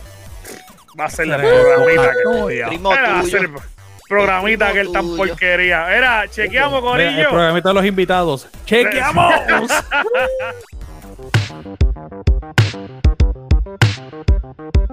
[1.00, 2.24] va a ser la programita que.
[2.40, 2.68] tuyo.
[2.68, 3.40] Primo Era, va a tuyo
[4.10, 5.96] programita que él tan porquería.
[5.96, 7.22] Era, chequeamos, Corillo.
[7.22, 8.50] El programita de los invitados.
[8.66, 9.34] ¡Chequeamos!